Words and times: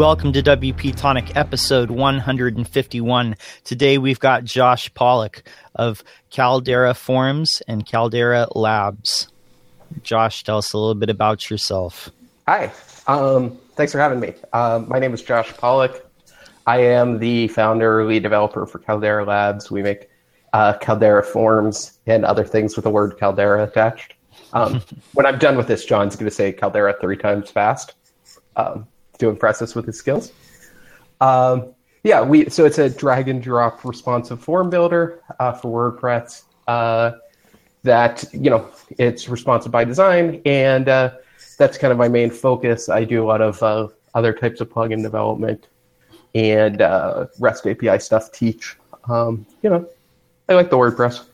Welcome 0.00 0.32
to 0.32 0.42
WP 0.42 0.96
Tonic 0.96 1.36
episode 1.36 1.90
151. 1.90 3.36
Today 3.64 3.98
we've 3.98 4.18
got 4.18 4.44
Josh 4.44 4.92
Pollock 4.94 5.42
of 5.74 6.02
Caldera 6.30 6.94
Forms 6.94 7.60
and 7.68 7.84
Caldera 7.84 8.48
Labs. 8.54 9.28
Josh, 10.02 10.42
tell 10.42 10.56
us 10.56 10.72
a 10.72 10.78
little 10.78 10.94
bit 10.94 11.10
about 11.10 11.50
yourself. 11.50 12.08
Hi. 12.48 12.72
Um, 13.08 13.58
thanks 13.74 13.92
for 13.92 13.98
having 13.98 14.20
me. 14.20 14.32
Um, 14.54 14.88
my 14.88 14.98
name 14.98 15.12
is 15.12 15.20
Josh 15.20 15.54
Pollock. 15.58 16.10
I 16.66 16.78
am 16.78 17.18
the 17.18 17.48
founder, 17.48 18.02
lead 18.06 18.22
developer 18.22 18.64
for 18.64 18.78
Caldera 18.78 19.26
Labs. 19.26 19.70
We 19.70 19.82
make 19.82 20.08
uh, 20.54 20.78
Caldera 20.78 21.22
Forms 21.22 21.98
and 22.06 22.24
other 22.24 22.44
things 22.44 22.74
with 22.74 22.84
the 22.84 22.90
word 22.90 23.18
Caldera 23.18 23.64
attached. 23.64 24.14
Um, 24.54 24.80
when 25.12 25.26
I'm 25.26 25.38
done 25.38 25.58
with 25.58 25.66
this, 25.66 25.84
John's 25.84 26.16
going 26.16 26.24
to 26.24 26.34
say 26.34 26.52
Caldera 26.52 26.96
three 27.02 27.18
times 27.18 27.50
fast 27.50 27.96
um, 28.56 28.86
to 29.20 29.28
impress 29.28 29.62
us 29.62 29.74
with 29.74 29.86
his 29.86 29.96
skills. 29.96 30.32
Um, 31.20 31.74
yeah, 32.02 32.22
we 32.22 32.48
so 32.48 32.64
it's 32.64 32.78
a 32.78 32.88
drag 32.88 33.28
and 33.28 33.42
drop 33.42 33.84
responsive 33.84 34.42
form 34.42 34.70
builder 34.70 35.22
uh, 35.38 35.52
for 35.52 35.92
WordPress. 35.92 36.44
Uh, 36.66 37.12
that 37.82 38.24
you 38.32 38.50
know 38.50 38.68
it's 38.98 39.28
responsive 39.28 39.72
by 39.72 39.84
design, 39.84 40.40
and 40.44 40.88
uh, 40.88 41.12
that's 41.58 41.78
kind 41.78 41.92
of 41.92 41.98
my 41.98 42.08
main 42.08 42.30
focus. 42.30 42.88
I 42.88 43.04
do 43.04 43.22
a 43.22 43.26
lot 43.26 43.40
of 43.40 43.62
uh, 43.62 43.88
other 44.14 44.32
types 44.32 44.60
of 44.60 44.70
plugin 44.70 45.02
development 45.02 45.66
and 46.34 46.80
uh, 46.80 47.26
REST 47.38 47.66
API 47.66 47.98
stuff. 47.98 48.32
Teach, 48.32 48.76
um, 49.08 49.46
you 49.62 49.70
know, 49.70 49.86
I 50.48 50.54
like 50.54 50.70
the 50.70 50.76
WordPress. 50.76 51.24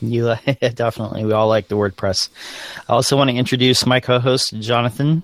You 0.00 0.34
definitely. 0.74 1.24
We 1.24 1.32
all 1.32 1.48
like 1.48 1.68
the 1.68 1.76
WordPress. 1.76 2.28
I 2.88 2.92
also 2.92 3.16
want 3.16 3.30
to 3.30 3.36
introduce 3.36 3.86
my 3.86 4.00
co-host 4.00 4.54
Jonathan. 4.60 5.22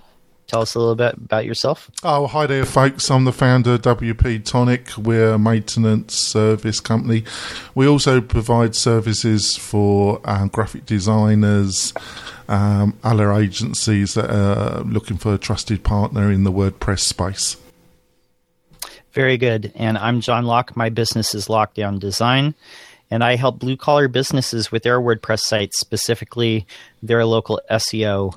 Tell 0.49 0.61
us 0.63 0.73
a 0.73 0.79
little 0.79 0.95
bit 0.95 1.13
about 1.13 1.45
yourself. 1.45 1.91
Oh, 2.01 2.25
hi 2.25 2.47
there, 2.47 2.65
folks. 2.65 3.11
I'm 3.11 3.23
the 3.23 3.31
founder 3.31 3.73
of 3.73 3.83
WP 3.83 4.43
Tonic. 4.43 4.89
We're 4.97 5.33
a 5.33 5.37
maintenance 5.37 6.15
service 6.15 6.79
company. 6.79 7.23
We 7.75 7.87
also 7.87 8.19
provide 8.19 8.75
services 8.75 9.55
for 9.55 10.19
um, 10.25 10.47
graphic 10.47 10.87
designers, 10.87 11.93
um, 12.47 12.97
other 13.03 13.31
agencies 13.31 14.15
that 14.15 14.31
are 14.31 14.81
looking 14.81 15.17
for 15.17 15.35
a 15.35 15.37
trusted 15.37 15.83
partner 15.83 16.31
in 16.31 16.45
the 16.45 16.51
WordPress 16.51 17.01
space. 17.01 17.55
Very 19.11 19.37
good. 19.37 19.71
And 19.75 19.99
I'm 19.99 20.19
John 20.19 20.45
Locke. 20.45 20.75
My 20.75 20.89
business 20.89 21.35
is 21.35 21.47
Lockdown 21.47 21.99
Design 21.99 22.55
and 23.11 23.23
I 23.23 23.35
help 23.35 23.59
blue 23.59 23.77
collar 23.77 24.07
businesses 24.07 24.71
with 24.71 24.81
their 24.81 24.99
WordPress 24.99 25.41
sites, 25.41 25.79
specifically 25.79 26.65
their 27.03 27.23
local 27.23 27.61
SEO 27.69 28.33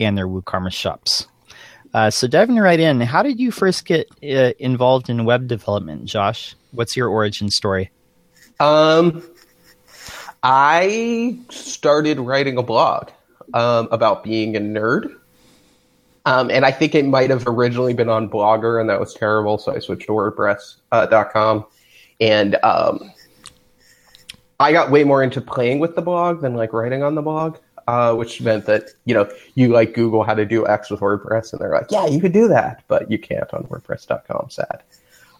and 0.00 0.16
their 0.16 0.26
WooCommerce 0.26 0.72
shops. 0.72 1.26
Uh, 1.92 2.10
so 2.10 2.26
diving 2.26 2.56
right 2.56 2.78
in, 2.78 3.00
how 3.00 3.22
did 3.22 3.40
you 3.40 3.50
first 3.50 3.84
get 3.84 4.08
uh, 4.22 4.52
involved 4.58 5.10
in 5.10 5.24
web 5.24 5.48
development, 5.48 6.04
Josh? 6.06 6.54
What's 6.72 6.96
your 6.96 7.08
origin 7.08 7.50
story? 7.50 7.90
Um, 8.60 9.22
I 10.42 11.38
started 11.50 12.20
writing 12.20 12.58
a 12.58 12.62
blog 12.62 13.10
um, 13.54 13.88
about 13.90 14.22
being 14.22 14.56
a 14.56 14.60
nerd. 14.60 15.16
Um, 16.26 16.50
and 16.50 16.64
I 16.64 16.70
think 16.70 16.94
it 16.94 17.06
might 17.06 17.30
have 17.30 17.46
originally 17.46 17.94
been 17.94 18.08
on 18.08 18.28
Blogger, 18.28 18.80
and 18.80 18.88
that 18.90 19.00
was 19.00 19.14
terrible. 19.14 19.58
So 19.58 19.74
I 19.74 19.78
switched 19.78 20.06
to 20.06 20.12
WordPress.com. 20.12 21.58
Uh, 21.58 21.62
and 22.20 22.56
um, 22.62 23.10
I 24.60 24.72
got 24.72 24.90
way 24.90 25.04
more 25.04 25.22
into 25.22 25.40
playing 25.40 25.78
with 25.78 25.94
the 25.94 26.02
blog 26.02 26.42
than 26.42 26.54
like 26.54 26.72
writing 26.72 27.02
on 27.02 27.14
the 27.14 27.22
blog, 27.22 27.56
uh, 27.90 28.14
which 28.14 28.40
meant 28.40 28.66
that 28.66 28.90
you 29.04 29.12
know 29.12 29.28
you 29.56 29.66
like 29.66 29.94
Google 29.94 30.22
how 30.22 30.34
to 30.34 30.46
do 30.46 30.64
X 30.64 30.90
with 30.90 31.00
WordPress, 31.00 31.52
and 31.52 31.60
they're 31.60 31.72
like, 31.72 31.90
yeah, 31.90 32.06
you 32.06 32.20
could 32.20 32.32
do 32.32 32.46
that, 32.46 32.84
but 32.86 33.10
you 33.10 33.18
can't 33.18 33.52
on 33.52 33.64
WordPress.com. 33.64 34.48
Sad. 34.48 34.84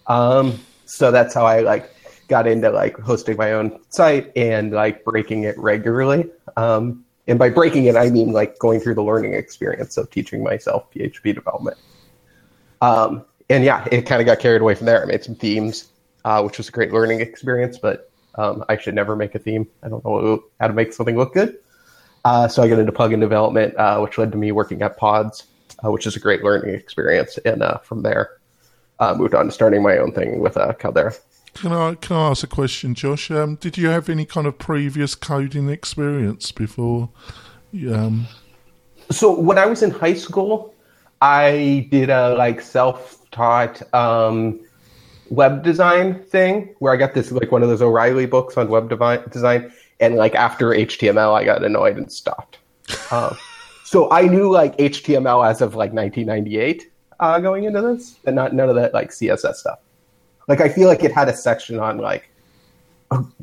Um, 0.09 0.59
so 0.85 1.13
that's 1.13 1.33
how 1.33 1.47
I 1.47 1.61
like 1.61 1.95
got 2.27 2.49
into 2.49 2.71
like 2.71 2.99
hosting 2.99 3.37
my 3.37 3.53
own 3.53 3.79
site 3.91 4.33
and 4.35 4.73
like 4.73 5.05
breaking 5.05 5.45
it 5.45 5.57
regularly. 5.59 6.29
Um, 6.57 7.05
and 7.29 7.39
by 7.39 7.51
breaking 7.51 7.85
it, 7.85 7.95
I 7.95 8.11
mean 8.11 8.33
like 8.33 8.59
going 8.59 8.81
through 8.81 8.97
the 8.97 9.05
learning 9.05 9.35
experience 9.35 9.97
of 9.97 10.11
teaching 10.11 10.43
myself 10.43 10.91
PHP 10.93 11.33
development. 11.33 11.77
Um, 12.83 13.25
and 13.49 13.63
yeah, 13.63 13.87
it 13.93 14.03
kind 14.07 14.21
of 14.21 14.27
got 14.27 14.41
carried 14.41 14.61
away 14.61 14.75
from 14.75 14.87
there. 14.87 15.05
I 15.05 15.07
made 15.07 15.23
some 15.23 15.37
themes, 15.37 15.93
uh, 16.25 16.43
which 16.43 16.59
was 16.59 16.69
a 16.69 16.73
great 16.73 16.93
learning 16.93 17.21
experience, 17.21 17.79
but 17.79 18.11
um, 18.35 18.65
I 18.69 18.77
should 18.77 18.97
never 18.97 19.15
make 19.15 19.37
a 19.37 19.39
theme. 19.39 19.69
I 19.85 19.89
don't 19.89 20.05
know 20.05 20.43
how 20.59 20.67
to 20.67 20.73
make 20.73 20.93
something 20.93 21.17
look 21.17 21.35
good. 21.35 21.57
Uh, 22.25 22.49
so 22.49 22.63
I 22.63 22.69
got 22.69 22.79
into 22.79 22.93
plugin 22.93 23.21
development, 23.21 23.75
uh, 23.77 23.99
which 24.01 24.19
led 24.19 24.33
to 24.33 24.39
me 24.39 24.53
working 24.53 24.83
at 24.83 24.97
Pods, 24.97 25.47
uh, 25.85 25.91
which 25.91 26.07
is 26.07 26.17
a 26.17 26.21
great 26.21 26.43
learning 26.45 26.75
experience. 26.75 27.39
And 27.45 27.63
uh, 27.63 27.79
from 27.79 28.03
there, 28.03 28.39
uh, 28.99 29.15
moved 29.15 29.35
on 29.35 29.47
to 29.47 29.53
starting 29.53 29.83
my 29.83 29.99
own 29.99 30.13
thing 30.13 30.41
with 30.41 30.57
uh, 30.57 30.75
Caldera. 30.75 31.15
Can 31.55 31.73
I 31.73 31.95
can 31.97 32.17
I 32.17 32.31
ask 32.31 32.45
a 32.45 32.47
question, 32.47 32.95
Josh? 32.95 33.31
Um, 33.31 33.57
did 33.57 33.77
you 33.77 33.89
have 33.89 34.09
any 34.09 34.25
kind 34.25 34.47
of 34.47 34.59
previous 34.59 35.15
coding 35.15 35.69
experience 35.69 36.53
before? 36.53 37.11
Um... 37.91 38.27
So 39.11 39.39
when 39.39 39.59
I 39.59 39.67
was 39.67 39.83
in 39.83 39.91
high 39.91 40.15
school, 40.15 40.73
I 41.21 41.89
did 41.91 42.09
a 42.09 42.35
like 42.37 42.61
self 42.61 43.29
taught. 43.33 43.83
Um, 43.93 44.61
web 45.31 45.63
design 45.63 46.23
thing 46.25 46.75
where 46.81 46.93
I 46.93 46.97
got 46.97 47.15
this 47.15 47.33
like 47.33 47.53
one 47.53 47.63
of 47.63 47.69
those 47.69 47.81
O'Reilly 47.81 48.27
books 48.27 48.57
on 48.57 48.69
web 48.69 48.91
devi- 48.91 49.23
design, 49.31 49.73
and 50.01 50.17
like 50.17 50.35
after 50.35 50.71
HTML, 50.71 51.35
I 51.35 51.45
got 51.45 51.65
annoyed 51.65 51.97
and 51.97 52.11
stopped. 52.11 52.59
Um, 53.11 53.37
so 53.85 54.11
I 54.11 54.23
knew 54.23 54.51
like 54.51 54.77
HTML 54.79 55.49
as 55.49 55.61
of 55.61 55.75
like 55.75 55.93
1998 55.93 56.91
uh, 57.21 57.41
going 57.41 57.65
into 57.65 57.81
this, 57.83 58.19
and 58.25 58.35
not 58.37 58.55
none 58.55 58.69
of 58.69 58.77
that 58.77 58.95
like 58.95 59.11
CSS 59.11 59.55
stuff. 59.55 59.79
Like 60.49 60.61
I 60.61 60.69
feel 60.69 60.89
like 60.89 61.05
it 61.05 61.13
had 61.13 61.29
a 61.29 61.35
section 61.35 61.79
on 61.79 61.99
like 61.99 62.31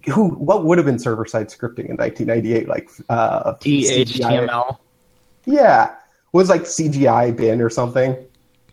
who 0.06 0.30
what 0.30 0.66
would 0.66 0.78
have 0.78 0.86
been 0.86 1.00
server 1.00 1.26
side 1.26 1.48
scripting 1.48 1.90
in 1.90 1.98
1998, 1.98 2.68
like 2.68 2.90
uh, 3.10 3.54
HTML. 3.56 4.78
Yeah, 5.46 5.96
was 6.34 6.50
like 6.50 6.62
CGI 6.64 7.36
bin 7.36 7.62
or 7.62 7.70
something. 7.70 8.16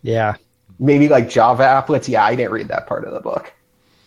Yeah 0.01 0.35
maybe 0.79 1.07
like 1.07 1.29
Java 1.29 1.63
applets. 1.63 2.07
Yeah, 2.07 2.23
I 2.23 2.35
didn't 2.35 2.51
read 2.51 2.67
that 2.67 2.87
part 2.87 3.05
of 3.05 3.13
the 3.13 3.19
book. 3.19 3.53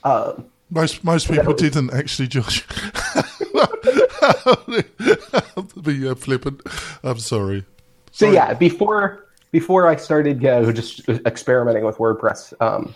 Um, 0.05 0.47
most 0.71 1.05
most 1.05 1.31
people 1.31 1.53
was, 1.53 1.61
didn't 1.61 1.93
actually, 1.93 2.29
Josh. 2.29 2.67
be 5.83 6.09
uh, 6.09 6.15
flippant. 6.15 6.63
I'm 7.03 7.19
sorry. 7.19 7.19
sorry. 7.19 7.65
So 8.13 8.31
yeah, 8.31 8.55
before 8.55 9.27
before 9.51 9.87
I 9.87 9.97
started 9.97 10.45
uh, 10.45 10.71
just 10.73 11.09
experimenting 11.09 11.85
with 11.85 11.97
WordPress, 11.97 12.53
um, 12.61 12.95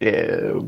uh, 0.00 0.66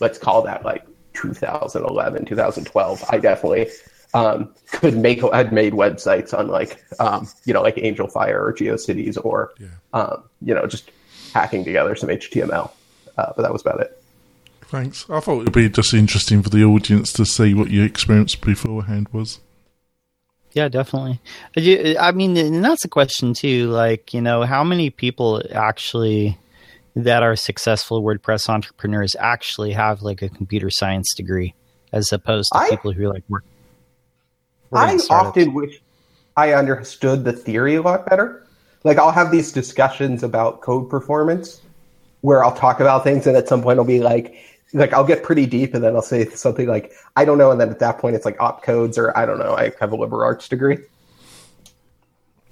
let's 0.00 0.18
call 0.18 0.42
that 0.42 0.64
like 0.64 0.86
2011, 1.14 2.24
2012. 2.24 3.04
I 3.10 3.18
definitely 3.18 3.68
um, 4.14 4.54
could 4.70 4.96
make 4.96 5.20
had 5.20 5.52
made 5.52 5.72
websites 5.72 6.36
on 6.36 6.48
like 6.48 6.82
um, 6.98 7.28
you 7.44 7.52
know 7.52 7.62
like 7.62 7.76
Angelfire 7.76 8.34
or 8.34 8.52
GeoCities 8.52 9.18
or 9.22 9.52
yeah. 9.58 9.68
um, 9.92 10.24
you 10.40 10.54
know 10.54 10.66
just 10.66 10.90
hacking 11.32 11.64
together 11.64 11.94
some 11.94 12.08
HTML. 12.08 12.70
Uh, 13.18 13.32
but 13.36 13.42
that 13.42 13.52
was 13.52 13.62
about 13.62 13.80
it. 13.80 14.01
Thanks. 14.72 15.04
I 15.10 15.20
thought 15.20 15.40
it 15.40 15.44
would 15.44 15.52
be 15.52 15.68
just 15.68 15.92
interesting 15.92 16.42
for 16.42 16.48
the 16.48 16.64
audience 16.64 17.12
to 17.12 17.26
see 17.26 17.52
what 17.52 17.70
your 17.70 17.84
experience 17.84 18.34
beforehand 18.34 19.06
was. 19.12 19.38
Yeah, 20.52 20.68
definitely. 20.68 21.20
I 21.98 22.12
mean, 22.12 22.38
and 22.38 22.64
that's 22.64 22.82
a 22.86 22.88
question 22.88 23.34
too. 23.34 23.68
Like, 23.68 24.14
you 24.14 24.22
know, 24.22 24.44
how 24.44 24.64
many 24.64 24.88
people 24.88 25.42
actually 25.52 26.38
that 26.96 27.22
are 27.22 27.36
successful 27.36 28.02
WordPress 28.02 28.48
entrepreneurs 28.48 29.14
actually 29.18 29.72
have 29.72 30.00
like 30.00 30.22
a 30.22 30.30
computer 30.30 30.70
science 30.70 31.12
degree, 31.14 31.52
as 31.92 32.10
opposed 32.10 32.48
to 32.52 32.58
I, 32.58 32.70
people 32.70 32.92
who 32.92 33.12
like 33.12 33.24
work. 33.28 33.44
I 34.72 34.98
often 35.10 35.52
wish 35.52 35.82
I 36.34 36.54
understood 36.54 37.24
the 37.24 37.34
theory 37.34 37.74
a 37.74 37.82
lot 37.82 38.08
better 38.08 38.42
like 38.84 38.98
I'll 38.98 39.12
have 39.12 39.30
these 39.30 39.52
discussions 39.52 40.22
about 40.22 40.60
code 40.60 40.90
performance 40.90 41.60
where 42.20 42.44
I'll 42.44 42.54
talk 42.54 42.80
about 42.80 43.04
things 43.04 43.26
and 43.26 43.36
at 43.36 43.48
some 43.48 43.62
point 43.62 43.78
I'll 43.78 43.84
be 43.84 44.00
like 44.00 44.34
like 44.72 44.92
I'll 44.92 45.04
get 45.04 45.22
pretty 45.22 45.46
deep 45.46 45.74
and 45.74 45.82
then 45.82 45.94
I'll 45.94 46.02
say 46.02 46.28
something 46.30 46.66
like 46.66 46.92
I 47.16 47.24
don't 47.24 47.38
know 47.38 47.50
and 47.50 47.60
then 47.60 47.70
at 47.70 47.78
that 47.80 47.98
point 47.98 48.16
it's 48.16 48.24
like 48.24 48.38
opcodes 48.38 48.98
or 48.98 49.16
I 49.16 49.26
don't 49.26 49.38
know 49.38 49.54
I 49.54 49.72
have 49.80 49.92
a 49.92 49.96
liberal 49.96 50.22
arts 50.22 50.48
degree. 50.48 50.78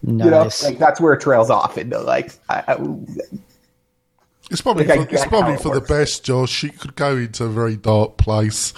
Nice. 0.02 0.25
You 0.25 0.31
know, 0.31 0.50
like 0.70 0.78
that's 0.78 1.00
where 1.00 1.12
it 1.12 1.20
trails 1.20 1.50
off 1.50 1.76
into 1.76 1.99
like 1.99 2.32
I, 2.49 2.64
I, 2.69 2.76
it's 4.50 4.62
probably 4.62 4.84
like 4.84 5.08
for, 5.08 5.14
it's 5.14 5.26
probably 5.26 5.56
for 5.58 5.75
the 5.75 5.81
best, 5.81 6.25
Josh. 6.25 6.64
You 6.64 6.72
could 6.72 6.96
go 6.96 7.17
into 7.17 7.44
a 7.44 7.49
very 7.49 7.76
dark 7.76 8.17
place. 8.17 8.72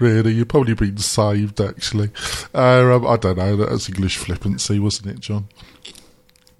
Really, 0.00 0.32
you've 0.32 0.48
probably 0.48 0.74
been 0.74 0.96
saved. 0.96 1.60
Actually, 1.60 2.10
uh, 2.54 2.96
um, 2.96 3.06
I 3.06 3.16
don't 3.16 3.38
know. 3.38 3.56
That 3.56 3.70
was 3.70 3.88
English 3.88 4.16
flippancy, 4.16 4.80
wasn't 4.80 5.10
it, 5.10 5.20
John? 5.20 5.48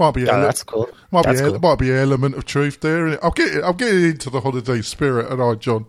Might 0.03 0.15
be. 0.15 0.29
Oh, 0.29 0.41
that's 0.41 0.65
cool. 0.65 0.91
Might 1.13 1.25
that's 1.27 1.41
be. 1.41 1.49
Cool. 1.49 1.61
Might 1.61 1.79
be 1.79 1.91
an 1.93 1.99
element 1.99 2.35
of 2.35 2.45
truth 2.45 2.81
there. 2.81 3.25
I'll 3.25 3.31
get. 3.31 3.63
I'm 3.63 3.77
getting 3.77 4.05
into 4.07 4.31
the 4.31 4.41
holiday 4.41 4.83
spirit, 4.83 5.31
and 5.31 5.41
I, 5.41 5.55
John. 5.55 5.87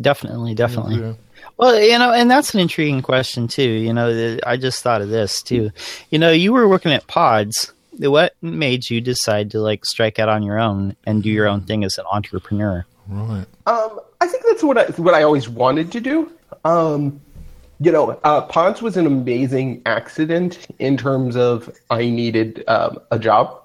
Definitely, 0.00 0.56
definitely. 0.56 0.96
Yeah. 0.96 1.12
Well, 1.56 1.80
you 1.80 1.96
know, 1.96 2.12
and 2.12 2.28
that's 2.28 2.54
an 2.54 2.60
intriguing 2.60 3.02
question 3.02 3.46
too. 3.46 3.62
You 3.62 3.92
know, 3.92 4.36
I 4.44 4.56
just 4.56 4.82
thought 4.82 5.00
of 5.00 5.10
this 5.10 5.42
too. 5.42 5.70
You 6.10 6.18
know, 6.18 6.32
you 6.32 6.52
were 6.52 6.66
working 6.66 6.90
at 6.90 7.06
Pods, 7.06 7.72
what 8.00 8.34
made 8.42 8.90
you 8.90 9.00
decide 9.00 9.52
to 9.52 9.60
like 9.60 9.84
strike 9.84 10.18
out 10.18 10.28
on 10.28 10.42
your 10.42 10.58
own 10.58 10.96
and 11.06 11.22
do 11.22 11.30
your 11.30 11.46
own 11.46 11.60
thing 11.60 11.84
as 11.84 11.98
an 11.98 12.06
entrepreneur? 12.10 12.84
Right. 13.06 13.46
Um, 13.66 14.00
I 14.20 14.26
think 14.26 14.42
that's 14.44 14.64
what 14.64 14.76
I 14.76 14.86
what 15.00 15.14
I 15.14 15.22
always 15.22 15.48
wanted 15.48 15.92
to 15.92 16.00
do. 16.00 16.32
Um, 16.64 17.20
you 17.80 17.90
know, 17.90 18.18
uh, 18.24 18.42
Pods 18.42 18.82
was 18.82 18.96
an 18.96 19.06
amazing 19.06 19.82
accident 19.86 20.66
in 20.78 20.96
terms 20.96 21.36
of 21.36 21.70
I 21.90 22.08
needed 22.08 22.64
um, 22.68 22.98
a 23.10 23.18
job, 23.18 23.62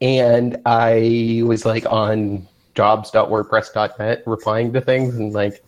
and 0.00 0.60
I 0.66 1.42
was 1.44 1.64
like 1.64 1.86
on 1.90 2.46
jobs.wordpress.net 2.74 4.22
replying 4.26 4.72
to 4.72 4.80
things 4.80 5.16
and 5.16 5.32
like, 5.32 5.64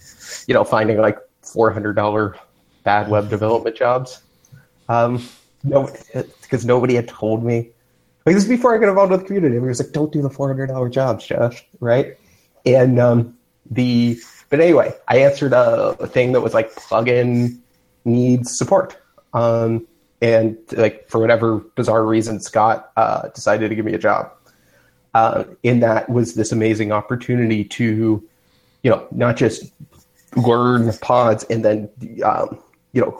you 0.46 0.54
know, 0.54 0.64
finding 0.64 0.98
like 0.98 1.18
four 1.42 1.70
hundred 1.70 1.94
dollar 1.94 2.36
bad 2.84 3.08
web 3.08 3.28
development 3.28 3.76
jobs. 3.76 4.22
Um, 4.88 5.26
no, 5.64 5.90
because 6.42 6.64
nobody 6.64 6.94
had 6.94 7.08
told 7.08 7.44
me. 7.44 7.70
Like 8.26 8.34
this 8.34 8.44
is 8.44 8.48
before 8.48 8.74
I 8.74 8.78
got 8.78 8.88
involved 8.90 9.12
with 9.12 9.20
the 9.20 9.26
community. 9.26 9.56
Everybody 9.56 9.70
was 9.70 9.80
like, 9.80 9.92
"Don't 9.92 10.12
do 10.12 10.20
the 10.22 10.30
four 10.30 10.48
hundred 10.48 10.66
dollar 10.66 10.88
jobs, 10.88 11.26
Josh." 11.26 11.64
Right? 11.80 12.16
And 12.66 13.00
um, 13.00 13.36
the 13.70 14.18
but 14.50 14.60
anyway, 14.60 14.92
I 15.08 15.18
answered 15.18 15.52
a, 15.52 15.96
a 16.00 16.06
thing 16.06 16.32
that 16.32 16.40
was 16.40 16.54
like 16.54 16.74
plugin 16.74 17.58
needs 18.04 18.56
support. 18.56 19.00
Um, 19.32 19.86
and 20.20 20.58
like 20.72 21.08
for 21.08 21.20
whatever 21.20 21.58
bizarre 21.76 22.04
reason, 22.04 22.40
Scott 22.40 22.90
uh, 22.96 23.28
decided 23.28 23.68
to 23.68 23.74
give 23.74 23.84
me 23.84 23.94
a 23.94 23.98
job. 23.98 24.32
Uh, 25.14 25.44
and 25.64 25.82
that 25.82 26.08
was 26.08 26.34
this 26.34 26.52
amazing 26.52 26.92
opportunity 26.92 27.64
to, 27.64 28.22
you 28.82 28.90
know, 28.90 29.06
not 29.12 29.36
just 29.36 29.72
learn 30.36 30.92
pods 30.98 31.44
and 31.44 31.64
then, 31.64 31.88
um, 32.24 32.58
you 32.92 33.00
know, 33.00 33.10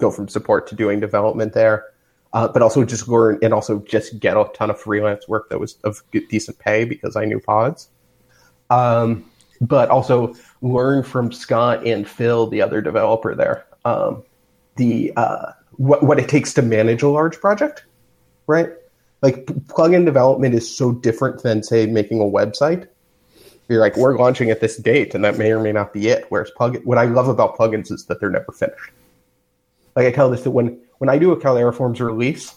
go 0.00 0.10
from 0.10 0.28
support 0.28 0.66
to 0.68 0.74
doing 0.74 1.00
development 1.00 1.52
there, 1.52 1.86
uh, 2.32 2.48
but 2.48 2.62
also 2.62 2.84
just 2.84 3.08
learn 3.08 3.38
and 3.42 3.52
also 3.52 3.80
just 3.80 4.18
get 4.20 4.36
a 4.36 4.48
ton 4.54 4.70
of 4.70 4.80
freelance 4.80 5.28
work 5.28 5.48
that 5.50 5.58
was 5.58 5.76
of 5.84 6.02
decent 6.28 6.58
pay 6.58 6.84
because 6.84 7.16
I 7.16 7.24
knew 7.24 7.40
pods. 7.40 7.88
Um, 8.70 9.24
but 9.60 9.90
also 9.90 10.34
learn 10.62 11.02
from 11.02 11.32
Scott 11.32 11.86
and 11.86 12.08
Phil, 12.08 12.46
the 12.46 12.62
other 12.62 12.80
developer 12.80 13.34
there, 13.34 13.66
um, 13.84 14.22
the 14.76 15.12
uh, 15.16 15.52
what 15.72 16.02
what 16.02 16.18
it 16.18 16.28
takes 16.28 16.54
to 16.54 16.62
manage 16.62 17.02
a 17.02 17.08
large 17.08 17.38
project, 17.40 17.84
right? 18.46 18.70
Like 19.20 19.46
plugin 19.46 20.04
development 20.04 20.54
is 20.54 20.74
so 20.74 20.92
different 20.92 21.42
than 21.42 21.62
say 21.62 21.86
making 21.86 22.20
a 22.20 22.24
website. 22.24 22.88
You're 23.68 23.80
like, 23.80 23.96
we're 23.96 24.18
launching 24.18 24.50
at 24.50 24.60
this 24.60 24.76
date, 24.76 25.14
and 25.14 25.24
that 25.24 25.38
may 25.38 25.52
or 25.52 25.60
may 25.60 25.72
not 25.72 25.92
be 25.92 26.08
it. 26.08 26.26
Whereas 26.28 26.50
plugin, 26.58 26.84
what 26.84 26.98
I 26.98 27.04
love 27.04 27.28
about 27.28 27.56
plugins 27.56 27.92
is 27.92 28.06
that 28.06 28.20
they're 28.20 28.30
never 28.30 28.52
finished. 28.52 28.90
Like 29.94 30.06
I 30.06 30.10
tell 30.10 30.30
this 30.30 30.42
that 30.42 30.50
when 30.50 30.80
when 30.98 31.10
I 31.10 31.18
do 31.18 31.32
a 31.32 31.40
Caldera 31.40 31.72
Forms 31.72 32.00
release, 32.00 32.54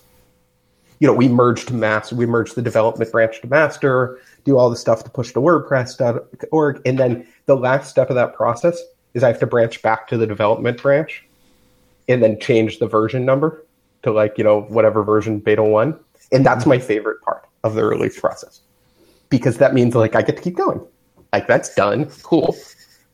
you 1.00 1.08
know, 1.08 1.14
we 1.14 1.28
merge 1.28 1.66
to 1.66 1.74
master, 1.74 2.16
we 2.16 2.26
merge 2.26 2.54
the 2.54 2.62
development 2.62 3.12
branch 3.12 3.42
to 3.42 3.48
master, 3.48 4.20
do 4.44 4.58
all 4.58 4.70
the 4.70 4.76
stuff 4.76 5.04
to 5.04 5.10
push 5.10 5.34
to 5.34 5.40
WordPress.org, 5.40 6.82
and 6.86 7.00
then 7.00 7.28
the 7.46 7.56
last 7.56 7.90
step 7.90 8.10
of 8.10 8.16
that 8.16 8.34
process 8.34 8.82
is 9.14 9.24
I 9.24 9.28
have 9.28 9.40
to 9.40 9.48
branch 9.48 9.82
back 9.82 10.08
to 10.10 10.18
the 10.18 10.28
development 10.28 10.82
branch 10.82 11.26
and 12.08 12.22
then 12.22 12.40
change 12.40 12.80
the 12.80 12.88
version 12.88 13.26
number 13.26 13.66
to 14.04 14.12
like, 14.12 14.38
you 14.38 14.44
know, 14.44 14.62
whatever 14.64 15.04
version 15.04 15.40
beta 15.40 15.64
one. 15.64 15.98
And 16.32 16.46
that's 16.46 16.66
my 16.66 16.80
favorite 16.80 17.22
part 17.22 17.48
of 17.64 17.76
the 17.76 17.84
release 17.84 18.20
process. 18.20 18.62
Because 19.30 19.58
that 19.58 19.74
means 19.74 19.96
like 19.96 20.16
I 20.16 20.22
get 20.22 20.38
to 20.38 20.44
keep 20.44 20.56
going. 20.56 20.86
Like 21.34 21.48
that's 21.48 21.74
done. 21.74 22.06
Cool. 22.24 22.56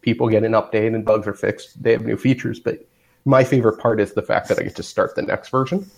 People 0.02 0.28
get 0.28 0.44
an 0.44 0.52
update 0.52 0.94
and 0.94 1.06
bugs 1.06 1.28
are 1.28 1.34
fixed. 1.34 1.82
They 1.82 1.92
have 1.92 2.06
new 2.06 2.18
features. 2.18 2.60
But 2.60 2.86
my 3.26 3.44
favorite 3.44 3.80
part 3.80 4.02
is 4.02 4.14
the 4.14 4.22
fact 4.22 4.50
that 4.50 4.60
I 4.60 4.64
get 4.64 4.76
to 4.76 4.84
start 4.84 5.16
the 5.16 5.22
next 5.22 5.50
version 5.50 5.90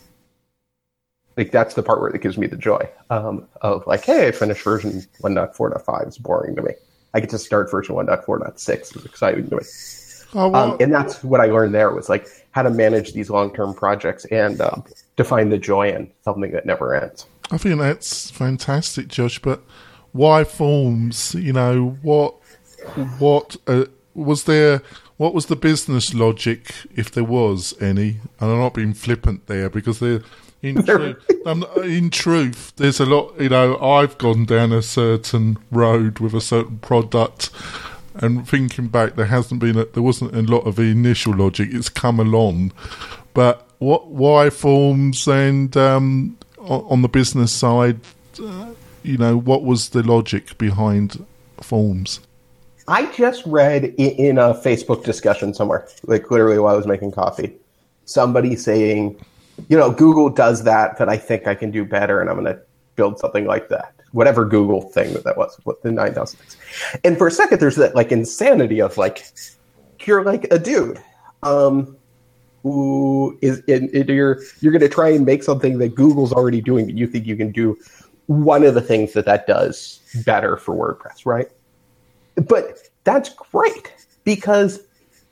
like 1.37 1.51
that's 1.51 1.73
the 1.73 1.83
part 1.83 1.99
where 1.99 2.09
it 2.09 2.21
gives 2.21 2.37
me 2.37 2.47
the 2.47 2.57
joy 2.57 2.87
um, 3.09 3.47
of 3.61 3.85
like, 3.87 4.05
hey, 4.05 4.27
I 4.27 4.31
finished 4.31 4.63
version 4.63 4.91
1.4.5. 5.21 6.07
It's 6.07 6.17
boring 6.17 6.55
to 6.55 6.61
me. 6.61 6.73
I 7.13 7.19
get 7.19 7.29
to 7.31 7.39
start 7.39 7.69
version 7.69 7.95
1.4.6. 7.95 8.69
It's 8.69 8.95
exciting 9.05 9.49
to 9.49 9.55
me. 9.57 9.63
Oh, 10.35 10.53
um, 10.53 10.77
and 10.79 10.91
that's 10.91 11.23
what 11.23 11.41
I 11.41 11.45
learned 11.45 11.75
there 11.75 11.91
was 11.91 12.09
like 12.09 12.27
how 12.51 12.63
to 12.63 12.69
manage 12.69 13.13
these 13.13 13.29
long 13.29 13.53
term 13.53 13.73
projects 13.73 14.25
and 14.25 14.59
um, 14.61 14.83
to 15.17 15.23
find 15.23 15.51
the 15.51 15.57
joy 15.57 15.91
in 15.91 16.09
something 16.23 16.51
that 16.51 16.65
never 16.65 16.95
ends. 16.95 17.27
I 17.51 17.57
think 17.57 17.79
that's 17.79 18.31
fantastic, 18.31 19.09
Josh. 19.09 19.39
But 19.39 19.61
why 20.11 20.43
forms? 20.43 21.35
You 21.35 21.53
know 21.53 21.97
what? 22.01 22.35
What 23.19 23.57
uh, 23.67 23.85
was 24.15 24.45
there? 24.45 24.81
What 25.17 25.35
was 25.35 25.45
the 25.45 25.55
business 25.55 26.13
logic, 26.13 26.73
if 26.95 27.11
there 27.11 27.23
was 27.23 27.79
any? 27.79 28.19
And 28.39 28.51
I'm 28.51 28.59
not 28.59 28.73
being 28.73 28.95
flippant 28.95 29.45
there 29.45 29.69
because 29.69 29.99
there 29.99 30.21
in 30.63 30.81
truth, 30.83 31.29
um, 31.45 31.65
in 31.83 32.09
truth, 32.09 32.73
there's 32.77 32.99
a 32.99 33.05
lot. 33.05 33.39
You 33.39 33.49
know, 33.49 33.77
I've 33.79 34.17
gone 34.17 34.45
down 34.45 34.71
a 34.71 34.81
certain 34.81 35.57
road 35.69 36.19
with 36.19 36.33
a 36.33 36.41
certain 36.41 36.79
product, 36.79 37.49
and 38.15 38.47
thinking 38.47 38.87
back, 38.87 39.15
there 39.15 39.25
hasn't 39.25 39.59
been 39.59 39.77
a, 39.77 39.85
there 39.85 40.01
wasn't 40.01 40.33
a 40.33 40.41
lot 40.41 40.61
of 40.61 40.79
initial 40.79 41.35
logic. 41.35 41.69
It's 41.71 41.89
come 41.89 42.19
along, 42.19 42.71
but 43.33 43.67
what 43.79 44.07
why 44.07 44.49
forms 44.49 45.27
and 45.27 45.75
um, 45.75 46.37
on 46.57 47.01
the 47.01 47.09
business 47.09 47.51
side, 47.51 47.99
uh, 48.41 48.71
you 49.03 49.17
know, 49.17 49.37
what 49.37 49.63
was 49.63 49.89
the 49.89 50.01
logic 50.01 50.57
behind 50.57 51.25
forms? 51.59 52.21
I 52.87 53.05
just 53.13 53.45
read 53.45 53.95
in 53.97 54.37
a 54.37 54.53
Facebook 54.53 55.03
discussion 55.03 55.53
somewhere, 55.53 55.87
like 56.03 56.31
literally 56.31 56.59
while 56.59 56.73
I 56.73 56.77
was 56.77 56.87
making 56.87 57.11
coffee, 57.11 57.53
somebody 58.05 58.55
saying 58.55 59.19
you 59.67 59.77
know, 59.77 59.91
Google 59.91 60.29
does 60.29 60.63
that, 60.63 60.97
but 60.97 61.09
I 61.09 61.17
think 61.17 61.47
I 61.47 61.55
can 61.55 61.71
do 61.71 61.85
better, 61.85 62.21
and 62.21 62.29
I'm 62.29 62.41
going 62.41 62.53
to 62.53 62.61
build 62.95 63.19
something 63.19 63.45
like 63.45 63.69
that. 63.69 63.93
Whatever 64.11 64.45
Google 64.45 64.81
thing 64.81 65.13
that 65.13 65.23
that 65.23 65.37
was, 65.37 65.59
the 65.81 65.91
9000 65.91 66.37
things. 66.37 66.57
And 67.03 67.17
for 67.17 67.27
a 67.27 67.31
second, 67.31 67.59
there's 67.59 67.75
that 67.77 67.95
like 67.95 68.11
insanity 68.11 68.81
of 68.81 68.97
like, 68.97 69.25
you're 70.05 70.23
like 70.23 70.47
a 70.51 70.59
dude, 70.59 71.01
um, 71.41 71.97
who 72.61 73.37
is 73.41 73.59
in, 73.67 73.89
in 73.89 74.07
you're 74.07 74.41
you're 74.61 74.71
going 74.71 74.81
to 74.81 74.89
try 74.89 75.09
and 75.09 75.25
make 75.25 75.43
something 75.43 75.79
that 75.79 75.95
Google's 75.95 76.31
already 76.31 76.61
doing, 76.61 76.85
but 76.85 76.95
you 76.95 77.07
think 77.07 77.25
you 77.25 77.35
can 77.35 77.51
do 77.51 77.77
one 78.27 78.63
of 78.63 78.73
the 78.73 78.81
things 78.81 79.13
that 79.13 79.25
that 79.25 79.47
does 79.47 79.99
better 80.25 80.57
for 80.57 80.75
WordPress, 80.75 81.25
right? 81.25 81.47
But 82.35 82.89
that's 83.03 83.29
great 83.29 83.93
because 84.23 84.81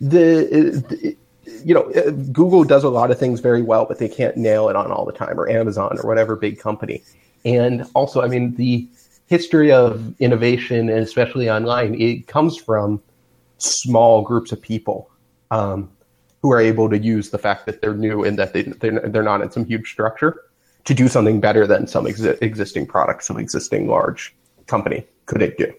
the, 0.02 0.84
the 0.90 1.16
you 1.46 1.74
know, 1.74 1.92
uh, 1.94 2.12
Google 2.12 2.64
does 2.64 2.84
a 2.84 2.90
lot 2.90 3.12
of 3.12 3.20
things 3.20 3.40
very 3.40 3.62
well, 3.62 3.86
but 3.86 4.00
they 4.00 4.10
can't 4.10 4.38
nail 4.38 4.70
it 4.70 4.76
on 4.76 4.92
all 4.92 5.06
the 5.06 5.12
time, 5.12 5.40
or 5.40 5.50
Amazon, 5.50 5.98
or 6.00 6.08
whatever 6.08 6.36
big 6.36 6.60
company. 6.60 7.04
And 7.44 7.86
also, 7.96 8.22
I 8.22 8.28
mean, 8.28 8.56
the 8.56 8.88
history 9.28 9.72
of 9.72 10.14
innovation, 10.20 10.90
and 10.90 11.00
especially 11.00 11.50
online, 11.50 12.00
it 12.00 12.28
comes 12.28 12.58
from 12.58 13.02
small 13.58 14.22
groups 14.22 14.52
of 14.52 14.62
people 14.62 15.10
um, 15.50 15.90
who 16.42 16.52
are 16.52 16.60
able 16.60 16.90
to 16.90 16.98
use 16.98 17.30
the 17.30 17.38
fact 17.38 17.66
that 17.66 17.82
they're 17.82 17.96
new 17.96 18.24
and 18.24 18.38
that 18.38 18.54
they, 18.54 18.64
they're, 18.64 19.00
they're 19.00 19.24
not 19.24 19.42
in 19.42 19.52
some 19.52 19.66
huge 19.66 19.92
structure 19.92 20.44
to 20.86 20.94
do 20.94 21.08
something 21.08 21.40
better 21.40 21.68
than 21.68 21.88
some 21.88 22.06
exi- 22.06 22.38
existing 22.42 22.86
product, 22.86 23.24
some 23.24 23.38
existing 23.38 23.88
large 23.88 24.36
company 24.68 25.06
could 25.28 25.56
do. 25.58 25.74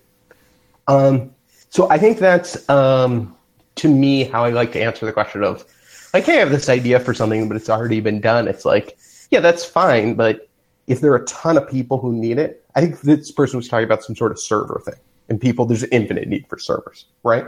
Um, 0.88 1.34
so 1.70 1.88
I 1.90 1.98
think 1.98 2.18
that's 2.18 2.68
um, 2.68 3.36
to 3.76 3.88
me 3.88 4.24
how 4.24 4.44
I 4.44 4.50
like 4.50 4.72
to 4.72 4.82
answer 4.82 5.06
the 5.06 5.12
question 5.12 5.42
of 5.42 5.64
like, 6.12 6.24
hey, 6.24 6.36
I 6.36 6.40
have 6.40 6.50
this 6.50 6.68
idea 6.68 7.00
for 7.00 7.14
something, 7.14 7.48
but 7.48 7.56
it's 7.56 7.70
already 7.70 8.00
been 8.00 8.20
done. 8.20 8.48
It's 8.48 8.64
like, 8.64 8.98
yeah, 9.30 9.40
that's 9.40 9.64
fine, 9.64 10.14
but 10.14 10.48
if 10.86 11.00
there 11.00 11.12
are 11.12 11.16
a 11.16 11.26
ton 11.26 11.56
of 11.56 11.68
people 11.68 11.98
who 11.98 12.12
need 12.12 12.38
it, 12.38 12.64
I 12.74 12.80
think 12.80 13.00
this 13.00 13.30
person 13.30 13.56
was 13.56 13.68
talking 13.68 13.84
about 13.84 14.02
some 14.02 14.16
sort 14.16 14.32
of 14.32 14.38
server 14.38 14.82
thing. 14.84 15.00
And 15.28 15.40
people, 15.40 15.64
there's 15.64 15.84
an 15.84 15.90
infinite 15.92 16.28
need 16.28 16.46
for 16.48 16.58
servers, 16.58 17.06
right? 17.22 17.46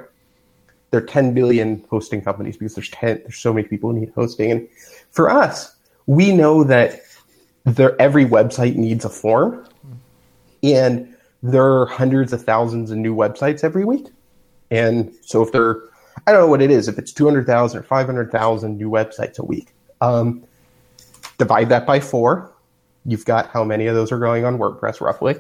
There 0.91 1.03
are 1.03 1.07
10 1.07 1.35
billion 1.35 1.85
hosting 1.91 2.23
companies 2.23 2.57
because 2.57 2.75
there's 2.75 2.91
10, 2.91 3.23
there's 3.23 3.39
so 3.39 3.53
many 3.53 3.67
people 3.67 3.93
who 3.93 4.01
need 4.01 4.13
hosting. 4.15 4.51
And 4.53 4.69
for 5.11 5.29
us, 5.29 5.77
we 6.07 6.33
know 6.33 6.65
that 6.65 7.01
there, 7.65 8.01
every 8.01 8.25
website 8.25 8.77
needs 8.77 9.05
a 9.05 9.11
form. 9.11 9.67
And 10.63 11.15
there 11.43 11.65
are 11.65 11.87
hundreds 11.87 12.33
of 12.33 12.45
thousands 12.45 12.91
of 12.91 12.99
new 12.99 13.15
websites 13.15 13.65
every 13.65 13.85
week. 13.85 14.07
And 14.71 15.13
so 15.23 15.43
if 15.43 15.53
there 15.53 15.83
I 16.27 16.33
don't 16.33 16.41
know 16.41 16.47
what 16.47 16.63
it 16.63 16.71
is, 16.71 16.89
if 16.89 16.99
it's 16.99 17.13
200,000 17.13 17.79
or 17.79 17.83
500,000 17.83 18.77
new 18.77 18.91
websites 18.91 19.39
a 19.39 19.45
week. 19.45 19.73
Um, 20.01 20.45
divide 21.39 21.69
that 21.69 21.87
by 21.87 22.01
four. 22.01 22.53
You've 23.05 23.25
got 23.25 23.49
how 23.49 23.65
many 23.65 23.87
of 23.87 23.95
those 23.95 24.11
are 24.13 24.19
going 24.19 24.45
on 24.45 24.59
WordPress 24.59 25.01
roughly. 25.01 25.37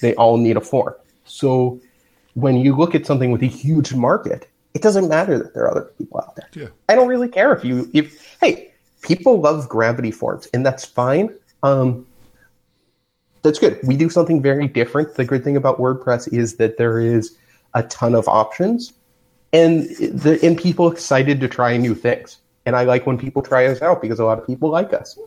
They 0.00 0.14
all 0.14 0.36
need 0.36 0.56
a 0.56 0.60
form. 0.60 0.94
So 1.24 1.80
when 2.34 2.56
you 2.56 2.76
look 2.76 2.94
at 2.94 3.06
something 3.06 3.32
with 3.32 3.42
a 3.42 3.46
huge 3.46 3.94
market, 3.94 4.48
it 4.74 4.82
doesn't 4.82 5.08
matter 5.08 5.38
that 5.38 5.54
there 5.54 5.64
are 5.64 5.70
other 5.70 5.90
people 5.98 6.20
out 6.20 6.36
there. 6.36 6.48
Yeah. 6.52 6.68
I 6.88 6.94
don't 6.94 7.08
really 7.08 7.28
care 7.28 7.52
if 7.52 7.64
you, 7.64 7.90
if, 7.92 8.36
hey, 8.40 8.72
people 9.02 9.40
love 9.40 9.68
gravity 9.68 10.10
forms 10.10 10.46
and 10.54 10.64
that's 10.64 10.84
fine. 10.84 11.34
Um, 11.62 12.06
that's 13.42 13.58
good. 13.58 13.80
We 13.82 13.96
do 13.96 14.08
something 14.08 14.42
very 14.42 14.68
different. 14.68 15.14
The 15.14 15.24
good 15.24 15.42
thing 15.42 15.56
about 15.56 15.78
WordPress 15.78 16.32
is 16.32 16.56
that 16.56 16.76
there 16.76 17.00
is 17.00 17.36
a 17.74 17.82
ton 17.84 18.14
of 18.14 18.28
options 18.28 18.92
and 19.52 19.84
the 19.84 20.38
and 20.42 20.58
people 20.58 20.90
excited 20.90 21.40
to 21.40 21.48
try 21.48 21.76
new 21.76 21.94
things. 21.94 22.38
And 22.66 22.76
I 22.76 22.84
like 22.84 23.06
when 23.06 23.16
people 23.16 23.42
try 23.42 23.66
us 23.66 23.80
out 23.80 24.02
because 24.02 24.20
a 24.20 24.24
lot 24.24 24.38
of 24.38 24.46
people 24.46 24.68
like 24.68 24.92
us. 24.92 25.18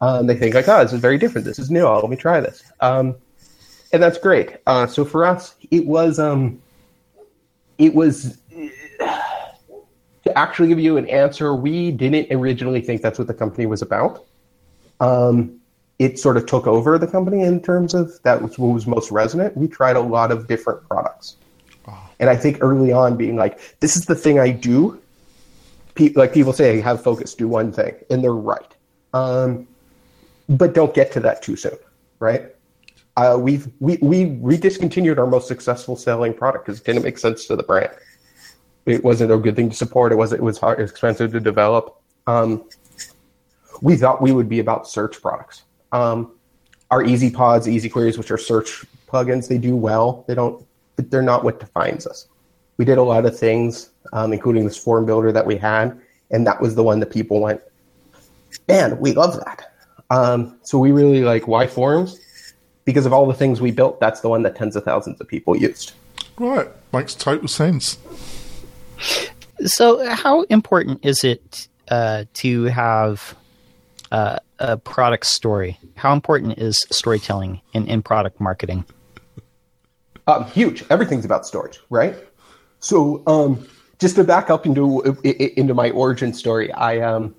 Um, 0.00 0.26
they 0.26 0.36
think 0.36 0.54
like, 0.54 0.68
oh, 0.68 0.82
this 0.82 0.92
is 0.92 1.00
very 1.00 1.18
different. 1.18 1.44
This 1.44 1.58
is 1.58 1.70
new. 1.70 1.82
Oh, 1.82 2.00
let 2.00 2.08
me 2.08 2.16
try 2.16 2.40
this. 2.40 2.62
Um, 2.80 3.16
and 3.92 4.02
that's 4.02 4.18
great. 4.18 4.56
Uh, 4.66 4.86
so 4.86 5.04
for 5.04 5.24
us, 5.24 5.56
it 5.70 5.86
was 5.86 6.18
um, 6.18 6.60
it 7.78 7.94
was 7.94 8.38
to 10.24 10.38
actually 10.38 10.68
give 10.68 10.78
you 10.78 10.96
an 10.96 11.08
answer. 11.08 11.54
We 11.54 11.90
didn't 11.90 12.28
originally 12.30 12.80
think 12.80 13.02
that's 13.02 13.18
what 13.18 13.26
the 13.28 13.34
company 13.34 13.66
was 13.66 13.82
about. 13.82 14.24
Um, 15.00 15.60
it 15.98 16.18
sort 16.18 16.36
of 16.36 16.46
took 16.46 16.66
over 16.66 16.98
the 16.98 17.06
company 17.06 17.42
in 17.42 17.60
terms 17.60 17.94
of 17.94 18.12
that 18.22 18.40
was 18.40 18.58
what 18.58 18.68
was 18.68 18.86
most 18.86 19.10
resonant. 19.10 19.56
We 19.56 19.68
tried 19.68 19.96
a 19.96 20.00
lot 20.00 20.30
of 20.30 20.46
different 20.46 20.86
products, 20.88 21.36
and 22.20 22.30
I 22.30 22.36
think 22.36 22.58
early 22.60 22.92
on 22.92 23.16
being 23.16 23.34
like, 23.34 23.58
this 23.80 23.96
is 23.96 24.04
the 24.04 24.14
thing 24.14 24.38
I 24.38 24.50
do. 24.50 25.00
Pe- 25.94 26.12
like 26.14 26.32
people 26.32 26.52
say, 26.52 26.80
have 26.80 27.02
focus, 27.02 27.34
do 27.34 27.48
one 27.48 27.72
thing, 27.72 27.94
and 28.10 28.22
they're 28.22 28.32
right. 28.32 28.76
Um, 29.12 29.66
but 30.48 30.74
don't 30.74 30.94
get 30.94 31.10
to 31.12 31.20
that 31.20 31.42
too 31.42 31.56
soon, 31.56 31.76
right? 32.20 32.54
Uh, 33.16 33.36
we've 33.40 33.68
we, 33.80 33.98
we 34.00 34.26
we 34.26 34.56
discontinued 34.56 35.18
our 35.18 35.26
most 35.26 35.48
successful 35.48 35.96
selling 35.96 36.32
product 36.32 36.66
because 36.66 36.80
it 36.80 36.84
didn't 36.86 37.02
make 37.02 37.18
sense 37.18 37.46
to 37.46 37.56
the 37.56 37.62
brand. 37.62 37.90
It 38.86 39.02
wasn't 39.02 39.32
a 39.32 39.36
good 39.36 39.56
thing 39.56 39.70
to 39.70 39.76
support. 39.76 40.12
It 40.12 40.16
was 40.16 40.32
it 40.32 40.40
was 40.42 40.58
hard, 40.58 40.80
expensive 40.80 41.32
to 41.32 41.40
develop. 41.40 42.00
Um, 42.26 42.64
we 43.82 43.96
thought 43.96 44.22
we 44.22 44.32
would 44.32 44.48
be 44.48 44.60
about 44.60 44.86
search 44.86 45.20
products. 45.20 45.62
Um, 45.90 46.32
our 46.90 47.02
Easy 47.02 47.30
Pods, 47.30 47.68
Easy 47.68 47.88
Queries, 47.88 48.18
which 48.18 48.30
are 48.30 48.38
search 48.38 48.84
plugins, 49.08 49.48
they 49.48 49.58
do 49.58 49.74
well. 49.76 50.24
They 50.28 50.34
don't, 50.34 50.64
they're 51.00 51.22
not 51.22 51.44
what 51.44 51.60
defines 51.60 52.06
us. 52.06 52.28
We 52.76 52.84
did 52.84 52.98
a 52.98 53.02
lot 53.02 53.26
of 53.26 53.38
things, 53.38 53.90
um, 54.12 54.32
including 54.32 54.64
this 54.64 54.76
form 54.76 55.06
builder 55.06 55.32
that 55.32 55.46
we 55.46 55.56
had, 55.56 55.98
and 56.30 56.46
that 56.46 56.60
was 56.60 56.74
the 56.74 56.82
one 56.82 57.00
that 57.00 57.10
people 57.10 57.40
went, 57.40 57.60
man, 58.68 58.98
we 58.98 59.12
love 59.12 59.36
that. 59.44 59.72
Um, 60.10 60.58
so 60.62 60.78
we 60.78 60.92
really 60.92 61.22
like 61.22 61.46
why 61.46 61.66
forms 61.66 62.18
because 62.84 63.06
of 63.06 63.12
all 63.12 63.26
the 63.26 63.34
things 63.34 63.60
we 63.60 63.70
built. 63.70 64.00
That's 64.00 64.20
the 64.20 64.28
one 64.28 64.42
that 64.42 64.56
tens 64.56 64.76
of 64.76 64.84
thousands 64.84 65.20
of 65.20 65.28
people 65.28 65.56
used. 65.56 65.92
Right, 66.38 66.68
makes 66.92 67.14
total 67.14 67.48
sense. 67.48 67.98
So, 69.64 70.08
how 70.08 70.42
important 70.44 71.04
is 71.04 71.22
it 71.22 71.68
uh, 71.88 72.24
to 72.34 72.64
have 72.64 73.36
uh, 74.10 74.38
a 74.58 74.76
product 74.76 75.26
story? 75.26 75.78
How 75.96 76.12
important 76.12 76.58
is 76.58 76.78
storytelling 76.90 77.60
in, 77.74 77.86
in 77.86 78.02
product 78.02 78.40
marketing? 78.40 78.84
Um, 80.30 80.44
huge. 80.46 80.84
Everything's 80.90 81.24
about 81.24 81.44
storage, 81.44 81.80
right? 81.90 82.14
So, 82.78 83.22
um, 83.26 83.66
just 83.98 84.16
to 84.16 84.24
back 84.24 84.48
up 84.48 84.64
into 84.64 85.00
into 85.24 85.74
my 85.74 85.90
origin 85.90 86.32
story, 86.32 86.72
I 86.72 87.00
um, 87.00 87.34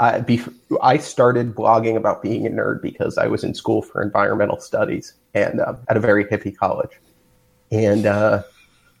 I, 0.00 0.20
bef- 0.20 0.54
I 0.82 0.98
started 0.98 1.54
blogging 1.54 1.96
about 1.96 2.20
being 2.22 2.46
a 2.46 2.50
nerd 2.50 2.82
because 2.82 3.16
I 3.16 3.28
was 3.28 3.44
in 3.44 3.54
school 3.54 3.80
for 3.80 4.02
environmental 4.02 4.60
studies 4.60 5.14
and 5.34 5.60
uh, 5.60 5.76
at 5.88 5.96
a 5.96 6.00
very 6.00 6.24
hippie 6.24 6.56
college, 6.56 6.90
and 7.70 8.06
uh, 8.06 8.42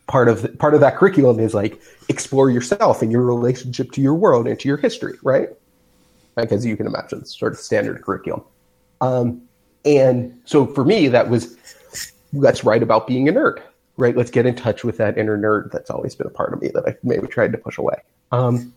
part 0.06 0.28
of 0.28 0.42
the, 0.42 0.48
part 0.48 0.74
of 0.74 0.80
that 0.80 0.96
curriculum 0.96 1.40
is 1.40 1.52
like 1.52 1.80
explore 2.08 2.50
yourself 2.50 3.02
and 3.02 3.10
your 3.10 3.22
relationship 3.22 3.92
to 3.92 4.00
your 4.00 4.14
world 4.14 4.46
and 4.46 4.58
to 4.60 4.68
your 4.68 4.76
history, 4.76 5.18
right? 5.22 5.48
Like 6.36 6.52
as 6.52 6.64
you 6.64 6.76
can 6.76 6.86
imagine, 6.86 7.24
sort 7.24 7.52
of 7.52 7.58
standard 7.58 8.02
curriculum. 8.02 8.44
Um, 9.00 9.42
and 9.84 10.40
so 10.44 10.66
for 10.66 10.84
me, 10.84 11.08
that 11.08 11.28
was 11.28 11.56
let's 12.32 12.64
write 12.64 12.82
about 12.82 13.06
being 13.06 13.28
a 13.28 13.32
nerd, 13.32 13.60
right? 13.96 14.16
Let's 14.16 14.30
get 14.30 14.46
in 14.46 14.54
touch 14.54 14.84
with 14.84 14.96
that 14.98 15.18
inner 15.18 15.38
nerd 15.38 15.72
that's 15.72 15.90
always 15.90 16.14
been 16.14 16.26
a 16.26 16.30
part 16.30 16.52
of 16.52 16.62
me 16.62 16.68
that 16.74 16.86
I 16.86 16.96
maybe 17.02 17.26
tried 17.26 17.52
to 17.52 17.58
push 17.58 17.78
away. 17.78 17.96
Um, 18.32 18.72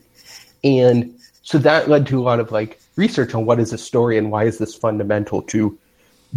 and 0.64 1.14
so 1.42 1.58
that 1.58 1.90
led 1.90 2.08
to 2.08 2.20
a 2.20 2.24
lot 2.24 2.40
of 2.40 2.52
like 2.52 2.80
research 2.96 3.34
on 3.36 3.46
what 3.46 3.60
is 3.60 3.74
a 3.74 3.78
story 3.78 4.18
and 4.18 4.32
why 4.32 4.46
is 4.46 4.58
this 4.58 4.74
fundamental 4.74 5.42
to 5.44 5.78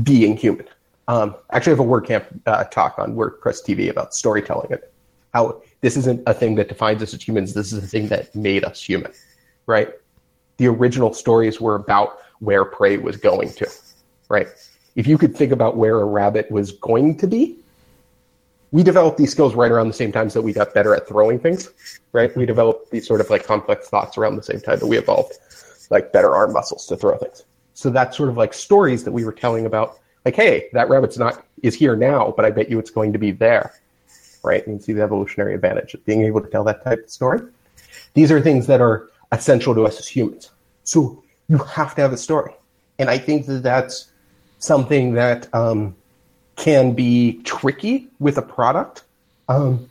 being 0.03 0.37
human. 0.37 0.67
Um, 1.09 1.37
actually, 1.53 1.75
I 1.75 1.77
have 1.77 1.87
a 1.87 1.89
WordCamp 1.89 2.41
uh, 2.47 2.65
talk 2.65 2.99
on 2.99 3.15
WordPress 3.15 3.65
TV 3.65 3.89
about 3.89 4.15
storytelling 4.15 4.73
and 4.73 4.81
how 5.33 5.63
this 5.81 5.97
isn't 5.97 6.23
a 6.27 6.35
thing 6.35 6.57
that 6.57 6.69
defines 6.69 7.03
us 7.03 7.15
as 7.15 7.23
humans. 7.23 7.55
This 7.55 7.73
is 7.73 7.83
a 7.83 7.87
thing 7.87 8.09
that 8.09 8.35
made 8.35 8.65
us 8.65 8.83
human, 8.83 9.13
right? 9.67 9.91
The 10.57 10.67
original 10.67 11.13
stories 11.13 11.61
were 11.61 11.77
about 11.77 12.19
where 12.41 12.65
prey 12.65 12.97
was 12.97 13.17
going 13.17 13.53
to, 13.55 13.71
right? 14.29 14.49
If 14.97 15.07
you 15.07 15.17
could 15.19 15.37
think 15.37 15.53
about 15.53 15.77
where 15.77 16.01
a 16.01 16.05
rabbit 16.05 16.51
was 16.51 16.73
going 16.73 17.19
to 17.19 17.27
be, 17.27 17.57
we 18.73 18.83
developed 18.83 19.19
these 19.19 19.31
skills 19.31 19.55
right 19.55 19.71
around 19.71 19.89
the 19.89 19.95
same 19.95 20.11
times 20.11 20.35
that 20.35 20.43
we 20.43 20.53
got 20.53 20.75
better 20.75 20.95
at 20.95 21.07
throwing 21.07 21.39
things, 21.39 21.69
right? 22.13 22.35
We 22.37 22.47
developed 22.47 22.91
these 22.91 23.07
sort 23.07 23.21
of 23.21 23.31
like 23.31 23.47
complex 23.47 23.89
thoughts 23.89 24.19
around 24.19 24.37
the 24.37 24.43
same 24.43 24.61
time 24.61 24.79
that 24.79 24.87
we 24.87 24.99
evolved 24.99 25.35
like 25.91 26.13
better 26.13 26.35
arm 26.35 26.53
muscles 26.53 26.87
to 26.87 26.97
throw 26.97 27.17
things. 27.17 27.45
So 27.75 27.91
that's 27.91 28.17
sort 28.17 28.29
of 28.29 28.37
like 28.37 28.55
stories 28.55 29.05
that 29.05 29.13
we 29.13 29.25
were 29.25 29.33
telling 29.33 29.67
about 29.67 30.01
like, 30.25 30.35
hey, 30.35 30.69
that 30.73 30.89
rabbit's 30.89 31.19
not 31.19 31.45
is 31.63 31.75
here 31.75 31.95
now, 31.95 32.35
but 32.37 32.45
I 32.45 32.51
bet 32.51 32.69
you 32.69 32.79
it's 32.79 32.91
going 32.91 33.13
to 33.13 33.19
be 33.19 33.31
there, 33.31 33.75
right? 34.43 34.67
And 34.67 34.77
you 34.77 34.83
see 34.83 34.93
the 34.93 35.03
evolutionary 35.03 35.55
advantage 35.55 35.95
of 35.95 36.05
being 36.05 36.23
able 36.23 36.41
to 36.41 36.49
tell 36.49 36.65
that 36.65 36.83
type 36.83 37.05
of 37.05 37.11
story. 37.11 37.41
These 38.15 38.33
are 38.33 38.41
things 38.41 38.67
that 38.67 38.81
are 38.81 39.11
essential 39.33 39.75
to 39.75 39.87
us 39.87 39.99
as 39.99 40.09
humans. 40.09 40.51
So 40.85 41.23
you 41.49 41.59
have 41.59 41.95
to 41.95 42.03
have 42.03 42.13
a 42.13 42.17
story, 42.17 42.53
and 42.99 43.09
I 43.09 43.19
think 43.19 43.47
that 43.47 43.63
that's 43.63 44.11
something 44.67 45.15
that 45.15 45.53
um, 45.55 45.95
can 46.57 46.93
be 46.93 47.41
tricky 47.45 48.09
with 48.19 48.37
a 48.37 48.43
product. 48.43 49.05
Um, 49.49 49.89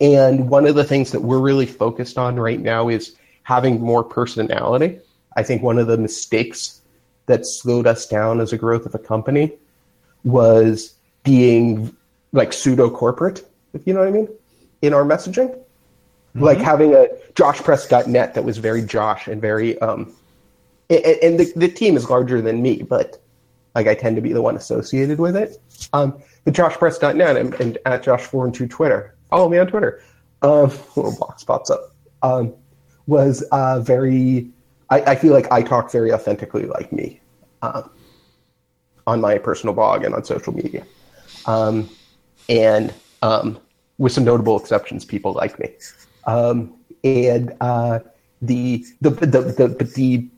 and 0.00 0.48
one 0.48 0.66
of 0.66 0.74
the 0.74 0.84
things 0.84 1.12
that 1.12 1.20
we're 1.20 1.40
really 1.40 1.66
focused 1.66 2.18
on 2.18 2.36
right 2.36 2.60
now 2.60 2.88
is 2.88 3.16
having 3.42 3.80
more 3.80 4.04
personality. 4.04 4.98
I 5.36 5.42
think 5.42 5.62
one 5.62 5.78
of 5.78 5.86
the 5.86 5.98
mistakes 5.98 6.80
that 7.26 7.46
slowed 7.46 7.86
us 7.86 8.06
down 8.06 8.40
as 8.40 8.52
a 8.52 8.58
growth 8.58 8.86
of 8.86 8.94
a 8.94 8.98
company 8.98 9.52
was 10.24 10.94
being 11.22 11.94
like 12.32 12.52
pseudo 12.52 12.90
corporate, 12.90 13.48
if 13.72 13.86
you 13.86 13.94
know 13.94 14.00
what 14.00 14.08
I 14.08 14.12
mean, 14.12 14.28
in 14.82 14.92
our 14.92 15.04
messaging. 15.04 15.48
Mm-hmm. 15.48 16.42
Like 16.42 16.58
having 16.58 16.94
a 16.94 17.06
joshpress.net 17.34 18.34
that 18.34 18.44
was 18.44 18.58
very 18.58 18.82
Josh 18.82 19.28
and 19.28 19.40
very, 19.40 19.78
um, 19.78 20.12
and, 20.90 21.04
and 21.04 21.40
the, 21.40 21.52
the 21.56 21.68
team 21.68 21.96
is 21.96 22.10
larger 22.10 22.40
than 22.40 22.60
me, 22.60 22.82
but 22.82 23.23
like 23.74 23.86
I 23.86 23.94
tend 23.94 24.16
to 24.16 24.22
be 24.22 24.32
the 24.32 24.42
one 24.42 24.56
associated 24.56 25.18
with 25.18 25.36
it. 25.36 25.58
Um, 25.92 26.20
but 26.44 26.54
joshpress.net 26.54 27.36
and, 27.36 27.54
and 27.54 27.78
at 27.86 28.04
josh412 28.04 28.70
Twitter, 28.70 29.14
follow 29.30 29.48
me 29.48 29.58
on 29.58 29.66
Twitter. 29.66 30.02
Um, 30.42 30.70
little 30.96 31.16
box 31.18 31.44
pops 31.44 31.70
up. 31.70 31.94
Um, 32.22 32.54
was 33.06 33.42
uh, 33.52 33.80
very, 33.80 34.48
I, 34.90 35.00
I, 35.02 35.14
feel 35.14 35.34
like 35.34 35.50
I 35.52 35.62
talk 35.62 35.92
very 35.92 36.10
authentically 36.12 36.64
like 36.64 36.90
me. 36.90 37.20
Um, 37.60 37.90
on 39.06 39.20
my 39.20 39.38
personal 39.38 39.74
blog 39.74 40.04
and 40.04 40.14
on 40.14 40.24
social 40.24 40.54
media. 40.54 40.84
Um, 41.46 41.88
and 42.48 42.92
um, 43.22 43.58
with 43.98 44.12
some 44.12 44.24
notable 44.24 44.58
exceptions, 44.58 45.04
people 45.04 45.32
like 45.32 45.58
me. 45.58 45.70
Um, 46.26 46.74
and 47.02 47.54
uh, 47.60 48.00
the, 48.40 48.84
the, 49.00 49.10
the, 49.10 49.26
the, 49.26 49.68
the, 49.68 49.84
the, 49.84 50.28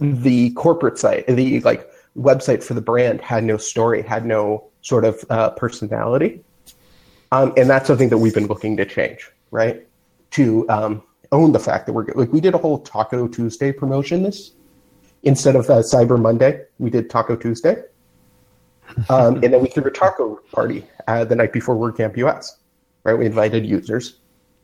the 0.00 0.50
corporate 0.50 0.98
site, 0.98 1.26
the 1.26 1.60
like 1.60 1.88
website 2.16 2.62
for 2.62 2.74
the 2.74 2.80
brand 2.80 3.20
had 3.20 3.44
no 3.44 3.56
story, 3.56 4.02
had 4.02 4.24
no 4.24 4.64
sort 4.82 5.04
of 5.04 5.24
uh, 5.30 5.50
personality. 5.50 6.42
Um, 7.32 7.52
and 7.56 7.68
that's 7.68 7.86
something 7.86 8.08
that 8.10 8.18
we've 8.18 8.34
been 8.34 8.46
looking 8.46 8.76
to 8.76 8.84
change, 8.84 9.30
right? 9.50 9.86
To 10.32 10.68
um, 10.68 11.02
own 11.32 11.52
the 11.52 11.58
fact 11.58 11.86
that 11.86 11.92
we're 11.92 12.06
like 12.14 12.32
we 12.32 12.40
did 12.40 12.54
a 12.54 12.58
whole 12.58 12.78
Taco 12.78 13.26
Tuesday 13.26 13.72
promotion 13.72 14.22
this 14.22 14.52
instead 15.24 15.56
of 15.56 15.68
uh, 15.68 15.78
Cyber 15.80 16.20
Monday, 16.20 16.62
we 16.78 16.90
did 16.90 17.10
Taco 17.10 17.34
Tuesday. 17.34 17.82
Um, 19.08 19.36
and 19.42 19.52
then 19.52 19.62
we 19.62 19.68
threw 19.68 19.84
a 19.84 19.90
taco 19.90 20.36
party 20.52 20.84
uh, 21.08 21.24
the 21.24 21.34
night 21.34 21.52
before 21.52 21.74
WordCamp 21.74 22.16
US. 22.18 22.58
Right, 23.02 23.18
we 23.18 23.26
invited 23.26 23.66
users 23.66 24.20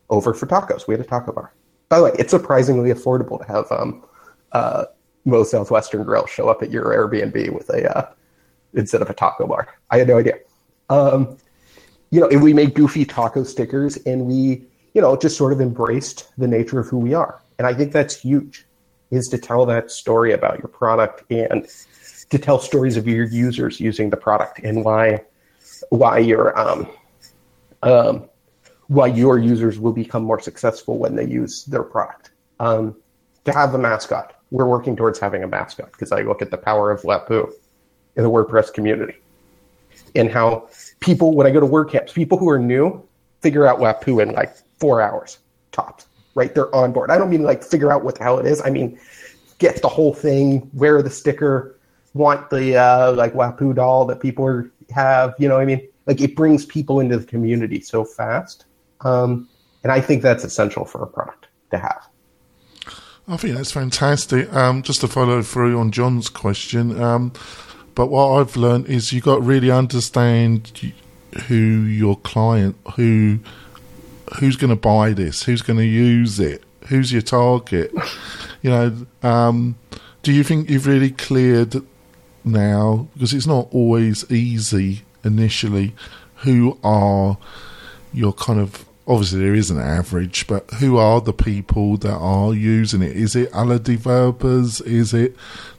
over 0.09 0.33
for 0.33 0.47
tacos. 0.47 0.87
We 0.87 0.93
had 0.93 1.01
a 1.01 1.07
taco 1.07 1.31
bar. 1.31 1.53
By 1.89 1.97
the 1.97 2.03
way, 2.05 2.11
it's 2.17 2.31
surprisingly 2.31 2.91
affordable 2.91 3.39
to 3.39 3.45
have 3.51 3.71
um, 3.71 4.03
uh, 4.51 4.85
Moe's 5.25 5.51
Southwestern 5.51 6.03
Grill 6.03 6.25
show 6.25 6.49
up 6.49 6.63
at 6.63 6.71
your 6.71 6.85
Airbnb 6.85 7.53
with 7.53 7.69
a 7.69 7.97
uh, 7.97 8.09
instead 8.73 9.01
of 9.01 9.09
a 9.09 9.13
taco 9.13 9.47
bar. 9.47 9.67
I 9.89 9.97
had 9.99 10.07
no 10.07 10.17
idea. 10.17 10.39
Um, 10.89 11.37
you 12.09 12.19
know, 12.19 12.27
and 12.27 12.41
we 12.41 12.53
made 12.53 12.73
goofy 12.73 13.05
taco 13.05 13.43
stickers, 13.43 13.97
and 14.05 14.25
we, 14.25 14.65
you 14.93 15.01
know, 15.01 15.15
just 15.15 15.37
sort 15.37 15.53
of 15.53 15.61
embraced 15.61 16.31
the 16.37 16.47
nature 16.47 16.79
of 16.79 16.87
who 16.87 16.97
we 16.97 17.13
are. 17.13 17.41
And 17.57 17.67
I 17.67 17.73
think 17.73 17.93
that's 17.93 18.19
huge, 18.19 18.65
is 19.11 19.27
to 19.29 19.37
tell 19.37 19.65
that 19.67 19.91
story 19.91 20.33
about 20.33 20.59
your 20.59 20.67
product 20.67 21.23
and 21.31 21.67
to 22.29 22.37
tell 22.37 22.59
stories 22.59 22.97
of 22.97 23.07
your 23.07 23.25
users 23.25 23.79
using 23.79 24.09
the 24.09 24.17
product 24.17 24.59
and 24.59 24.83
why 24.83 25.23
why 25.89 26.19
your 26.19 26.57
um, 26.59 26.87
um, 27.83 28.29
why 28.87 29.07
your 29.07 29.37
users 29.37 29.79
will 29.79 29.93
become 29.93 30.23
more 30.23 30.39
successful 30.39 30.97
when 30.97 31.15
they 31.15 31.25
use 31.25 31.65
their 31.65 31.83
product. 31.83 32.31
Um, 32.59 32.95
to 33.45 33.53
have 33.53 33.73
a 33.73 33.77
mascot, 33.77 34.40
we're 34.51 34.65
working 34.65 34.95
towards 34.95 35.17
having 35.17 35.43
a 35.43 35.47
mascot 35.47 35.91
because 35.91 36.11
I 36.11 36.21
look 36.21 36.41
at 36.41 36.51
the 36.51 36.57
power 36.57 36.91
of 36.91 37.01
Wapuu 37.01 37.51
in 38.15 38.23
the 38.23 38.29
WordPress 38.29 38.73
community 38.73 39.15
and 40.15 40.29
how 40.29 40.69
people, 40.99 41.33
when 41.33 41.47
I 41.47 41.51
go 41.51 41.59
to 41.59 41.65
WordCamps, 41.65 42.13
people 42.13 42.37
who 42.37 42.49
are 42.49 42.59
new 42.59 43.01
figure 43.41 43.65
out 43.65 43.79
Wapuu 43.79 44.21
in 44.21 44.33
like 44.33 44.55
four 44.77 45.01
hours 45.01 45.39
tops, 45.71 46.05
right? 46.35 46.53
They're 46.53 46.73
on 46.75 46.91
board. 46.91 47.11
I 47.11 47.17
don't 47.17 47.29
mean 47.29 47.43
like 47.43 47.63
figure 47.63 47.91
out 47.91 48.03
what 48.03 48.17
the 48.17 48.23
hell 48.23 48.39
it 48.39 48.45
is. 48.45 48.61
I 48.61 48.69
mean, 48.69 48.99
get 49.57 49.81
the 49.81 49.87
whole 49.87 50.13
thing, 50.13 50.69
wear 50.73 51.01
the 51.01 51.09
sticker, 51.09 51.79
want 52.13 52.49
the 52.49 52.77
uh, 52.77 53.13
like 53.13 53.33
Wapuu 53.33 53.75
doll 53.75 54.05
that 54.05 54.19
people 54.19 54.45
are, 54.45 54.69
have. 54.93 55.33
You 55.39 55.47
know, 55.47 55.57
I 55.57 55.65
mean, 55.65 55.87
like 56.05 56.21
it 56.21 56.35
brings 56.35 56.65
people 56.65 56.99
into 56.99 57.17
the 57.17 57.25
community 57.25 57.81
so 57.81 58.03
fast, 58.03 58.65
um, 59.01 59.47
and 59.83 59.91
I 59.91 60.01
think 60.01 60.21
that's 60.21 60.43
essential 60.43 60.85
for 60.85 61.03
a 61.03 61.07
product 61.07 61.47
to 61.71 61.77
have. 61.77 62.07
I 63.31 63.37
think 63.37 63.55
that's 63.55 63.71
fantastic. 63.71 64.51
Um, 64.53 64.83
just 64.83 64.99
to 65.01 65.07
follow 65.07 65.41
through 65.41 65.79
on 65.79 65.91
John's 65.91 66.27
question, 66.27 67.01
um, 67.01 67.31
but 67.95 68.07
what 68.07 68.27
I've 68.27 68.57
learned 68.57 68.87
is 68.87 69.13
you 69.13 69.21
got 69.21 69.35
to 69.35 69.41
really 69.41 69.71
understand 69.71 70.93
who 71.47 71.55
your 71.55 72.17
client, 72.17 72.75
who 72.97 73.39
who's 74.39 74.57
going 74.57 74.69
to 74.69 74.75
buy 74.75 75.13
this, 75.13 75.43
who's 75.43 75.61
going 75.61 75.79
to 75.79 75.85
use 75.85 76.41
it, 76.41 76.61
who's 76.87 77.13
your 77.13 77.21
target. 77.21 77.93
You 78.61 78.69
know, 78.69 79.07
um, 79.23 79.75
do 80.23 80.33
you 80.33 80.43
think 80.43 80.69
you've 80.69 80.85
really 80.85 81.09
cleared 81.09 81.75
now 82.43 83.07
because 83.13 83.33
it's 83.33 83.47
not 83.47 83.69
always 83.71 84.29
easy 84.29 85.03
initially? 85.23 85.95
Who 86.43 86.77
are 86.83 87.37
your 88.13 88.33
kind 88.33 88.59
of 88.59 88.85
obviously 89.07 89.39
there 89.39 89.55
is 89.55 89.71
an 89.71 89.79
average, 89.79 90.47
but 90.47 90.69
who 90.75 90.97
are 90.97 91.21
the 91.21 91.33
people 91.33 91.97
that 91.97 92.13
are 92.13 92.53
using 92.53 93.01
it? 93.01 93.15
Is 93.15 93.35
it 93.35 93.51
other 93.53 93.79
developers? 93.79 94.81
Is 94.81 95.13
it 95.13 95.35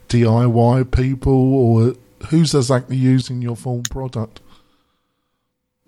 DIY 0.09 0.91
people, 0.91 1.53
or 1.53 1.95
who's 2.27 2.53
exactly 2.53 2.97
using 2.97 3.41
your 3.41 3.55
full 3.55 3.83
product? 3.89 4.41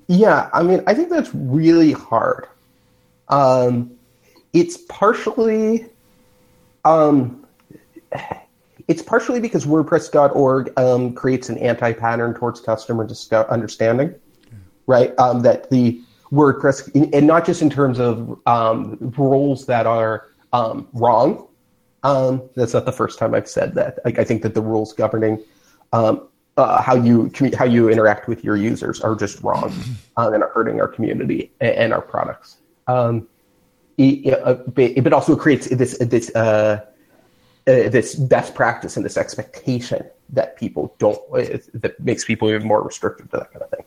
Yeah, 0.08 0.50
I 0.54 0.64
mean, 0.64 0.84
I 0.88 0.94
think 0.94 1.10
that's 1.10 1.34
really 1.34 1.92
hard. 1.92 2.48
Um, 3.30 3.92
it's 4.54 4.78
partially, 4.78 5.88
um, 6.86 7.46
it's 8.88 9.02
partially 9.02 9.40
because 9.40 9.66
WordPress.org 9.66 10.72
um, 10.78 11.14
creates 11.14 11.50
an 11.50 11.58
anti-pattern 11.58 12.36
towards 12.36 12.62
customer 12.62 13.08
understanding, 13.50 14.14
right? 14.86 15.18
Um, 15.20 15.42
that 15.42 15.72
the 15.72 16.02
WordPress, 16.32 17.14
and 17.14 17.28
not 17.28 17.46
just 17.46 17.62
in 17.62 17.70
terms 17.70 18.00
of 18.00 18.40
um, 18.46 18.98
rules 19.18 19.66
that 19.66 19.86
are 19.86 20.28
um, 20.54 20.88
wrong. 20.94 21.48
Um, 22.04 22.50
that's 22.56 22.74
not 22.74 22.86
the 22.86 22.92
first 22.92 23.18
time 23.18 23.34
I've 23.34 23.48
said 23.48 23.74
that. 23.76 24.00
Like, 24.06 24.20
I 24.20 24.24
think 24.24 24.44
that 24.44 24.54
the 24.54 24.62
rules 24.62 24.94
governing 24.94 25.44
um, 25.92 26.28
uh, 26.58 26.82
how 26.82 26.96
you 26.96 27.32
how 27.58 27.66
you 27.66 27.90
interact 27.90 28.28
with 28.28 28.44
your 28.44 28.56
users 28.56 29.02
are 29.02 29.16
just 29.16 29.42
wrong 29.44 29.74
uh, 30.18 30.32
and 30.34 30.44
are 30.44 30.50
hurting 30.50 30.80
our 30.80 30.88
community 30.88 31.52
and, 31.60 31.72
and 31.76 31.94
our 31.94 32.02
products. 32.02 32.58
Um, 32.88 33.28
it, 33.98 34.34
uh, 34.34 34.58
it, 34.78 35.14
also 35.14 35.36
creates 35.36 35.68
this 35.68 35.98
this 36.00 36.34
uh, 36.36 36.86
uh, 37.68 37.90
this 37.90 38.16
best 38.16 38.54
practice 38.56 38.98
and 38.98 39.06
this 39.06 39.18
expectation 39.18 40.06
that 40.30 40.58
people 40.58 40.96
don't 40.98 41.20
that 41.74 42.00
makes 42.00 42.26
people 42.26 42.50
even 42.50 42.68
more 42.68 42.82
restrictive 42.82 43.30
to 43.32 43.38
that 43.38 43.52
kind 43.52 43.64
of 43.64 43.70
thing. 43.70 43.86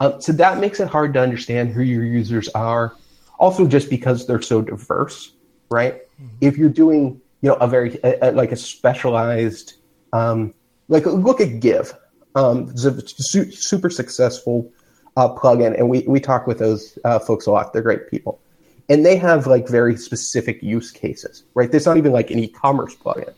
Um, 0.00 0.20
so 0.20 0.32
that 0.32 0.58
makes 0.58 0.80
it 0.80 0.88
hard 0.88 1.14
to 1.14 1.20
understand 1.20 1.70
who 1.70 1.82
your 1.82 2.04
users 2.04 2.48
are. 2.50 2.94
Also, 3.38 3.66
just 3.66 3.90
because 3.90 4.26
they're 4.26 4.42
so 4.42 4.62
diverse, 4.62 5.32
right? 5.70 6.02
Mm-hmm. 6.20 6.36
If 6.40 6.56
you're 6.56 6.68
doing, 6.68 7.20
you 7.40 7.50
know, 7.50 7.54
a 7.54 7.68
very 7.68 7.98
a, 8.02 8.30
a, 8.30 8.32
like 8.32 8.52
a 8.52 8.56
specialized, 8.56 9.74
um, 10.12 10.54
like 10.88 11.06
look 11.06 11.40
at 11.40 11.60
Give, 11.60 11.94
um, 12.34 12.70
it's 12.70 12.84
a 12.84 13.00
su- 13.06 13.50
super 13.52 13.90
successful 13.90 14.72
uh, 15.16 15.34
plugin, 15.34 15.76
and 15.76 15.88
we 15.88 16.04
we 16.06 16.20
talk 16.20 16.46
with 16.46 16.58
those 16.58 16.98
uh, 17.04 17.18
folks 17.18 17.46
a 17.46 17.50
lot. 17.50 17.72
They're 17.72 17.82
great 17.82 18.10
people, 18.10 18.40
and 18.88 19.04
they 19.04 19.16
have 19.16 19.46
like 19.46 19.68
very 19.68 19.96
specific 19.96 20.62
use 20.62 20.90
cases, 20.90 21.44
right? 21.54 21.70
There's 21.70 21.86
not 21.86 21.96
even 21.96 22.12
like 22.12 22.30
an 22.30 22.38
e-commerce 22.38 22.94
plugin, 22.94 23.34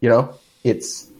you 0.00 0.08
know. 0.08 0.34
It's 0.64 1.10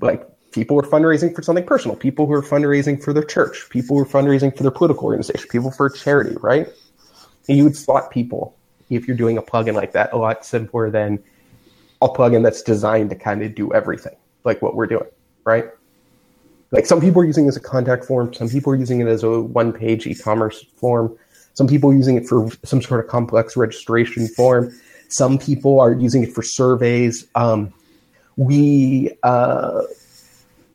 like 0.00 0.26
people 0.52 0.80
who 0.80 0.86
are 0.86 0.90
fundraising 0.90 1.34
for 1.34 1.42
something 1.42 1.64
personal, 1.64 1.96
people 1.96 2.26
who 2.26 2.32
are 2.32 2.42
fundraising 2.42 3.02
for 3.02 3.12
their 3.12 3.24
church, 3.24 3.66
people 3.70 3.96
who 3.96 4.02
are 4.02 4.06
fundraising 4.06 4.56
for 4.56 4.62
their 4.62 4.72
political 4.72 5.04
organization, 5.04 5.48
people 5.50 5.70
for 5.70 5.86
a 5.86 5.92
charity, 5.92 6.36
right? 6.40 6.68
And 7.48 7.58
you 7.58 7.64
would 7.64 7.76
slot 7.76 8.10
people 8.10 8.56
if 8.90 9.08
you're 9.08 9.16
doing 9.16 9.38
a 9.38 9.42
plugin 9.42 9.74
like 9.74 9.92
that. 9.92 10.12
A 10.12 10.16
lot 10.16 10.44
simpler 10.44 10.90
than 10.90 11.22
a 12.00 12.08
plugin 12.08 12.42
that's 12.42 12.62
designed 12.62 13.10
to 13.10 13.16
kind 13.16 13.42
of 13.42 13.54
do 13.54 13.72
everything, 13.72 14.16
like 14.44 14.60
what 14.62 14.74
we're 14.74 14.86
doing, 14.86 15.08
right? 15.44 15.66
Like 16.70 16.86
some 16.86 17.00
people 17.00 17.22
are 17.22 17.24
using 17.24 17.44
it 17.44 17.48
as 17.48 17.56
a 17.56 17.60
contact 17.60 18.04
form, 18.04 18.32
some 18.32 18.48
people 18.48 18.72
are 18.72 18.76
using 18.76 19.00
it 19.00 19.06
as 19.06 19.22
a 19.22 19.40
one 19.40 19.72
page 19.72 20.06
e 20.06 20.14
commerce 20.14 20.64
form, 20.76 21.16
some 21.54 21.66
people 21.66 21.90
are 21.90 21.94
using 21.94 22.16
it 22.16 22.26
for 22.26 22.48
some 22.64 22.80
sort 22.80 23.04
of 23.04 23.10
complex 23.10 23.56
registration 23.56 24.26
form, 24.28 24.72
some 25.08 25.38
people 25.38 25.80
are 25.80 25.92
using 25.92 26.22
it 26.22 26.32
for 26.32 26.42
surveys. 26.42 27.26
Um, 27.34 27.72
we, 28.36 29.10
uh, 29.22 29.82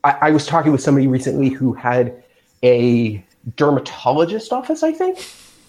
I, 0.07 0.27
I 0.27 0.31
was 0.31 0.45
talking 0.45 0.71
with 0.71 0.81
somebody 0.81 1.05
recently 1.07 1.49
who 1.49 1.73
had 1.73 2.23
a 2.63 3.23
dermatologist 3.57 4.53
office, 4.53 4.81
I 4.81 4.93
think, 4.93 5.19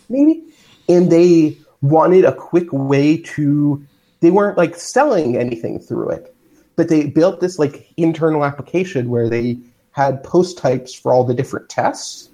maybe, 0.08 0.44
and 0.88 1.10
they 1.10 1.58
wanted 1.82 2.24
a 2.24 2.32
quick 2.32 2.72
way 2.72 3.16
to. 3.18 3.84
They 4.20 4.30
weren't 4.30 4.56
like 4.56 4.76
selling 4.76 5.36
anything 5.36 5.80
through 5.80 6.10
it, 6.10 6.34
but 6.76 6.88
they 6.88 7.06
built 7.06 7.40
this 7.40 7.58
like 7.58 7.92
internal 7.96 8.44
application 8.44 9.10
where 9.10 9.28
they 9.28 9.58
had 9.90 10.22
post 10.22 10.58
types 10.58 10.94
for 10.94 11.12
all 11.12 11.24
the 11.24 11.34
different 11.34 11.68
tests 11.68 12.30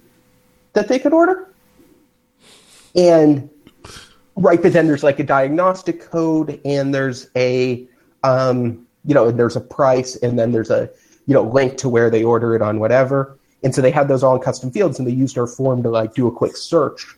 that 0.74 0.88
they 0.88 0.98
could 0.98 1.14
order. 1.14 1.48
And 2.94 3.48
right, 4.36 4.60
but 4.60 4.74
then 4.74 4.86
there's 4.86 5.02
like 5.02 5.20
a 5.20 5.24
diagnostic 5.24 6.02
code, 6.02 6.60
and 6.66 6.94
there's 6.94 7.30
a 7.34 7.86
um, 8.22 8.86
you 9.06 9.14
know, 9.14 9.28
and 9.28 9.38
there's 9.38 9.56
a 9.56 9.60
price, 9.60 10.16
and 10.16 10.38
then 10.38 10.52
there's 10.52 10.70
a 10.70 10.90
you 11.26 11.34
know, 11.34 11.42
link 11.42 11.76
to 11.78 11.88
where 11.88 12.10
they 12.10 12.22
order 12.22 12.54
it 12.54 12.62
on 12.62 12.78
whatever. 12.78 13.38
And 13.62 13.74
so 13.74 13.80
they 13.80 13.90
had 13.90 14.08
those 14.08 14.22
all 14.22 14.36
in 14.36 14.42
custom 14.42 14.70
fields 14.70 14.98
and 14.98 15.08
they 15.08 15.12
used 15.12 15.38
our 15.38 15.46
form 15.46 15.82
to 15.82 15.90
like 15.90 16.14
do 16.14 16.26
a 16.26 16.32
quick 16.32 16.56
search 16.56 17.16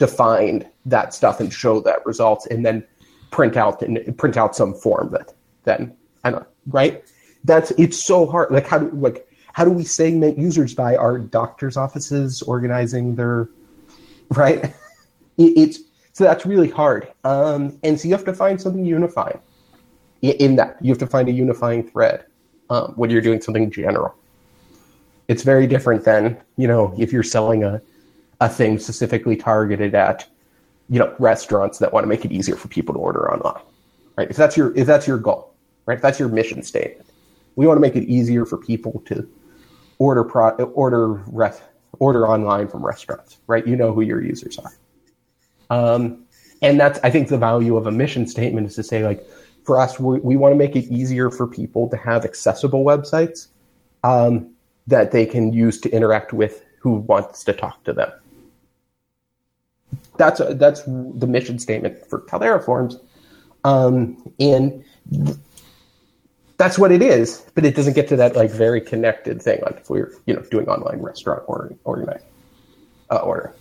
to 0.00 0.06
find 0.06 0.66
that 0.86 1.14
stuff 1.14 1.40
and 1.40 1.52
show 1.52 1.80
that 1.80 2.04
results 2.04 2.46
and 2.46 2.66
then 2.66 2.84
print 3.30 3.56
out 3.56 3.82
and 3.82 4.16
print 4.18 4.36
out 4.36 4.56
some 4.56 4.74
form 4.74 5.10
that 5.10 5.34
then 5.64 5.94
I 6.24 6.30
don't 6.30 6.46
right? 6.68 7.04
That's 7.44 7.70
it's 7.72 8.02
so 8.02 8.26
hard. 8.26 8.50
Like 8.50 8.66
how 8.66 8.78
do 8.78 8.90
like 8.90 9.28
how 9.52 9.64
do 9.64 9.70
we 9.70 9.84
segment 9.84 10.38
users 10.38 10.74
by 10.74 10.96
our 10.96 11.18
doctors' 11.18 11.76
offices 11.76 12.42
organizing 12.42 13.14
their 13.14 13.48
right? 14.30 14.74
It, 15.40 15.56
it's 15.56 15.78
so 16.14 16.24
that's 16.24 16.44
really 16.44 16.68
hard. 16.68 17.12
Um, 17.22 17.78
and 17.84 18.00
so 18.00 18.08
you 18.08 18.14
have 18.14 18.24
to 18.24 18.34
find 18.34 18.60
something 18.60 18.84
unifying 18.84 19.38
in 20.20 20.56
that. 20.56 20.78
You 20.80 20.90
have 20.90 20.98
to 20.98 21.06
find 21.06 21.28
a 21.28 21.32
unifying 21.32 21.88
thread 21.88 22.24
um, 22.70 22.92
when 22.96 23.10
you're 23.10 23.22
doing 23.22 23.40
something 23.40 23.70
general. 23.70 24.14
It's 25.28 25.42
very 25.42 25.66
different 25.66 26.04
than 26.04 26.38
you 26.56 26.68
know 26.68 26.94
if 26.98 27.12
you're 27.12 27.22
selling 27.22 27.64
a 27.64 27.80
a 28.40 28.48
thing 28.48 28.78
specifically 28.78 29.36
targeted 29.36 29.94
at 29.94 30.26
you 30.88 30.98
know 30.98 31.14
restaurants 31.18 31.78
that 31.78 31.92
want 31.92 32.04
to 32.04 32.08
make 32.08 32.24
it 32.24 32.32
easier 32.32 32.56
for 32.56 32.68
people 32.68 32.94
to 32.94 33.00
order 33.00 33.30
online, 33.32 33.62
right? 34.16 34.30
If 34.30 34.36
that's 34.36 34.56
your 34.56 34.74
if 34.76 34.86
that's 34.86 35.06
your 35.06 35.18
goal, 35.18 35.54
right? 35.86 35.96
If 35.96 36.02
that's 36.02 36.18
your 36.18 36.28
mission 36.28 36.62
statement, 36.62 37.08
we 37.56 37.66
want 37.66 37.76
to 37.76 37.80
make 37.80 37.96
it 37.96 38.04
easier 38.04 38.46
for 38.46 38.56
people 38.56 39.02
to 39.06 39.28
order 39.98 40.24
pro 40.24 40.50
order 40.50 41.14
ref, 41.26 41.62
order 41.98 42.28
online 42.28 42.68
from 42.68 42.84
restaurants, 42.84 43.38
right? 43.46 43.66
You 43.66 43.76
know 43.76 43.92
who 43.92 44.02
your 44.02 44.22
users 44.22 44.58
are. 44.58 44.72
Um, 45.70 46.24
and 46.62 46.80
that's 46.80 46.98
I 47.02 47.10
think 47.10 47.28
the 47.28 47.38
value 47.38 47.76
of 47.76 47.86
a 47.86 47.92
mission 47.92 48.26
statement 48.26 48.66
is 48.66 48.74
to 48.76 48.82
say 48.82 49.04
like 49.04 49.26
for 49.68 49.78
us, 49.78 50.00
we, 50.00 50.18
we 50.20 50.34
want 50.34 50.54
to 50.54 50.56
make 50.56 50.74
it 50.74 50.86
easier 50.86 51.30
for 51.30 51.46
people 51.46 51.90
to 51.90 51.96
have 51.98 52.24
accessible 52.24 52.86
websites 52.86 53.48
um, 54.02 54.50
that 54.86 55.12
they 55.12 55.26
can 55.26 55.52
use 55.52 55.78
to 55.82 55.90
interact 55.90 56.32
with 56.32 56.64
who 56.78 56.94
wants 56.94 57.44
to 57.44 57.52
talk 57.52 57.84
to 57.84 57.92
them. 57.92 58.10
That's 60.16 60.40
a, 60.40 60.54
that's 60.54 60.84
the 60.84 61.26
mission 61.26 61.58
statement 61.58 62.06
for 62.06 62.20
Caldera 62.20 62.62
Forms, 62.62 62.96
um, 63.64 64.32
and 64.40 64.82
that's 66.56 66.78
what 66.78 66.90
it 66.90 67.02
is. 67.02 67.44
But 67.54 67.66
it 67.66 67.76
doesn't 67.76 67.92
get 67.92 68.08
to 68.08 68.16
that 68.16 68.36
like 68.36 68.50
very 68.50 68.80
connected 68.80 69.42
thing. 69.42 69.60
Like 69.60 69.80
if 69.82 69.90
we're 69.90 70.14
you 70.24 70.32
know 70.32 70.40
doing 70.50 70.66
online 70.66 71.02
restaurant 71.02 71.42
or 71.46 71.74
organizing 71.84 72.26
uh, 73.10 73.18
ordering. 73.18 73.52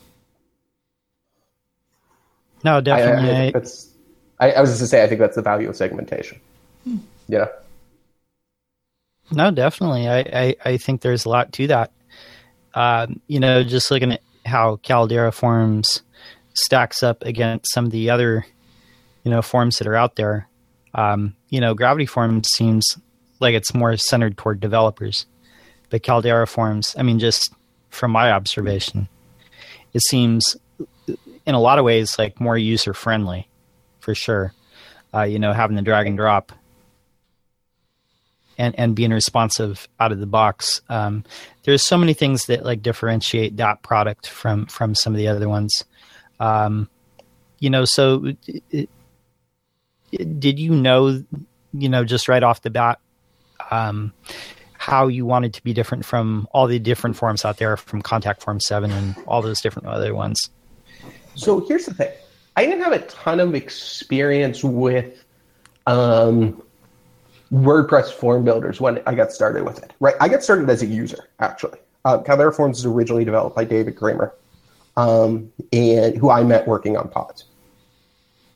No, 2.63 2.80
definitely. 2.80 3.30
I, 3.30 3.48
I 3.48 3.52
that's 3.52 3.97
I, 4.39 4.52
I 4.52 4.62
was 4.62 4.69
just 4.69 4.82
to 4.82 4.88
say, 4.88 5.04
I 5.04 5.08
think 5.08 5.19
that's 5.19 5.36
the 5.36 5.41
value 5.41 5.69
of 5.69 5.76
segmentation. 5.76 6.39
Hmm. 6.84 6.97
Yeah. 7.28 7.47
No, 9.32 9.52
definitely. 9.52 10.08
I, 10.08 10.19
I, 10.19 10.56
I, 10.63 10.78
think 10.78 11.02
there's 11.02 11.26
a 11.26 11.30
lot 11.30 11.52
to 11.54 11.67
that. 11.67 11.91
Um, 12.73 13.19
you 13.28 13.39
know, 13.39 13.63
just 13.63 13.91
looking 13.91 14.13
at 14.13 14.21
how 14.45 14.78
Caldera 14.78 15.32
Forms 15.32 16.02
stacks 16.54 17.04
up 17.04 17.23
against 17.23 17.73
some 17.73 17.86
of 17.86 17.91
the 17.91 18.10
other, 18.10 18.45
you 19.23 19.32
know, 19.32 19.41
forms 19.41 19.80
that 19.80 19.88
are 19.88 19.95
out 19.95 20.15
there. 20.15 20.47
Um, 20.93 21.36
you 21.50 21.60
know, 21.60 21.73
Gravity 21.73 22.06
Forms 22.06 22.47
seems 22.54 22.97
like 23.39 23.54
it's 23.54 23.73
more 23.73 23.97
centered 23.97 24.38
toward 24.38 24.60
developers, 24.62 25.26
but 25.89 26.04
Caldera 26.04 26.47
Forms, 26.47 26.95
I 26.97 27.04
mean, 27.04 27.19
just 27.19 27.54
from 27.89 28.12
my 28.12 28.32
observation, 28.32 29.10
it 29.93 30.02
seems 30.04 30.56
in 31.45 31.56
a 31.56 31.60
lot 31.60 31.80
of 31.80 31.86
ways 31.86 32.17
like 32.17 32.39
more 32.39 32.58
user 32.58 32.93
friendly 32.93 33.47
for 34.08 34.15
sure. 34.15 34.54
Uh, 35.13 35.24
you 35.24 35.38
know, 35.38 35.52
having 35.52 35.76
the 35.76 35.82
drag 35.82 36.08
and 36.08 36.15
drop 36.15 36.54
and 38.58 38.74
and 38.80 38.96
being 38.96 39.12
responsive 39.12 39.89
out 40.00 40.13
of 40.13 40.20
the 40.20 40.26
box. 40.26 40.80
Um, 40.88 41.26
there's 41.63 41.86
so 41.86 41.98
many 41.98 42.13
things 42.13 42.46
that 42.46 42.63
like 42.63 42.82
differentiate 42.82 43.58
that 43.58 43.82
product 43.84 44.30
from 44.30 44.65
from 44.67 44.96
some 44.96 45.13
of 45.13 45.17
the 45.17 45.28
other 45.28 45.50
ones. 45.50 45.84
Um, 46.39 46.89
you 47.60 47.70
know, 47.70 47.84
so 47.84 48.34
it, 48.48 48.89
it, 50.13 50.39
did 50.39 50.58
you 50.58 50.74
know, 50.74 51.22
you 51.74 51.89
know, 51.89 52.06
just 52.06 52.30
right 52.30 52.43
off 52.43 52.62
the 52.62 52.70
bat, 52.70 53.00
um, 53.72 54.13
how 54.72 55.08
you 55.10 55.26
wanted 55.26 55.54
to 55.56 55.63
be 55.65 55.74
different 55.74 56.06
from 56.06 56.48
all 56.54 56.67
the 56.67 56.80
different 56.80 57.17
forms 57.17 57.43
out 57.43 57.58
there, 57.58 57.76
from 57.76 58.02
Contact 58.02 58.41
Form 58.41 58.62
Seven 58.62 58.89
and 58.89 59.17
all 59.28 59.41
those 59.41 59.60
different 59.60 59.89
other 59.89 60.15
ones? 60.15 60.50
So 61.36 61.60
here's 61.67 61.88
the 61.88 61.93
thing: 61.93 62.13
I 62.58 62.65
didn't 62.65 62.84
have 62.84 62.93
a 62.93 63.06
ton 63.06 63.39
of 63.39 63.54
experience 63.54 64.63
with 64.63 65.24
um, 65.86 66.62
WordPress 67.54 68.12
form 68.12 68.43
builders 68.43 68.82
when 68.82 69.00
I 69.06 69.13
got 69.13 69.32
started 69.32 69.63
with 69.63 69.78
it. 69.84 69.93
Right, 70.00 70.15
I 70.20 70.28
got 70.28 70.43
started 70.43 70.67
as 70.70 70.82
a 70.82 70.88
user 70.88 71.30
actually. 71.39 71.78
Uh, 72.04 72.17
Caldera 72.20 72.52
Forms 72.52 72.78
was 72.78 72.86
originally 72.86 73.26
developed 73.26 73.56
by 73.56 73.63
David 73.63 73.96
Cramer, 73.96 74.34
um, 74.96 75.52
and 75.72 76.17
who 76.17 76.32
I 76.32 76.43
met 76.43 76.67
working 76.67 76.98
on 76.98 77.10
Pods. 77.10 77.46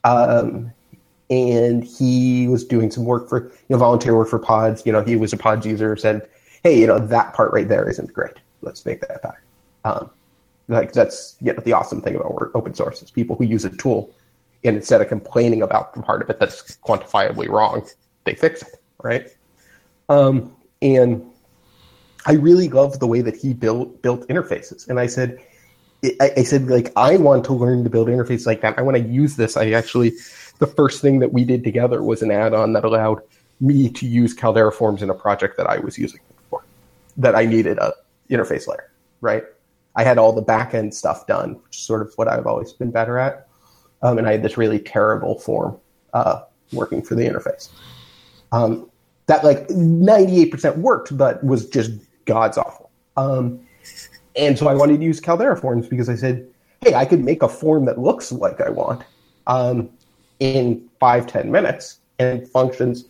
Um, 0.04 0.72
and 1.30 1.84
he 1.84 2.48
was 2.48 2.64
doing 2.64 2.90
some 2.90 3.04
work 3.04 3.28
for 3.28 3.44
you 3.44 3.52
know 3.68 3.78
volunteer 3.78 4.16
work 4.16 4.28
for 4.28 4.38
Pods. 4.38 4.84
You 4.84 4.92
know, 4.92 5.02
he 5.02 5.14
was 5.14 5.32
a 5.32 5.36
Pods 5.36 5.64
user. 5.64 5.96
Said, 5.96 6.28
"Hey, 6.64 6.80
you 6.80 6.86
know 6.88 6.98
that 6.98 7.34
part 7.34 7.52
right 7.52 7.68
there 7.68 7.88
isn't 7.88 8.12
great. 8.12 8.34
Let's 8.62 8.84
make 8.84 9.00
that 9.02 9.22
better." 9.22 9.42
Um, 9.84 10.10
like 10.72 10.92
that's 10.92 11.36
you 11.40 11.52
know 11.52 11.60
the 11.64 11.72
awesome 11.72 12.00
thing 12.00 12.16
about 12.16 12.50
open 12.54 12.74
source 12.74 13.02
is 13.02 13.10
people 13.10 13.36
who 13.36 13.44
use 13.44 13.64
a 13.64 13.70
tool 13.76 14.14
and 14.64 14.76
instead 14.76 15.00
of 15.00 15.08
complaining 15.08 15.62
about 15.62 15.94
the 15.94 16.02
part 16.02 16.22
of 16.22 16.30
it 16.30 16.38
that's 16.38 16.76
quantifiably 16.76 17.48
wrong, 17.48 17.84
they 18.24 18.34
fix 18.34 18.62
it, 18.62 18.80
right? 19.02 19.28
Um, 20.08 20.54
and 20.80 21.24
I 22.26 22.34
really 22.34 22.68
loved 22.68 23.00
the 23.00 23.06
way 23.06 23.20
that 23.22 23.36
he 23.36 23.54
built 23.54 24.02
built 24.02 24.26
interfaces, 24.28 24.88
and 24.88 25.00
I 25.00 25.06
said, 25.06 25.38
I, 26.20 26.32
I 26.38 26.42
said 26.42 26.68
like 26.68 26.92
I 26.96 27.16
want 27.16 27.44
to 27.46 27.52
learn 27.52 27.84
to 27.84 27.90
build 27.90 28.08
interfaces 28.08 28.46
like 28.46 28.60
that. 28.60 28.78
I 28.78 28.82
want 28.82 28.96
to 28.96 29.02
use 29.02 29.36
this. 29.36 29.56
I 29.56 29.70
actually, 29.70 30.12
the 30.58 30.66
first 30.66 31.00
thing 31.02 31.18
that 31.20 31.32
we 31.32 31.44
did 31.44 31.64
together 31.64 32.02
was 32.02 32.22
an 32.22 32.30
add-on 32.30 32.72
that 32.74 32.84
allowed 32.84 33.22
me 33.60 33.88
to 33.90 34.06
use 34.06 34.34
Caldera 34.34 34.72
Forms 34.72 35.02
in 35.02 35.10
a 35.10 35.14
project 35.14 35.56
that 35.56 35.66
I 35.66 35.78
was 35.78 35.98
using 35.98 36.20
for, 36.50 36.64
that 37.16 37.34
I 37.34 37.44
needed 37.44 37.78
a 37.78 37.92
interface 38.30 38.66
layer, 38.66 38.90
right? 39.20 39.44
I 39.96 40.04
had 40.04 40.18
all 40.18 40.32
the 40.32 40.42
back 40.42 40.74
end 40.74 40.94
stuff 40.94 41.26
done, 41.26 41.54
which 41.64 41.76
is 41.76 41.82
sort 41.82 42.02
of 42.02 42.12
what 42.16 42.28
I've 42.28 42.46
always 42.46 42.72
been 42.72 42.90
better 42.90 43.18
at. 43.18 43.48
Um, 44.02 44.18
and 44.18 44.26
I 44.26 44.32
had 44.32 44.42
this 44.42 44.56
really 44.56 44.78
terrible 44.78 45.38
form 45.38 45.78
uh, 46.12 46.42
working 46.72 47.02
for 47.02 47.14
the 47.14 47.24
interface. 47.24 47.68
Um, 48.50 48.90
that 49.26 49.44
like 49.44 49.68
98% 49.68 50.78
worked, 50.78 51.16
but 51.16 51.42
was 51.44 51.68
just 51.68 51.92
god's 52.24 52.58
awful. 52.58 52.90
Um, 53.16 53.60
and 54.36 54.58
so 54.58 54.68
I 54.68 54.74
wanted 54.74 54.98
to 54.98 55.04
use 55.04 55.20
Caldera 55.20 55.56
forms 55.56 55.86
because 55.86 56.08
I 56.08 56.16
said, 56.16 56.46
hey, 56.80 56.94
I 56.94 57.04
could 57.04 57.22
make 57.22 57.42
a 57.42 57.48
form 57.48 57.84
that 57.84 57.98
looks 57.98 58.32
like 58.32 58.60
I 58.60 58.70
want 58.70 59.04
um, 59.46 59.90
in 60.40 60.88
five 60.98 61.26
ten 61.26 61.50
minutes 61.50 61.98
and 62.18 62.48
functions 62.48 63.04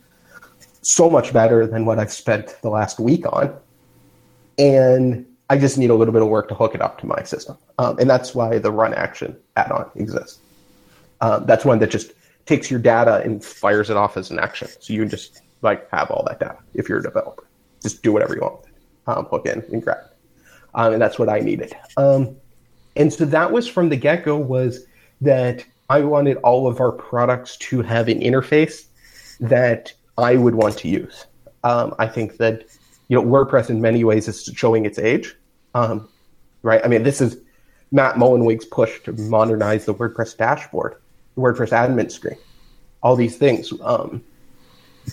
so 0.81 1.09
much 1.09 1.31
better 1.31 1.65
than 1.65 1.85
what 1.85 1.97
I've 1.97 2.11
spent 2.11 2.57
the 2.61 2.69
last 2.69 2.99
week 2.99 3.25
on. 3.31 3.57
And 4.57 5.25
I 5.49 5.57
just 5.57 5.77
need 5.77 5.89
a 5.89 5.95
little 5.95 6.13
bit 6.13 6.21
of 6.21 6.29
work 6.29 6.47
to 6.49 6.55
hook 6.55 6.73
it 6.73 6.81
up 6.81 6.99
to 7.01 7.05
my 7.05 7.23
system. 7.23 7.57
Um, 7.77 7.99
and 7.99 8.09
that's 8.09 8.33
why 8.33 8.57
the 8.57 8.71
run 8.71 8.93
action 8.93 9.35
add 9.57 9.71
on 9.71 9.89
exists. 9.95 10.39
Um, 11.21 11.45
that's 11.45 11.65
one 11.65 11.79
that 11.79 11.91
just 11.91 12.13
takes 12.45 12.69
your 12.71 12.79
data 12.79 13.21
and 13.23 13.43
fires 13.43 13.89
it 13.89 13.97
off 13.97 14.17
as 14.17 14.31
an 14.31 14.39
action. 14.39 14.67
So 14.79 14.93
you 14.93 15.01
can 15.01 15.09
just 15.09 15.41
like 15.61 15.89
have 15.91 16.11
all 16.11 16.23
that 16.27 16.39
data 16.39 16.57
if 16.73 16.89
you're 16.89 16.99
a 16.99 17.03
developer. 17.03 17.43
Just 17.81 18.03
do 18.03 18.11
whatever 18.11 18.35
you 18.35 18.41
want. 18.41 18.65
Um, 19.07 19.25
hook 19.25 19.45
in 19.45 19.63
and 19.71 19.83
grab. 19.83 20.05
Um, 20.75 20.93
and 20.93 21.01
that's 21.01 21.19
what 21.19 21.29
I 21.29 21.39
needed. 21.39 21.75
Um, 21.97 22.35
and 22.95 23.11
so 23.11 23.25
that 23.25 23.51
was 23.51 23.67
from 23.67 23.89
the 23.89 23.95
get 23.95 24.23
go 24.23 24.37
was 24.37 24.85
that 25.21 25.65
I 25.89 26.01
wanted 26.01 26.37
all 26.37 26.67
of 26.67 26.79
our 26.79 26.91
products 26.91 27.57
to 27.57 27.81
have 27.81 28.07
an 28.07 28.19
interface 28.19 28.85
that 29.39 29.93
I 30.17 30.35
would 30.35 30.55
want 30.55 30.77
to 30.79 30.87
use. 30.87 31.25
Um, 31.63 31.95
I 31.99 32.07
think 32.07 32.37
that 32.37 32.65
you 33.13 33.21
know, 33.21 33.27
WordPress 33.27 33.69
in 33.69 33.79
many 33.79 34.03
ways 34.03 34.27
is 34.27 34.43
showing 34.55 34.87
its 34.87 34.97
age, 34.97 35.35
um, 35.75 36.09
right? 36.63 36.81
I 36.83 36.87
mean, 36.87 37.03
this 37.03 37.21
is 37.21 37.37
Matt 37.91 38.15
Mullenweg's 38.15 38.65
push 38.65 39.03
to 39.03 39.13
modernize 39.13 39.85
the 39.85 39.93
WordPress 39.93 40.35
dashboard, 40.35 40.95
the 41.35 41.41
WordPress 41.41 41.69
admin 41.69 42.11
screen, 42.11 42.39
all 43.03 43.15
these 43.15 43.37
things, 43.37 43.71
um, 43.83 44.23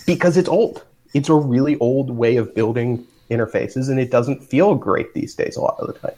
because 0.07 0.35
it's 0.35 0.49
old. 0.49 0.83
It's 1.13 1.29
a 1.29 1.35
really 1.35 1.77
old 1.77 2.09
way 2.09 2.37
of 2.37 2.55
building 2.55 3.05
interfaces, 3.29 3.87
and 3.87 3.99
it 3.99 4.09
doesn't 4.09 4.41
feel 4.43 4.73
great 4.73 5.13
these 5.13 5.35
days 5.35 5.55
a 5.55 5.61
lot 5.61 5.75
of 5.77 5.93
the 5.93 5.99
time. 5.99 6.17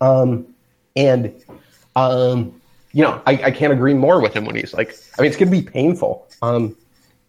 Um, 0.00 0.54
and 0.96 1.34
um, 1.96 2.58
you 2.92 3.02
know, 3.02 3.20
I, 3.26 3.32
I, 3.32 3.50
can't 3.50 3.74
agree 3.74 3.92
more 3.92 4.22
with 4.22 4.32
him 4.32 4.46
when 4.46 4.56
he's 4.56 4.72
like, 4.72 4.96
I 5.18 5.22
mean, 5.22 5.28
it's 5.30 5.36
going 5.36 5.52
to 5.52 5.56
be 5.56 5.62
painful. 5.62 6.26
Um, 6.40 6.74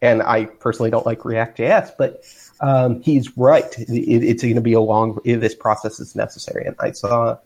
and 0.03 0.21
I 0.21 0.45
personally 0.45 0.91
don't 0.91 1.05
like 1.05 1.23
React.js, 1.23 1.93
but 1.97 2.23
um, 2.59 3.01
he's 3.01 3.35
right. 3.37 3.73
It, 3.79 3.89
it's 3.89 4.43
going 4.43 4.55
to 4.55 4.61
be 4.61 4.73
a 4.73 4.81
long. 4.81 5.17
This 5.23 5.55
process 5.55 5.99
is 5.99 6.13
necessary, 6.13 6.65
and 6.65 6.75
I 6.79 6.91
saw, 6.91 7.37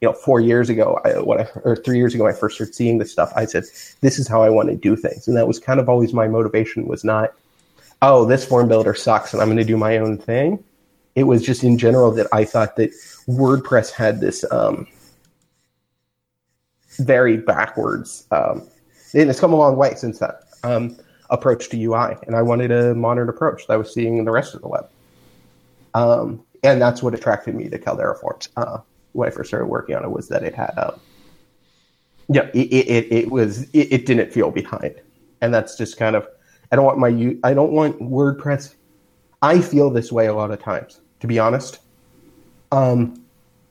you 0.00 0.08
know, 0.08 0.14
four 0.14 0.40
years 0.40 0.70
ago, 0.70 0.98
I, 1.04 1.20
what 1.20 1.40
I, 1.40 1.48
or 1.64 1.76
three 1.76 1.98
years 1.98 2.14
ago, 2.14 2.26
I 2.26 2.32
first 2.32 2.56
started 2.56 2.74
seeing 2.74 2.96
this 2.96 3.12
stuff. 3.12 3.30
I 3.36 3.44
said, 3.44 3.64
"This 4.00 4.18
is 4.18 4.26
how 4.26 4.42
I 4.42 4.48
want 4.48 4.70
to 4.70 4.74
do 4.74 4.96
things," 4.96 5.28
and 5.28 5.36
that 5.36 5.46
was 5.46 5.60
kind 5.60 5.78
of 5.78 5.88
always 5.90 6.14
my 6.14 6.26
motivation. 6.26 6.88
Was 6.88 7.04
not, 7.04 7.34
"Oh, 8.00 8.24
this 8.24 8.44
form 8.44 8.68
builder 8.68 8.94
sucks, 8.94 9.34
and 9.34 9.42
I'm 9.42 9.48
going 9.48 9.58
to 9.58 9.64
do 9.64 9.76
my 9.76 9.98
own 9.98 10.16
thing." 10.16 10.64
It 11.14 11.24
was 11.24 11.44
just 11.44 11.62
in 11.62 11.76
general 11.76 12.10
that 12.12 12.28
I 12.32 12.44
thought 12.44 12.76
that 12.76 12.90
WordPress 13.28 13.90
had 13.90 14.20
this 14.20 14.46
um, 14.50 14.86
very 16.96 17.36
backwards, 17.36 18.26
um, 18.30 18.66
and 19.12 19.28
it's 19.28 19.40
come 19.40 19.52
a 19.52 19.56
long 19.56 19.76
way 19.76 19.94
since 19.94 20.20
then. 20.20 20.32
Um, 20.64 20.96
approach 21.30 21.68
to 21.70 21.82
UI, 21.82 22.16
and 22.26 22.34
I 22.34 22.42
wanted 22.42 22.70
a 22.70 22.94
modern 22.94 23.28
approach 23.28 23.66
that 23.66 23.74
I 23.74 23.76
was 23.76 23.92
seeing 23.92 24.18
in 24.18 24.24
the 24.24 24.30
rest 24.30 24.54
of 24.54 24.62
the 24.62 24.68
web. 24.68 24.88
Um, 25.94 26.44
and 26.62 26.80
that's 26.80 27.02
what 27.02 27.14
attracted 27.14 27.54
me 27.54 27.68
to 27.68 27.78
Caldera 27.78 28.16
Forms 28.16 28.48
uh, 28.56 28.78
when 29.12 29.28
I 29.28 29.30
first 29.30 29.48
started 29.48 29.66
working 29.66 29.94
on 29.94 30.04
it 30.04 30.10
was 30.10 30.28
that 30.28 30.42
it 30.42 30.54
had, 30.54 30.76
um, 30.76 31.00
yeah, 32.28 32.48
it, 32.54 32.66
it, 32.66 33.12
it 33.12 33.30
was 33.30 33.62
it, 33.70 33.92
it, 33.92 34.06
didn't 34.06 34.32
feel 34.32 34.50
behind, 34.50 35.00
and 35.40 35.52
that's 35.52 35.76
just 35.76 35.96
kind 35.96 36.14
of 36.14 36.28
I 36.70 36.76
don't 36.76 36.84
want 36.84 36.98
my 36.98 37.08
I 37.44 37.54
don't 37.54 37.72
want 37.72 37.98
WordPress. 38.00 38.74
I 39.40 39.60
feel 39.60 39.88
this 39.88 40.12
way 40.12 40.26
a 40.26 40.34
lot 40.34 40.50
of 40.50 40.60
times, 40.60 41.00
to 41.20 41.26
be 41.26 41.38
honest. 41.38 41.78
Um, 42.70 43.24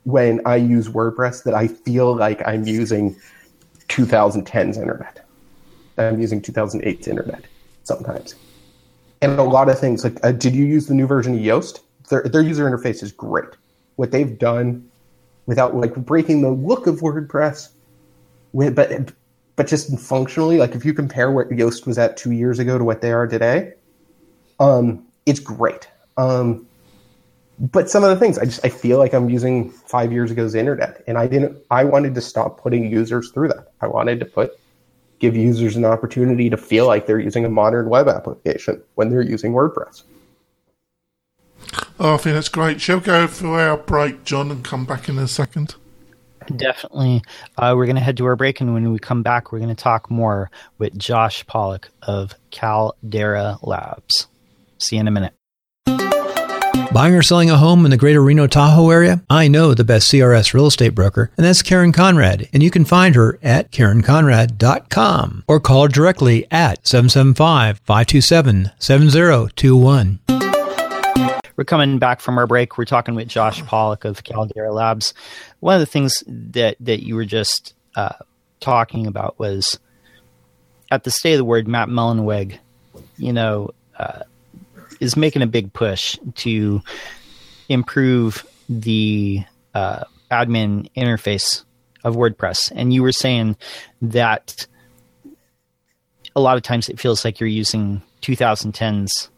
when 0.05 0.41
I 0.45 0.55
use 0.55 0.87
WordPress, 0.87 1.43
that 1.43 1.53
I 1.53 1.67
feel 1.67 2.15
like 2.15 2.41
I'm 2.47 2.65
using 2.65 3.15
2010's 3.89 4.77
internet. 4.77 5.26
I'm 5.97 6.19
using 6.19 6.41
2008's 6.41 7.07
internet 7.07 7.45
sometimes. 7.83 8.35
And 9.21 9.39
a 9.39 9.43
lot 9.43 9.69
of 9.69 9.79
things 9.79 10.03
like, 10.03 10.17
uh, 10.23 10.31
did 10.31 10.53
you 10.53 10.65
use 10.65 10.87
the 10.87 10.93
new 10.93 11.07
version 11.07 11.33
of 11.33 11.39
Yoast? 11.39 11.79
Their, 12.09 12.23
their 12.23 12.41
user 12.41 12.69
interface 12.69 13.01
is 13.01 13.11
great. 13.11 13.49
What 13.95 14.11
they've 14.11 14.37
done 14.37 14.89
without 15.47 15.75
like 15.75 15.95
breaking 15.95 16.41
the 16.41 16.51
look 16.51 16.85
of 16.85 16.99
WordPress, 16.99 17.69
but 18.53 19.13
but 19.55 19.65
just 19.65 19.97
functionally, 19.99 20.59
like 20.59 20.75
if 20.75 20.85
you 20.85 20.93
compare 20.93 21.31
what 21.31 21.49
Yoast 21.49 21.87
was 21.87 21.97
at 21.97 22.15
two 22.15 22.31
years 22.31 22.59
ago 22.59 22.77
to 22.77 22.83
what 22.83 23.01
they 23.01 23.11
are 23.11 23.25
today, 23.25 23.73
um, 24.59 25.03
it's 25.25 25.39
great. 25.39 25.89
Um, 26.15 26.67
but 27.59 27.89
some 27.89 28.03
of 28.03 28.11
the 28.11 28.17
things 28.17 28.37
I 28.37 28.45
just 28.45 28.63
I 28.63 28.69
feel 28.69 28.99
like 28.99 29.13
I'm 29.13 29.29
using 29.31 29.71
five 29.71 30.11
years 30.11 30.31
ago's 30.31 30.53
internet, 30.53 31.03
and 31.07 31.17
I 31.17 31.25
didn't. 31.25 31.57
I 31.71 31.85
wanted 31.85 32.13
to 32.15 32.21
stop 32.21 32.61
putting 32.61 32.91
users 32.91 33.31
through 33.31 33.47
that. 33.47 33.71
I 33.81 33.87
wanted 33.87 34.19
to 34.19 34.25
put 34.25 34.59
give 35.19 35.35
users 35.35 35.75
an 35.75 35.85
opportunity 35.85 36.49
to 36.49 36.57
feel 36.57 36.87
like 36.87 37.05
they're 37.05 37.19
using 37.19 37.45
a 37.45 37.49
modern 37.49 37.89
web 37.89 38.07
application 38.07 38.81
when 38.95 39.09
they're 39.09 39.21
using 39.21 39.53
WordPress. 39.53 40.03
Oh, 41.99 42.13
I 42.13 42.17
think 42.17 42.35
that's 42.35 42.49
great. 42.49 42.79
Shall 42.79 42.97
we 42.97 43.05
go 43.05 43.27
for 43.27 43.59
our 43.59 43.77
break, 43.77 44.23
John, 44.23 44.51
and 44.51 44.63
come 44.63 44.85
back 44.85 45.09
in 45.09 45.17
a 45.17 45.27
second? 45.27 45.75
Definitely. 46.55 47.23
Uh, 47.57 47.73
we're 47.75 47.85
going 47.85 47.95
to 47.95 48.01
head 48.01 48.17
to 48.17 48.25
our 48.25 48.35
break, 48.35 48.61
and 48.61 48.73
when 48.73 48.91
we 48.91 48.99
come 48.99 49.23
back, 49.23 49.51
we're 49.51 49.59
going 49.59 49.75
to 49.75 49.83
talk 49.83 50.09
more 50.09 50.49
with 50.77 50.97
Josh 50.97 51.45
Pollock 51.45 51.89
of 52.03 52.35
Caldera 52.51 53.57
Labs. 53.61 54.27
See 54.77 54.95
you 54.95 55.01
in 55.01 55.07
a 55.07 55.11
minute. 55.11 55.33
Buying 56.97 57.13
or 57.13 57.21
selling 57.21 57.51
a 57.51 57.57
home 57.57 57.85
in 57.85 57.91
the 57.91 57.97
greater 57.97 58.23
Reno 58.23 58.47
Tahoe 58.47 58.89
area? 58.89 59.21
I 59.29 59.47
know 59.47 59.75
the 59.75 59.83
best 59.83 60.11
CRS 60.11 60.55
real 60.55 60.65
estate 60.65 60.95
broker, 60.95 61.29
and 61.37 61.45
that's 61.45 61.61
Karen 61.61 61.91
Conrad. 61.91 62.49
And 62.51 62.63
you 62.63 62.71
can 62.71 62.85
find 62.85 63.13
her 63.13 63.37
at 63.43 63.71
KarenConrad.com 63.71 65.43
or 65.47 65.59
call 65.59 65.83
her 65.83 65.89
directly 65.89 66.47
at 66.49 66.87
775 66.87 67.81
527 67.85 68.71
7021. 68.79 70.19
We're 71.55 71.63
coming 71.65 71.99
back 71.99 72.19
from 72.19 72.39
our 72.39 72.47
break. 72.47 72.79
We're 72.79 72.85
talking 72.85 73.13
with 73.13 73.27
Josh 73.27 73.63
Pollock 73.65 74.03
of 74.03 74.23
Caldera 74.23 74.73
Labs. 74.73 75.13
One 75.59 75.75
of 75.75 75.79
the 75.81 75.85
things 75.85 76.23
that, 76.25 76.77
that 76.79 77.05
you 77.05 77.13
were 77.13 77.25
just 77.25 77.75
uh, 77.95 78.15
talking 78.59 79.05
about 79.05 79.37
was 79.37 79.77
at 80.89 81.03
the 81.03 81.11
state 81.11 81.33
of 81.33 81.37
the 81.37 81.45
word, 81.45 81.67
Matt 81.67 81.89
Mullenweg, 81.89 82.57
you 83.17 83.33
know, 83.33 83.69
uh, 83.99 84.23
is 84.99 85.15
making 85.15 85.41
a 85.41 85.47
big 85.47 85.73
push 85.73 86.17
to 86.35 86.81
improve 87.69 88.45
the 88.69 89.43
uh, 89.73 90.03
admin 90.31 90.89
interface 90.95 91.63
of 92.03 92.15
WordPress, 92.15 92.71
and 92.75 92.93
you 92.93 93.03
were 93.03 93.11
saying 93.11 93.55
that 94.01 94.67
a 96.35 96.39
lot 96.39 96.57
of 96.57 96.63
times 96.63 96.89
it 96.89 96.99
feels 96.99 97.25
like 97.25 97.39
you're 97.39 97.49
using 97.49 98.01
2010s 98.21 99.29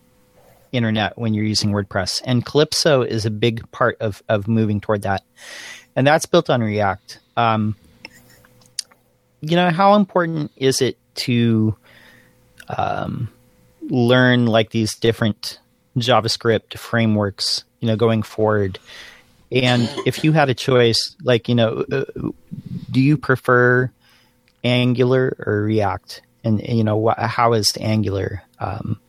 internet 0.71 1.17
when 1.17 1.33
you're 1.33 1.45
using 1.45 1.71
WordPress, 1.71 2.21
and 2.25 2.45
Calypso 2.45 3.01
is 3.01 3.25
a 3.25 3.31
big 3.31 3.69
part 3.71 3.97
of 3.99 4.21
of 4.29 4.47
moving 4.47 4.79
toward 4.79 5.03
that, 5.03 5.23
and 5.95 6.05
that's 6.05 6.25
built 6.25 6.49
on 6.49 6.61
React. 6.61 7.19
Um, 7.37 7.75
you 9.41 9.55
know, 9.55 9.69
how 9.69 9.95
important 9.95 10.51
is 10.57 10.81
it 10.81 10.97
to 11.15 11.75
um, 12.69 13.29
learn 13.89 14.45
like 14.45 14.69
these 14.71 14.95
different 14.95 15.59
JavaScript 15.97 16.77
frameworks, 16.77 17.63
you 17.79 17.87
know, 17.87 17.95
going 17.95 18.23
forward? 18.23 18.79
And 19.51 19.89
if 20.05 20.23
you 20.23 20.31
had 20.31 20.49
a 20.49 20.53
choice, 20.53 21.15
like, 21.23 21.49
you 21.49 21.55
know, 21.55 21.83
uh, 21.91 22.05
do 22.91 23.01
you 23.01 23.17
prefer 23.17 23.91
Angular 24.63 25.35
or 25.45 25.63
React? 25.63 26.21
And, 26.43 26.61
you 26.61 26.83
know, 26.83 27.09
wh- 27.09 27.19
how 27.19 27.53
is 27.53 27.71
Angular 27.79 28.43
um, 28.59 28.99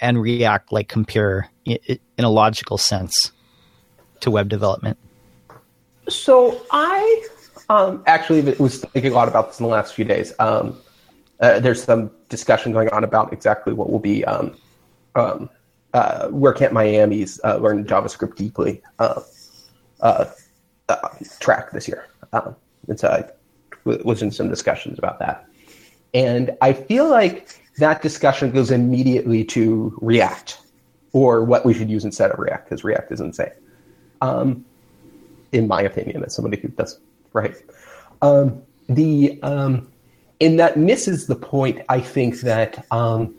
and 0.00 0.20
React 0.20 0.72
like 0.72 0.88
compare 0.88 1.50
in, 1.64 1.78
in 2.16 2.24
a 2.24 2.30
logical 2.30 2.78
sense 2.78 3.32
to 4.20 4.30
web 4.30 4.48
development? 4.48 4.98
So 6.08 6.60
I 6.70 7.26
um, 7.68 8.02
actually 8.06 8.42
was 8.58 8.80
thinking 8.80 9.12
a 9.12 9.14
lot 9.14 9.28
about 9.28 9.48
this 9.48 9.60
in 9.60 9.64
the 9.64 9.70
last 9.70 9.94
few 9.94 10.04
days. 10.04 10.32
Um, 10.38 10.78
uh, 11.40 11.60
there's 11.60 11.82
some 11.82 12.10
discussion 12.34 12.72
going 12.72 12.88
on 12.88 13.04
about 13.04 13.32
exactly 13.32 13.72
what 13.72 13.90
will 13.90 14.00
be 14.00 14.24
um, 14.24 14.56
um, 15.14 15.48
uh, 15.92 16.26
WordCamp 16.28 16.72
Miami's 16.72 17.40
uh, 17.44 17.56
Learn 17.58 17.84
JavaScript 17.84 18.34
Deeply 18.34 18.82
uh, 18.98 19.20
uh, 20.00 20.24
uh, 20.88 21.08
track 21.38 21.70
this 21.70 21.86
year. 21.86 22.08
Um, 22.32 22.56
and 22.88 22.98
so 22.98 23.08
I 23.08 23.30
was 23.84 24.20
in 24.20 24.32
some 24.32 24.48
discussions 24.48 24.98
about 24.98 25.20
that. 25.20 25.46
And 26.12 26.56
I 26.60 26.72
feel 26.72 27.08
like 27.08 27.60
that 27.78 28.02
discussion 28.02 28.50
goes 28.50 28.70
immediately 28.72 29.44
to 29.44 29.96
React 30.00 30.58
or 31.12 31.44
what 31.44 31.64
we 31.64 31.72
should 31.72 31.88
use 31.88 32.04
instead 32.04 32.32
of 32.32 32.38
React 32.40 32.64
because 32.68 32.82
React 32.82 33.12
is 33.12 33.20
insane. 33.20 33.52
Um, 34.20 34.64
in 35.52 35.68
my 35.68 35.82
opinion, 35.82 36.24
as 36.24 36.34
somebody 36.34 36.60
who 36.60 36.68
does 36.68 36.98
right. 37.32 37.54
Um, 38.22 38.62
the 38.88 39.38
um, 39.42 39.92
and 40.44 40.58
that 40.58 40.76
misses 40.76 41.26
the 41.26 41.34
point. 41.36 41.80
I 41.88 42.00
think 42.00 42.40
that 42.40 42.84
um, 42.90 43.34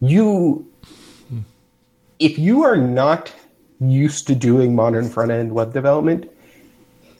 you, 0.00 0.66
if 2.18 2.38
you 2.38 2.62
are 2.62 2.76
not 2.76 3.32
used 3.80 4.26
to 4.28 4.34
doing 4.34 4.74
modern 4.74 5.08
front 5.08 5.30
end 5.30 5.52
web 5.52 5.72
development, 5.72 6.30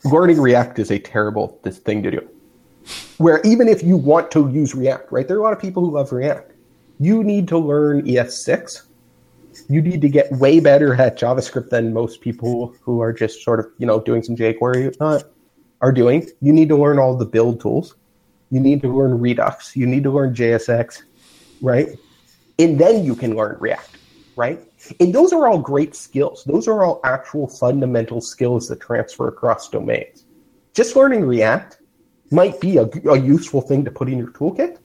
learning 0.04 0.40
React 0.40 0.78
is 0.78 0.90
a 0.90 0.98
terrible 0.98 1.58
thing 1.64 2.02
to 2.02 2.10
do. 2.10 2.28
Where 3.18 3.40
even 3.44 3.68
if 3.68 3.82
you 3.82 3.96
want 3.96 4.30
to 4.32 4.48
use 4.50 4.74
React, 4.74 5.10
right, 5.12 5.26
there 5.26 5.36
are 5.36 5.40
a 5.40 5.42
lot 5.42 5.52
of 5.52 5.60
people 5.60 5.84
who 5.84 5.90
love 5.90 6.12
React. 6.12 6.52
You 7.00 7.22
need 7.22 7.48
to 7.48 7.58
learn 7.58 8.02
ES6. 8.02 8.82
You 9.68 9.82
need 9.82 10.00
to 10.00 10.08
get 10.08 10.30
way 10.32 10.60
better 10.60 10.94
at 10.94 11.18
JavaScript 11.18 11.70
than 11.70 11.92
most 11.92 12.20
people 12.20 12.74
who 12.80 13.00
are 13.00 13.12
just 13.12 13.42
sort 13.42 13.60
of, 13.60 13.66
you 13.78 13.86
know, 13.86 14.00
doing 14.00 14.22
some 14.22 14.36
jQuery 14.36 14.96
uh, 15.00 15.20
are 15.80 15.92
doing. 15.92 16.28
You 16.40 16.52
need 16.52 16.68
to 16.68 16.76
learn 16.76 16.98
all 16.98 17.16
the 17.16 17.26
build 17.26 17.60
tools. 17.60 17.94
You 18.50 18.60
need 18.60 18.82
to 18.82 18.94
learn 18.94 19.20
Redux. 19.20 19.76
You 19.76 19.86
need 19.86 20.04
to 20.04 20.10
learn 20.10 20.34
JSX, 20.34 21.02
right? 21.60 21.88
And 22.58 22.78
then 22.78 23.04
you 23.04 23.14
can 23.14 23.36
learn 23.36 23.56
React, 23.60 23.98
right? 24.36 24.60
And 25.00 25.14
those 25.14 25.32
are 25.32 25.46
all 25.46 25.58
great 25.58 25.94
skills. 25.94 26.44
Those 26.44 26.66
are 26.66 26.82
all 26.82 27.00
actual 27.04 27.46
fundamental 27.46 28.20
skills 28.20 28.68
that 28.68 28.80
transfer 28.80 29.28
across 29.28 29.68
domains. 29.68 30.24
Just 30.74 30.96
learning 30.96 31.24
React 31.24 31.78
might 32.30 32.60
be 32.60 32.78
a, 32.78 32.88
a 33.08 33.18
useful 33.18 33.60
thing 33.60 33.84
to 33.84 33.90
put 33.90 34.08
in 34.08 34.18
your 34.18 34.28
toolkit, 34.28 34.78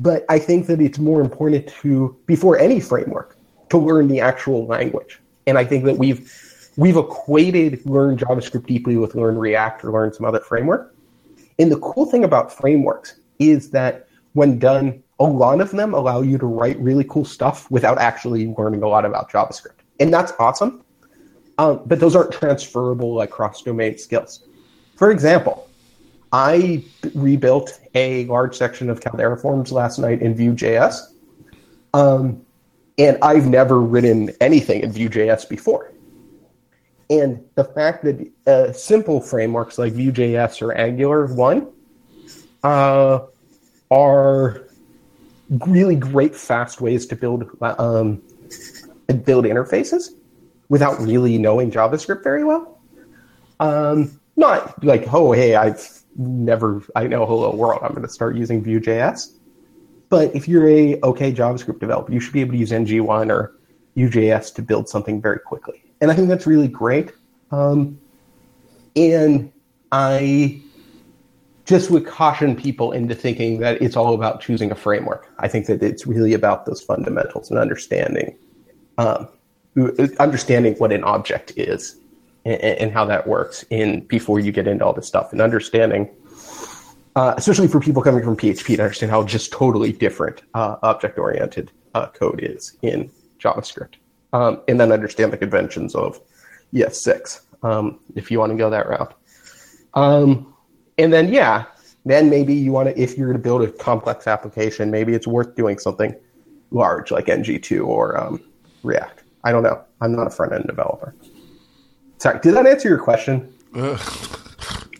but 0.00 0.24
I 0.28 0.38
think 0.38 0.66
that 0.66 0.80
it's 0.80 0.98
more 0.98 1.20
important 1.20 1.68
to, 1.82 2.16
before 2.26 2.58
any 2.58 2.80
framework, 2.80 3.36
to 3.70 3.78
learn 3.78 4.08
the 4.08 4.20
actual 4.20 4.66
language. 4.66 5.20
And 5.46 5.58
I 5.58 5.64
think 5.64 5.84
that 5.84 5.98
we've 5.98 6.30
we've 6.76 6.96
equated 6.96 7.84
learn 7.84 8.16
JavaScript 8.16 8.66
deeply 8.66 8.96
with 8.96 9.14
learn 9.14 9.36
React 9.36 9.84
or 9.84 9.92
learn 9.92 10.12
some 10.12 10.24
other 10.24 10.40
framework. 10.40 10.94
And 11.58 11.72
the 11.72 11.78
cool 11.78 12.06
thing 12.06 12.24
about 12.24 12.52
frameworks 12.52 13.20
is 13.38 13.70
that 13.70 14.08
when 14.34 14.58
done, 14.58 15.02
a 15.18 15.24
lot 15.24 15.60
of 15.60 15.72
them 15.72 15.94
allow 15.94 16.20
you 16.22 16.38
to 16.38 16.46
write 16.46 16.78
really 16.78 17.04
cool 17.04 17.24
stuff 17.24 17.68
without 17.70 17.98
actually 17.98 18.54
learning 18.56 18.82
a 18.82 18.88
lot 18.88 19.04
about 19.04 19.30
JavaScript. 19.30 19.80
And 19.98 20.12
that's 20.12 20.32
awesome. 20.38 20.84
Um, 21.58 21.82
but 21.86 21.98
those 21.98 22.14
aren't 22.14 22.32
transferable 22.32 23.14
like 23.14 23.30
cross 23.30 23.62
domain 23.62 23.98
skills. 23.98 24.46
For 24.94 25.10
example, 25.10 25.68
I 26.32 26.84
rebuilt 27.14 27.80
a 27.94 28.26
large 28.26 28.56
section 28.56 28.90
of 28.90 29.00
Caldera 29.00 29.36
forms 29.36 29.72
last 29.72 29.98
night 29.98 30.22
in 30.22 30.34
Vue.js. 30.34 31.12
Um, 31.94 32.44
and 32.98 33.18
I've 33.22 33.46
never 33.46 33.80
written 33.80 34.30
anything 34.40 34.82
in 34.82 34.92
Vue.js 34.92 35.48
before. 35.48 35.92
And 37.10 37.42
the 37.54 37.64
fact 37.64 38.04
that 38.04 38.30
uh, 38.46 38.72
simple 38.72 39.20
frameworks 39.20 39.78
like 39.78 39.94
Vue.js 39.94 40.60
or 40.60 40.76
Angular 40.76 41.26
1 41.26 41.66
uh, 42.62 43.20
are 43.90 44.66
really 45.48 45.96
great, 45.96 46.34
fast 46.34 46.80
ways 46.82 47.06
to 47.06 47.16
build 47.16 47.48
um, 47.62 48.22
build 49.24 49.46
interfaces 49.46 50.10
without 50.68 51.00
really 51.00 51.38
knowing 51.38 51.70
JavaScript 51.70 52.22
very 52.22 52.44
well. 52.44 52.78
Um, 53.58 54.20
not 54.36 54.84
like, 54.84 55.12
oh, 55.12 55.32
hey, 55.32 55.56
I've 55.56 56.02
never, 56.16 56.82
I 56.94 57.06
know 57.06 57.24
Hello 57.24 57.54
World, 57.54 57.80
I'm 57.82 57.92
going 57.92 58.02
to 58.02 58.12
start 58.12 58.36
using 58.36 58.62
Vue.js. 58.62 59.32
But 60.10 60.34
if 60.34 60.46
you're 60.46 60.68
a 60.68 61.00
okay 61.02 61.32
JavaScript 61.32 61.80
developer, 61.80 62.12
you 62.12 62.20
should 62.20 62.34
be 62.34 62.42
able 62.42 62.52
to 62.52 62.58
use 62.58 62.70
NG1 62.70 63.30
or 63.30 63.56
Vue.js 63.94 64.54
to 64.56 64.62
build 64.62 64.90
something 64.90 65.22
very 65.22 65.38
quickly 65.38 65.87
and 66.00 66.10
I 66.10 66.14
think 66.14 66.28
that's 66.28 66.46
really 66.46 66.68
great. 66.68 67.12
Um, 67.50 67.98
and 68.96 69.52
I 69.92 70.60
just 71.64 71.90
would 71.90 72.06
caution 72.06 72.56
people 72.56 72.92
into 72.92 73.14
thinking 73.14 73.60
that 73.60 73.80
it's 73.82 73.96
all 73.96 74.14
about 74.14 74.40
choosing 74.40 74.70
a 74.70 74.74
framework. 74.74 75.30
I 75.38 75.48
think 75.48 75.66
that 75.66 75.82
it's 75.82 76.06
really 76.06 76.32
about 76.32 76.66
those 76.66 76.80
fundamentals 76.80 77.50
and 77.50 77.58
understanding, 77.58 78.36
um, 78.96 79.28
understanding 80.18 80.74
what 80.76 80.92
an 80.92 81.04
object 81.04 81.52
is 81.56 81.96
and, 82.44 82.60
and, 82.60 82.92
how 82.92 83.04
that 83.04 83.26
works 83.26 83.64
in 83.70 84.00
before 84.06 84.40
you 84.40 84.50
get 84.50 84.66
into 84.66 84.84
all 84.84 84.94
this 84.94 85.06
stuff 85.06 85.32
and 85.32 85.40
understanding. 85.40 86.08
Uh, 87.16 87.34
especially 87.36 87.68
for 87.68 87.80
people 87.80 88.00
coming 88.00 88.22
from 88.22 88.36
PHP 88.36 88.76
to 88.76 88.82
understand 88.82 89.10
how 89.10 89.24
just 89.24 89.52
totally 89.52 89.92
different 89.92 90.42
uh, 90.54 90.76
object-oriented 90.82 91.70
uh, 91.94 92.06
code 92.08 92.40
is 92.42 92.76
in 92.82 93.10
JavaScript 93.40 93.94
um, 94.32 94.60
and 94.68 94.80
then 94.80 94.92
understand 94.92 95.32
the 95.32 95.36
conventions 95.36 95.94
of 95.94 96.20
ES6 96.74 97.40
um, 97.62 97.98
if 98.14 98.30
you 98.30 98.38
want 98.38 98.52
to 98.52 98.58
go 98.58 98.70
that 98.70 98.88
route. 98.88 99.14
Um, 99.94 100.54
and 100.98 101.12
then, 101.12 101.32
yeah, 101.32 101.64
then 102.04 102.30
maybe 102.30 102.54
you 102.54 102.72
want 102.72 102.88
to, 102.88 103.00
if 103.00 103.16
you're 103.16 103.28
going 103.28 103.38
to 103.38 103.42
build 103.42 103.62
a 103.62 103.70
complex 103.70 104.26
application, 104.26 104.90
maybe 104.90 105.14
it's 105.14 105.26
worth 105.26 105.54
doing 105.54 105.78
something 105.78 106.14
large 106.70 107.10
like 107.10 107.26
NG2 107.26 107.86
or 107.86 108.18
um, 108.18 108.42
React. 108.82 109.22
I 109.44 109.52
don't 109.52 109.62
know. 109.62 109.82
I'm 110.00 110.14
not 110.14 110.26
a 110.26 110.30
front 110.30 110.52
end 110.52 110.64
developer. 110.66 111.14
Sorry, 112.18 112.38
did 112.40 112.54
that 112.54 112.66
answer 112.66 112.88
your 112.88 112.98
question? 112.98 113.52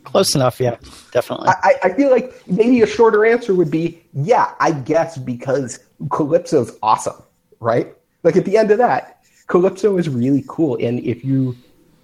Close 0.05 0.35
enough, 0.35 0.59
yeah, 0.61 0.77
definitely. 1.13 1.49
I, 1.49 1.75
I 1.83 1.93
feel 1.93 2.11
like 2.11 2.43
maybe 2.49 2.81
a 2.81 2.87
shorter 2.87 3.27
answer 3.27 3.55
would 3.55 3.71
be, 3.71 4.03
yeah, 4.15 4.55
I 4.59 4.73
guess 4.73 5.19
because 5.19 5.81
Calypso's 6.11 6.79
awesome, 6.83 7.23
right? 7.61 7.95
Like 8.23 8.37
at 8.37 8.45
the 8.45 8.57
end 8.57 8.71
of 8.71 8.79
that, 8.79 9.18
Calypso 9.49 9.97
is 9.97 10.09
really 10.09 10.45
cool. 10.47 10.77
And 10.81 11.01
if 11.01 11.25
you, 11.25 11.57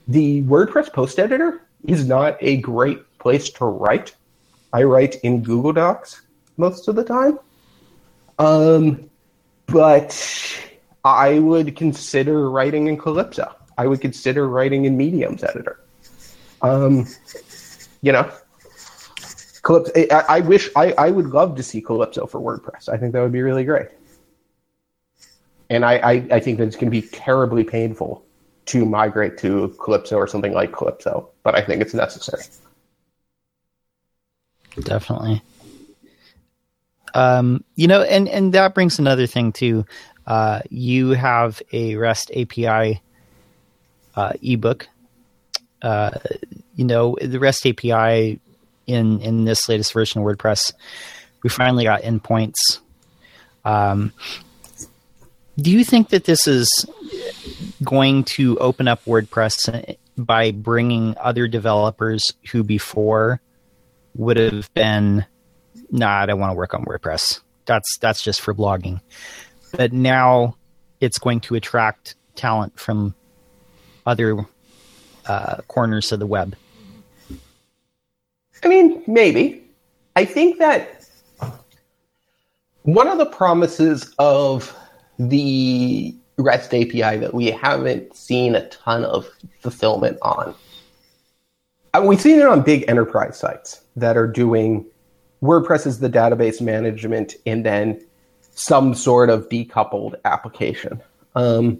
the 0.09 0.43
WordPress 0.43 0.93
post 0.93 1.19
editor 1.19 1.63
is 1.87 2.07
not 2.07 2.37
a 2.41 2.57
great 2.57 3.01
place 3.19 3.51
to 3.51 3.67
write. 3.67 4.15
I 4.73 4.83
write 4.83 5.17
in 5.17 5.43
Google 5.43 5.73
Docs 5.73 6.23
most 6.57 6.89
of 6.89 6.97
the 6.97 7.05
time. 7.05 7.39
Um, 8.39 9.09
but 9.67 10.13
I 11.05 11.39
would 11.39 11.77
consider 11.77 12.51
writing 12.51 12.89
in 12.89 12.97
Calypso. 12.97 13.55
I 13.77 13.87
would 13.87 14.01
consider 14.01 14.49
writing 14.49 14.87
in 14.87 14.97
Medium's 14.97 15.45
editor. 15.45 15.81
Um, 16.63 17.07
you 18.01 18.13
know, 18.13 18.31
Calypso. 19.63 19.93
I, 20.11 20.37
I 20.37 20.41
wish 20.41 20.71
I, 20.77 20.93
I 20.93 21.11
would 21.11 21.27
love 21.27 21.57
to 21.57 21.63
see 21.63 21.81
Calypso 21.81 22.27
for 22.27 22.41
WordPress. 22.41 22.89
I 22.89 22.97
think 22.97 23.13
that 23.13 23.21
would 23.21 23.33
be 23.33 23.43
really 23.43 23.65
great 23.65 23.89
and 25.75 25.85
I, 25.85 25.97
I, 25.97 26.13
I 26.31 26.41
think 26.41 26.59
that 26.59 26.67
it's 26.67 26.77
going 26.77 26.87
to 26.87 27.01
be 27.01 27.03
terribly 27.03 27.65
painful 27.65 28.25
to 28.67 28.87
migrate 28.87 29.37
to 29.39 29.75
Calypso 29.83 30.17
or 30.17 30.27
something 30.27 30.53
like 30.53 30.73
Calypso, 30.73 31.29
but 31.43 31.55
I 31.55 31.63
think 31.63 31.83
it's 31.83 31.95
necessary. 31.95 32.45
Definitely. 34.81 35.43
Um, 37.15 37.63
you 37.77 37.87
know, 37.87 38.03
and 38.03 38.29
and 38.29 38.53
that 38.55 38.75
brings 38.75 38.99
another 38.99 39.27
thing 39.27 39.53
too. 39.53 39.87
Uh, 40.27 40.63
you 40.71 41.11
have 41.11 41.63
a 41.73 41.95
REST 41.97 42.33
API 42.35 43.01
uh, 44.17 44.33
ebook. 44.43 44.89
Uh, 45.81 46.13
you 46.75 46.85
know, 46.85 47.17
the 47.21 47.39
REST 47.39 47.67
API 47.67 48.41
in 48.87 49.21
in 49.21 49.45
this 49.45 49.69
latest 49.69 49.93
version 49.93 50.23
of 50.23 50.27
WordPress, 50.27 50.73
we 51.43 51.51
finally 51.51 51.85
got 51.85 52.03
endpoints. 52.03 52.81
Um, 53.65 54.13
do 55.59 55.71
you 55.71 55.85
think 55.85 56.09
that 56.09 56.25
this 56.25 56.47
is 56.47 56.69
going 57.83 58.25
to 58.25 58.59
open 58.59 58.89
up 58.89 59.05
WordPress 59.05 59.97
by 60.17 60.51
bringing 60.51 61.17
other 61.19 61.49
developers 61.49 62.33
who 62.51 62.63
before 62.63 63.41
would 64.15 64.37
have 64.37 64.73
been, 64.75 65.25
nah, 65.91 66.23
I 66.23 66.27
don't 66.27 66.39
want 66.39 66.51
to 66.51 66.57
work 66.57 66.75
on 66.75 66.85
WordPress. 66.85 67.41
That's 67.67 67.99
that's 67.99 68.23
just 68.23 68.41
for 68.41 68.55
blogging. 68.55 69.01
But 69.73 69.93
now 69.93 70.57
it's 71.01 71.19
going 71.19 71.41
to 71.41 71.55
attract 71.55 72.15
talent 72.35 72.79
from 72.79 73.15
other 74.07 74.47
uh, 75.27 75.57
corners 75.69 76.13
of 76.13 76.21
the 76.21 76.27
web. 76.27 76.57
I 78.63 78.69
mean, 78.69 79.03
maybe. 79.07 79.63
I 80.17 80.25
think 80.25 80.59
that 80.59 81.07
one 82.83 83.09
of 83.09 83.19
the 83.19 83.27
promises 83.27 84.15
of 84.19 84.77
the 85.19 86.15
REST 86.37 86.75
API 86.75 87.19
that 87.19 87.33
we 87.33 87.47
haven't 87.47 88.17
seen 88.17 88.55
a 88.55 88.69
ton 88.69 89.05
of 89.05 89.29
fulfillment 89.61 90.19
on. 90.23 90.55
Uh, 91.93 92.03
we've 92.05 92.21
seen 92.21 92.41
it 92.41 92.47
on 92.47 92.63
big 92.63 92.85
enterprise 92.89 93.39
sites 93.39 93.83
that 93.97 94.17
are 94.17 94.27
doing 94.27 94.85
WordPress 95.43 95.87
as 95.87 96.01
the 96.01 96.09
database 96.09 96.61
management 96.61 97.35
and 97.47 97.65
then 97.65 98.05
some 98.55 98.95
sort 98.95 99.31
of 99.31 99.49
decoupled 99.49 100.15
application 100.25 101.01
um, 101.37 101.79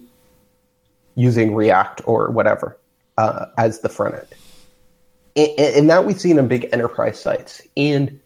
using 1.15 1.55
React 1.55 2.03
or 2.05 2.31
whatever 2.31 2.79
uh, 3.19 3.47
as 3.59 3.81
the 3.81 3.89
front 3.89 4.15
end. 4.15 4.27
And, 5.37 5.77
and 5.77 5.91
that 5.91 6.05
we've 6.05 6.21
seen 6.21 6.39
on 6.39 6.47
big 6.47 6.69
enterprise 6.73 7.21
sites. 7.21 7.63
And 7.77 8.21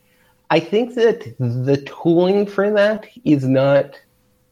I 0.50 0.60
think 0.60 0.94
that 0.94 1.34
the 1.38 1.76
tooling 1.78 2.46
for 2.46 2.70
that 2.70 3.06
is 3.24 3.46
not 3.46 3.98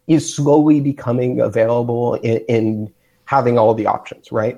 is 0.06 0.34
slowly 0.34 0.80
becoming 0.80 1.40
available 1.40 2.14
in, 2.14 2.38
in 2.48 2.94
having 3.24 3.58
all 3.58 3.74
the 3.74 3.86
options, 3.86 4.30
right? 4.30 4.56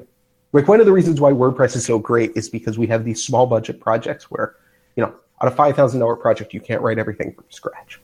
Like 0.52 0.68
one 0.68 0.80
of 0.80 0.86
the 0.86 0.92
reasons 0.92 1.20
why 1.20 1.32
WordPress 1.32 1.76
is 1.76 1.84
so 1.84 1.98
great 1.98 2.32
is 2.34 2.48
because 2.48 2.78
we 2.78 2.86
have 2.86 3.04
these 3.04 3.24
small 3.24 3.46
budget 3.46 3.80
projects 3.80 4.30
where, 4.30 4.56
you 4.96 5.02
know, 5.02 5.14
on 5.40 5.48
a 5.48 5.50
five 5.50 5.76
thousand 5.76 6.00
dollar 6.00 6.16
project, 6.16 6.54
you 6.54 6.60
can't 6.60 6.82
write 6.82 6.98
everything 6.98 7.32
from 7.32 7.44
scratch. 7.48 8.00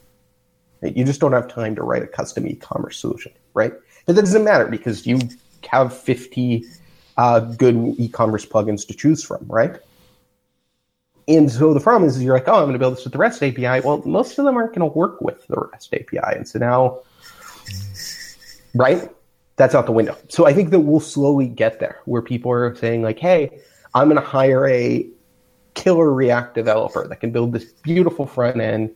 You 0.83 1.05
just 1.05 1.21
don't 1.21 1.33
have 1.33 1.49
time 1.49 1.75
to 1.77 1.83
write 1.83 2.03
a 2.03 2.07
custom 2.07 2.47
e-commerce 2.47 2.99
solution, 2.99 3.33
right? 3.55 3.73
But 4.05 4.17
that 4.17 4.23
doesn't 4.23 4.45
matter 4.45 4.67
because 4.67 5.07
you 5.07 5.19
have 5.69 5.97
fifty 5.97 6.65
uh, 7.17 7.41
good 7.41 7.95
e-commerce 7.99 8.45
plugins 8.45 8.87
to 8.89 8.95
choose 8.95 9.25
from, 9.25 9.47
right? 9.49 9.77
And 11.27 11.51
so 11.51 11.73
the 11.73 11.81
problem 11.81 12.07
is, 12.09 12.17
is 12.17 12.23
you're 12.23 12.35
like, 12.35 12.49
oh, 12.49 12.57
I'm 12.57 12.65
going 12.65 12.75
to 12.75 12.79
build 12.79 12.97
this 12.97 13.05
with 13.05 13.15
the 13.15 13.19
REST 13.19 13.43
API. 13.43 13.81
Well, 13.81 14.03
most 14.05 14.39
of 14.39 14.45
them 14.45 14.57
aren't 14.57 14.75
going 14.75 14.89
to 14.89 14.99
work 14.99 15.23
with 15.23 15.47
the 15.47 15.57
REST 15.73 15.95
API, 15.95 16.37
and 16.37 16.47
so 16.47 16.59
now 16.59 17.01
right? 18.75 19.09
That's 19.57 19.75
out 19.75 19.87
the 19.87 19.93
window. 19.93 20.17
So 20.29 20.47
I 20.47 20.53
think 20.53 20.71
that 20.71 20.81
we'll 20.81 21.01
slowly 21.01 21.47
get 21.47 21.81
there 21.81 22.01
where 22.07 22.23
people 22.23 22.51
are 22.51 22.75
saying, 22.75 23.03
like, 23.03 23.19
hey, 23.19 23.61
I'm 23.95 24.09
going 24.09 24.21
to 24.21 24.27
hire 24.27 24.67
a 24.67 25.07
killer 25.75 26.13
React 26.13 26.55
developer 26.55 27.07
that 27.07 27.21
can 27.21 27.31
build 27.31 27.53
this 27.53 27.65
beautiful 27.65 28.27
front 28.27 28.61
end, 28.61 28.91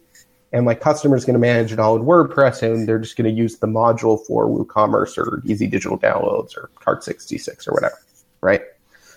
and 0.52 0.64
my 0.64 0.74
customer 0.74 1.16
is 1.16 1.24
going 1.24 1.34
to 1.34 1.40
manage 1.40 1.72
it 1.72 1.78
all 1.78 1.96
in 1.96 2.02
WordPress, 2.02 2.62
and 2.62 2.88
they're 2.88 2.98
just 2.98 3.16
going 3.16 3.30
to 3.30 3.36
use 3.36 3.58
the 3.58 3.66
module 3.66 4.24
for 4.26 4.46
WooCommerce 4.46 5.18
or 5.18 5.42
Easy 5.44 5.66
Digital 5.66 5.98
Downloads 5.98 6.56
or 6.56 6.70
Cart66 6.76 7.68
or 7.68 7.72
whatever, 7.72 7.98
right? 8.40 8.62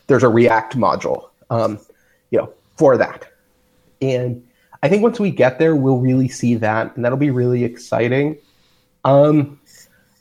There's 0.08 0.24
a 0.24 0.30
React 0.30 0.78
module, 0.78 1.30
um, 1.50 1.80
you 2.32 2.40
know, 2.40 2.54
for 2.76 2.98
that. 2.98 3.32
And 4.02 4.46
I 4.84 4.90
think 4.90 5.04
once 5.04 5.20
we 5.20 5.32
get 5.32 5.60
there, 5.60 5.76
we'll 5.76 6.00
really 6.00 6.28
see 6.28 6.56
that, 6.56 6.96
and 6.96 7.06
that'll 7.06 7.18
be 7.18 7.32
really 7.32 7.64
exciting. 7.64 8.38
Um, 9.04 9.60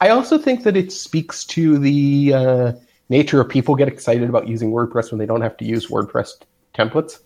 I 0.01 0.09
also 0.09 0.39
think 0.39 0.65
that 0.65 0.77
it 0.77 0.93
speaks 0.93 1.45
to 1.47 1.79
the 1.79 2.33
uh, 2.35 2.73
nature 3.09 3.41
of 3.41 3.49
people 3.49 3.75
get 3.75 3.89
excited 3.89 4.29
about 4.29 4.49
using 4.49 4.71
WordPress 4.71 5.11
when 5.11 5.19
they 5.19 5.27
don't 5.27 5.43
have 5.43 5.57
to 5.59 5.65
use 5.65 5.89
WordPress 5.89 6.31
templates. 6.75 7.19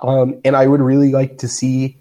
Um, 0.00 0.40
and 0.44 0.56
I 0.56 0.66
would 0.66 0.80
really 0.80 1.12
like 1.12 1.38
to 1.38 1.48
see, 1.48 1.96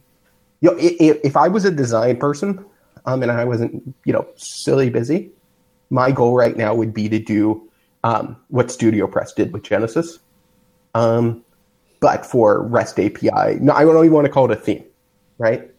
you 0.60 0.72
know, 0.72 0.78
if, 0.78 1.20
if 1.24 1.38
I 1.38 1.48
was 1.48 1.64
a 1.64 1.72
design 1.72 2.18
person 2.18 2.66
um, 3.06 3.22
and 3.22 3.32
I 3.32 3.46
wasn't, 3.46 3.96
you 4.04 4.12
know, 4.12 4.28
silly 4.36 4.90
busy, 4.90 5.32
my 5.90 6.12
goal 6.12 6.36
right 6.36 6.58
now 6.58 6.74
would 6.74 6.94
be 6.94 7.08
to 7.08 7.20
do 7.20 7.70
um, 8.04 8.36
what 8.50 8.68
StudioPress 8.68 9.36
did 9.36 9.54
with 9.54 9.64
Genesis, 9.64 10.20
um, 10.96 11.44
but 12.02 12.26
for 12.26 12.64
REST 12.64 13.00
API. 13.00 13.60
No, 13.62 13.74
I 13.74 13.86
don't 13.86 13.98
even 13.98 14.12
want 14.12 14.26
to 14.26 14.32
call 14.32 14.52
it 14.52 14.58
a 14.58 14.60
theme, 14.60 14.84
right? 15.38 15.70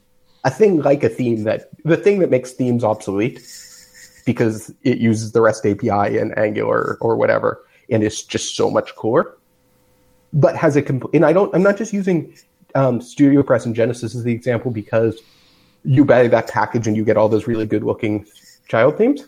A 0.44 0.50
thing 0.50 0.80
like 0.80 1.04
a 1.04 1.08
theme 1.08 1.44
that 1.44 1.70
the 1.84 1.96
thing 1.96 2.18
that 2.20 2.30
makes 2.30 2.52
themes 2.52 2.82
obsolete 2.82 3.40
because 4.24 4.72
it 4.82 4.98
uses 4.98 5.32
the 5.32 5.40
REST 5.40 5.66
API 5.66 6.18
and 6.18 6.36
Angular 6.38 6.96
or 7.00 7.16
whatever, 7.16 7.64
and 7.90 8.02
it's 8.02 8.22
just 8.22 8.56
so 8.56 8.70
much 8.70 8.94
cooler. 8.96 9.36
But 10.32 10.56
has 10.56 10.76
a 10.76 10.82
complete, 10.82 11.14
and 11.14 11.24
I 11.24 11.32
don't, 11.32 11.54
I'm 11.54 11.62
not 11.62 11.76
just 11.76 11.92
using 11.92 12.34
um, 12.74 13.00
StudioPress 13.00 13.66
and 13.66 13.74
Genesis 13.74 14.14
as 14.14 14.24
the 14.24 14.32
example 14.32 14.70
because 14.70 15.20
you 15.84 16.04
buy 16.04 16.26
that 16.26 16.48
package 16.48 16.86
and 16.86 16.96
you 16.96 17.04
get 17.04 17.16
all 17.16 17.28
those 17.28 17.46
really 17.46 17.66
good 17.66 17.84
looking 17.84 18.26
child 18.68 18.96
themes, 18.96 19.26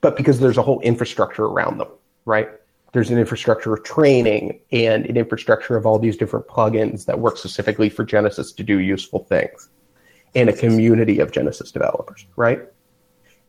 but 0.00 0.16
because 0.16 0.38
there's 0.38 0.58
a 0.58 0.62
whole 0.62 0.80
infrastructure 0.80 1.46
around 1.46 1.78
them, 1.78 1.88
right? 2.26 2.48
There's 2.92 3.10
an 3.10 3.18
infrastructure 3.18 3.74
of 3.74 3.82
training 3.82 4.60
and 4.70 5.06
an 5.06 5.16
infrastructure 5.16 5.76
of 5.76 5.86
all 5.86 5.98
these 5.98 6.16
different 6.16 6.46
plugins 6.46 7.06
that 7.06 7.18
work 7.18 7.36
specifically 7.38 7.88
for 7.88 8.04
Genesis 8.04 8.52
to 8.52 8.62
do 8.62 8.78
useful 8.78 9.24
things, 9.24 9.68
and 10.34 10.48
a 10.48 10.52
community 10.52 11.18
of 11.18 11.32
Genesis 11.32 11.70
developers, 11.70 12.26
right? 12.36 12.60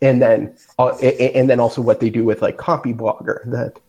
and 0.01 0.21
then 0.21 0.55
uh, 0.79 0.95
and 0.97 1.49
then 1.49 1.59
also 1.59 1.81
what 1.81 1.99
they 1.99 2.09
do 2.09 2.23
with 2.23 2.41
like 2.41 2.57
Copyblogger 2.57 3.49
that 3.51 3.79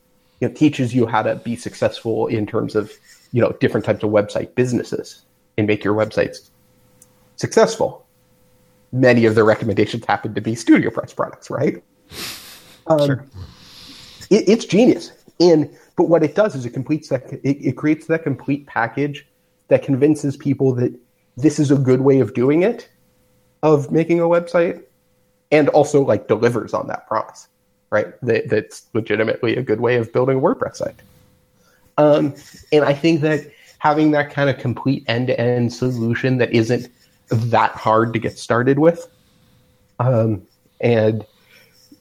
you 0.41 0.49
know, 0.49 0.55
teaches 0.55 0.95
you 0.95 1.07
how 1.07 1.23
to 1.23 1.37
be 1.37 1.57
successful 1.57 2.27
in 2.29 2.47
terms 2.47 2.75
of 2.75 2.93
you 3.33 3.41
know 3.41 3.53
different 3.61 3.85
types 3.85 4.03
of 4.03 4.11
website 4.11 4.55
businesses 4.55 5.23
and 5.57 5.67
make 5.67 5.85
your 5.85 5.95
websites 5.95 6.51
successful. 7.37 8.07
Many 8.91 9.27
of 9.27 9.35
the 9.35 9.45
recommendations 9.45 10.05
happen 10.07 10.35
to 10.35 10.41
be 10.41 10.53
StudioPress 10.53 11.15
products, 11.15 11.51
right? 11.51 11.83
Um, 12.87 13.07
sure. 13.07 13.25
It, 14.31 14.49
it's 14.49 14.65
genius, 14.65 15.13
and 15.41 15.77
but 15.97 16.05
what 16.05 16.23
it 16.23 16.35
does 16.35 16.55
is 16.55 16.65
it 16.65 16.71
completes 16.71 17.11
that 17.11 17.31
it, 17.45 17.59
it 17.61 17.77
creates 17.77 18.07
that 18.07 18.23
complete 18.23 18.67
package 18.67 19.27
that 19.69 19.83
convinces 19.83 20.39
people 20.39 20.73
that 20.75 20.99
this 21.39 21.59
is 21.59 21.71
a 21.71 21.77
good 21.77 22.01
way 22.01 22.19
of 22.21 22.35
doing 22.35 22.63
it, 22.63 22.89
of 23.63 23.91
making 23.93 24.21
a 24.21 24.25
website, 24.25 24.83
and 25.51 25.69
also 25.71 26.03
like 26.03 26.29
delivers 26.29 26.75
on 26.75 26.89
that 26.89 27.07
promise, 27.07 27.49
right? 27.91 28.09
That, 28.23 28.49
that's 28.49 28.87
legitimately 28.93 29.57
a 29.57 29.63
good 29.63 29.81
way 29.81 29.97
of 29.97 30.13
building 30.13 30.39
a 30.39 30.41
WordPress 30.41 30.77
site. 30.77 31.01
Um, 31.97 32.35
and 32.73 32.85
I 32.85 32.93
think 32.93 33.21
that 33.23 33.51
having 33.79 34.11
that 34.11 34.31
kind 34.31 34.51
of 34.51 34.59
complete 34.59 35.05
end 35.07 35.29
to 35.29 35.41
end 35.41 35.73
solution 35.73 36.39
that 36.39 36.53
isn't 36.53 36.89
that 37.29 37.71
hard 37.73 38.13
to 38.13 38.19
get 38.19 38.39
started 38.39 38.79
with, 38.79 39.09
um, 40.01 40.43
and 40.81 41.25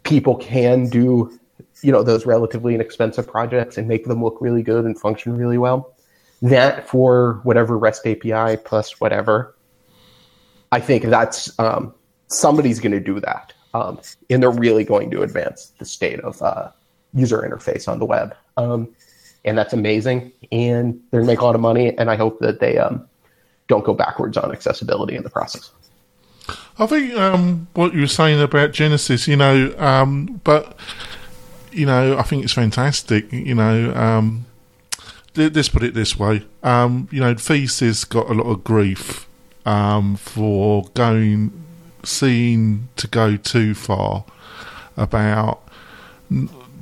people 0.03 0.35
can 0.35 0.89
do, 0.89 1.39
you 1.81 1.91
know, 1.91 2.01
those 2.01 2.25
relatively 2.25 2.73
inexpensive 2.73 3.27
projects 3.27 3.77
and 3.77 3.87
make 3.87 4.05
them 4.05 4.23
look 4.23 4.37
really 4.41 4.63
good 4.63 4.85
and 4.85 4.99
function 4.99 5.37
really 5.37 5.57
well. 5.57 5.93
That 6.41 6.87
for 6.87 7.39
whatever 7.43 7.77
REST 7.77 8.05
API 8.05 8.57
plus 8.57 8.99
whatever, 9.01 9.55
I 10.71 10.79
think 10.79 11.05
that's 11.05 11.57
um, 11.59 11.93
somebody's 12.27 12.79
going 12.79 12.91
to 12.91 12.99
do 12.99 13.19
that. 13.21 13.53
Um, 13.73 13.99
and 14.29 14.41
they're 14.41 14.49
really 14.49 14.83
going 14.83 15.11
to 15.11 15.21
advance 15.23 15.73
the 15.79 15.85
state 15.85 16.19
of 16.21 16.41
uh, 16.41 16.69
user 17.13 17.41
interface 17.41 17.87
on 17.87 17.99
the 17.99 18.05
web. 18.05 18.35
Um, 18.55 18.89
and 19.45 19.57
that's 19.57 19.73
amazing. 19.73 20.31
And 20.51 20.99
they're 21.11 21.21
going 21.21 21.27
to 21.27 21.33
make 21.33 21.41
a 21.41 21.45
lot 21.45 21.55
of 21.55 21.61
money. 21.61 21.97
And 21.97 22.09
I 22.09 22.15
hope 22.15 22.39
that 22.39 22.59
they 22.59 22.77
um, 22.77 23.07
don't 23.67 23.85
go 23.85 23.93
backwards 23.93 24.37
on 24.37 24.51
accessibility 24.51 25.15
in 25.15 25.23
the 25.23 25.29
process. 25.29 25.71
I 26.79 26.85
think 26.85 27.13
um, 27.15 27.67
what 27.73 27.93
you 27.93 28.01
were 28.01 28.07
saying 28.07 28.41
about 28.41 28.71
Genesis, 28.71 29.27
you 29.27 29.35
know, 29.35 29.73
um, 29.77 30.39
but, 30.43 30.77
you 31.71 31.85
know, 31.85 32.17
I 32.17 32.23
think 32.23 32.43
it's 32.43 32.53
fantastic. 32.53 33.31
You 33.31 33.55
know, 33.55 33.93
let's 35.37 35.69
put 35.69 35.83
it 35.83 35.93
this 35.93 36.17
way. 36.17 36.45
Um, 36.63 37.07
you 37.11 37.19
know, 37.21 37.33
Thesis 37.33 38.03
got 38.03 38.29
a 38.29 38.33
lot 38.33 38.49
of 38.51 38.63
grief 38.63 39.27
um, 39.65 40.15
for 40.15 40.89
going 40.93 41.51
seen 42.03 42.89
to 42.95 43.07
go 43.07 43.37
too 43.37 43.73
far 43.75 44.25
about 44.95 45.61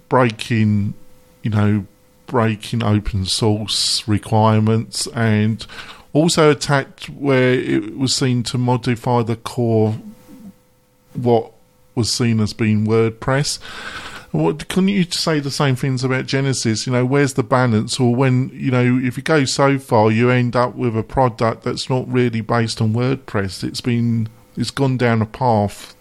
breaking, 0.10 0.94
you 1.42 1.52
know, 1.52 1.86
breaking 2.28 2.84
open 2.84 3.26
source 3.26 4.08
requirements 4.08 5.08
and 5.08 5.66
also 6.14 6.50
attacked 6.50 7.10
where 7.10 7.54
it 7.54 7.98
was 7.98 8.16
seen 8.16 8.42
to 8.44 8.58
modify 8.58 9.22
the 9.22 9.36
core 9.36 9.98
what 11.14 11.52
was 11.94 12.12
seen 12.12 12.40
as 12.40 12.54
being 12.54 12.86
WordPress. 12.86 13.60
What 14.36 14.76
you 14.76 15.04
say 15.04 15.40
the 15.40 15.50
same 15.50 15.76
things 15.76 16.04
about 16.04 16.26
Genesis? 16.26 16.86
You 16.86 16.94
know, 16.94 17.06
where's 17.06 17.36
the 17.36 17.44
balance? 17.44 18.00
Or 18.00 18.14
when 18.14 18.50
you 18.50 18.70
know, 18.70 19.00
if 19.02 19.16
you 19.16 19.24
go 19.24 19.46
so 19.46 19.80
far, 19.80 20.12
you 20.12 20.30
end 20.30 20.56
up 20.56 20.76
with 20.76 20.98
a 20.98 21.04
product 21.04 21.64
that's 21.64 21.90
not 21.90 22.12
really 22.12 22.42
based 22.42 22.82
on 22.82 22.94
WordPress. 22.94 23.64
It's 23.64 23.82
been 23.82 24.28
it's 24.58 24.72
gone 24.72 24.98
down 24.98 25.22
a 25.22 25.26
path 25.26 25.96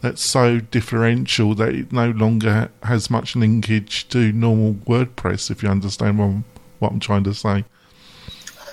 that's 0.00 0.22
so 0.22 0.60
differential 0.60 1.54
that 1.54 1.74
it 1.74 1.92
no 1.92 2.10
longer 2.10 2.70
has 2.82 3.10
much 3.10 3.34
linkage 3.34 4.08
to 4.10 4.32
normal 4.32 4.74
WordPress. 4.74 5.50
If 5.50 5.62
you 5.62 5.68
understand 5.68 6.18
what 6.18 6.26
I'm, 6.26 6.44
what 6.78 6.92
I'm 6.92 7.00
trying 7.00 7.24
to 7.24 7.34
say. 7.34 7.64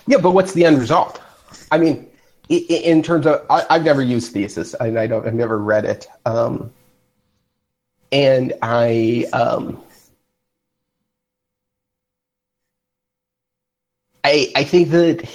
Yeah, 0.08 0.18
but 0.18 0.32
what's 0.32 0.54
the 0.54 0.66
end 0.66 0.80
result? 0.80 1.22
I 1.72 1.78
mean, 1.78 2.08
in 2.50 3.02
terms 3.02 3.26
of, 3.26 3.44
I, 3.50 3.66
have 3.70 3.84
never 3.84 4.04
used 4.04 4.34
Thesis, 4.34 4.76
and 4.76 5.00
I 5.00 5.08
don't, 5.08 5.26
I've 5.26 5.34
never 5.34 5.58
read 5.58 5.86
it, 5.86 6.08
um, 6.26 6.72
and 8.12 8.54
I, 8.62 9.26
um, 9.34 9.82
I, 14.24 14.52
I 14.56 14.64
think 14.64 14.90
that 14.90 15.30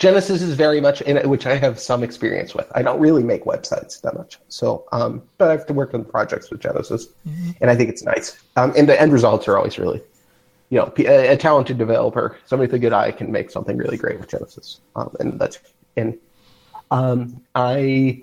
Genesis 0.00 0.40
is 0.40 0.54
very 0.54 0.80
much 0.80 1.02
in 1.02 1.18
it, 1.18 1.28
which 1.28 1.46
I 1.46 1.56
have 1.56 1.78
some 1.78 2.02
experience 2.02 2.54
with. 2.54 2.66
I 2.74 2.80
don't 2.80 2.98
really 2.98 3.22
make 3.22 3.44
websites 3.44 4.00
that 4.00 4.14
much, 4.16 4.38
so 4.48 4.86
um, 4.92 5.22
but 5.36 5.50
I've 5.50 5.68
worked 5.76 5.94
on 5.94 6.04
projects 6.06 6.50
with 6.50 6.60
Genesis, 6.60 7.08
mm-hmm. 7.28 7.50
and 7.60 7.70
I 7.70 7.76
think 7.76 7.90
it's 7.90 8.02
nice. 8.02 8.38
Um, 8.56 8.72
and 8.78 8.88
the 8.88 8.98
end 8.98 9.12
results 9.12 9.46
are 9.46 9.58
always 9.58 9.78
really, 9.78 10.00
you 10.70 10.78
know, 10.78 10.90
a, 10.98 11.34
a, 11.34 11.36
talented 11.36 11.76
developer, 11.76 12.38
somebody 12.46 12.68
with 12.68 12.76
a 12.76 12.78
good 12.78 12.94
eye 12.94 13.12
can 13.12 13.30
make 13.30 13.50
something 13.50 13.76
really 13.76 13.98
great 13.98 14.18
with 14.18 14.30
Genesis, 14.30 14.80
um, 14.96 15.14
and 15.20 15.38
that's 15.38 15.58
and 15.98 16.18
um, 16.90 17.42
I 17.54 18.22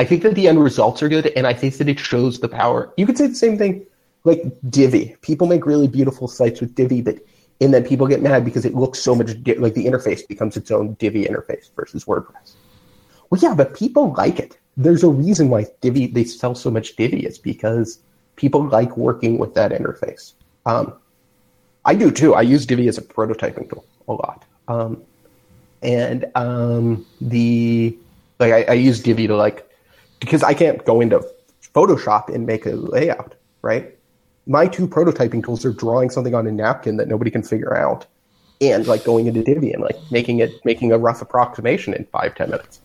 I 0.00 0.04
think 0.04 0.22
that 0.22 0.34
the 0.34 0.48
end 0.48 0.64
results 0.64 1.02
are 1.02 1.10
good, 1.10 1.26
and 1.36 1.46
I 1.46 1.52
think 1.52 1.76
that 1.76 1.86
it 1.86 2.00
shows 2.00 2.40
the 2.40 2.48
power. 2.48 2.90
You 2.96 3.04
could 3.04 3.18
say 3.18 3.26
the 3.26 3.34
same 3.34 3.58
thing 3.58 3.84
like 4.24 4.42
Divi. 4.70 5.14
People 5.20 5.46
make 5.46 5.66
really 5.66 5.88
beautiful 5.88 6.26
sites 6.26 6.58
with 6.62 6.74
Divi, 6.74 7.02
but 7.02 7.18
and 7.60 7.74
then 7.74 7.84
people 7.84 8.06
get 8.06 8.22
mad 8.22 8.42
because 8.42 8.64
it 8.64 8.74
looks 8.74 8.98
so 8.98 9.14
much 9.14 9.32
like 9.58 9.74
the 9.74 9.84
interface 9.84 10.26
becomes 10.26 10.56
its 10.56 10.70
own 10.70 10.94
Divi 10.94 11.26
interface 11.26 11.68
versus 11.76 12.06
WordPress. 12.06 12.54
Well, 13.28 13.42
yeah, 13.42 13.54
but 13.54 13.74
people 13.74 14.14
like 14.14 14.38
it. 14.38 14.56
There's 14.74 15.04
a 15.04 15.10
reason 15.10 15.50
why 15.50 15.66
Divi 15.82 16.06
they 16.06 16.24
sell 16.24 16.54
so 16.54 16.70
much 16.70 16.96
Divi. 16.96 17.26
It's 17.26 17.36
because 17.36 17.98
people 18.36 18.66
like 18.68 18.96
working 18.96 19.36
with 19.36 19.52
that 19.52 19.70
interface. 19.70 20.32
Um, 20.64 20.94
I 21.84 21.94
do 21.94 22.10
too. 22.10 22.32
I 22.32 22.40
use 22.40 22.64
Divi 22.64 22.88
as 22.88 22.96
a 22.96 23.02
prototyping 23.02 23.68
tool 23.68 23.84
a 24.08 24.14
lot, 24.14 24.46
um, 24.66 25.02
and 25.82 26.24
um, 26.36 27.04
the 27.20 27.94
like 28.38 28.54
I, 28.54 28.62
I 28.62 28.76
use 28.88 29.02
Divi 29.02 29.26
to 29.26 29.36
like 29.36 29.66
because 30.20 30.42
I 30.42 30.54
can't 30.54 30.84
go 30.84 31.00
into 31.00 31.26
Photoshop 31.74 32.32
and 32.32 32.46
make 32.46 32.66
a 32.66 32.72
layout, 32.72 33.34
right? 33.62 33.96
my 34.50 34.66
two 34.66 34.88
prototyping 34.88 35.44
tools 35.44 35.64
are 35.64 35.72
drawing 35.72 36.10
something 36.10 36.34
on 36.34 36.46
a 36.46 36.50
napkin 36.50 36.96
that 36.96 37.06
nobody 37.06 37.30
can 37.30 37.42
figure 37.42 37.76
out 37.76 38.06
and 38.60 38.86
like 38.86 39.04
going 39.04 39.26
into 39.26 39.42
Divi 39.44 39.72
and 39.72 39.80
like 39.80 39.96
making 40.10 40.40
it 40.40 40.52
making 40.64 40.92
a 40.92 40.98
rough 40.98 41.22
approximation 41.22 41.94
in 41.94 42.04
five 42.06 42.34
ten 42.34 42.50
minutes. 42.50 42.80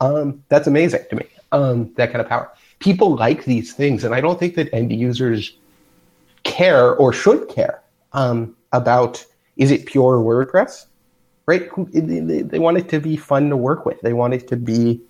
Um, 0.00 0.42
that's 0.48 0.66
amazing 0.66 1.04
to 1.10 1.16
me. 1.16 1.26
Um, 1.52 1.92
that 1.94 2.10
kind 2.10 2.20
of 2.20 2.28
power. 2.28 2.50
People 2.80 3.14
like 3.14 3.44
these 3.44 3.72
things, 3.72 4.02
and 4.02 4.12
I 4.12 4.20
don't 4.20 4.38
think 4.38 4.56
that 4.56 4.68
end 4.74 4.92
users 4.92 5.56
care 6.42 6.94
or 6.96 7.12
should 7.12 7.48
care 7.48 7.80
um, 8.12 8.56
about 8.72 9.24
is 9.56 9.70
it 9.70 9.86
pure 9.86 10.18
WordPress, 10.18 10.86
right? 11.46 11.70
They, 11.92 12.42
they 12.42 12.58
want 12.58 12.76
it 12.76 12.88
to 12.88 13.00
be 13.00 13.16
fun 13.16 13.50
to 13.50 13.56
work 13.56 13.86
with. 13.86 14.00
They 14.00 14.12
want 14.12 14.34
it 14.34 14.48
to 14.48 14.56
be 14.56 15.00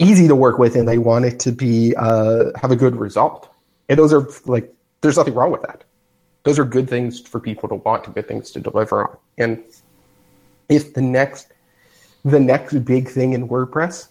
easy 0.00 0.26
to 0.26 0.34
work 0.34 0.58
with, 0.58 0.74
and 0.74 0.88
they 0.88 0.98
want 0.98 1.24
it 1.26 1.38
to 1.40 1.52
be 1.52 1.94
uh, 1.96 2.46
have 2.60 2.72
a 2.72 2.76
good 2.76 2.96
result. 2.96 3.48
And 3.88 3.98
those 3.98 4.12
are 4.12 4.26
like, 4.46 4.72
there's 5.02 5.16
nothing 5.16 5.34
wrong 5.34 5.52
with 5.52 5.62
that. 5.62 5.84
Those 6.42 6.58
are 6.58 6.64
good 6.64 6.88
things 6.88 7.20
for 7.20 7.38
people 7.38 7.68
to 7.68 7.76
want, 7.76 8.12
good 8.14 8.26
things 8.26 8.50
to 8.52 8.60
deliver 8.60 9.08
on. 9.08 9.16
And 9.36 9.62
if 10.68 10.94
the 10.94 11.02
next, 11.02 11.52
the 12.24 12.40
next 12.40 12.84
big 12.84 13.08
thing 13.08 13.34
in 13.34 13.48
WordPress 13.48 14.08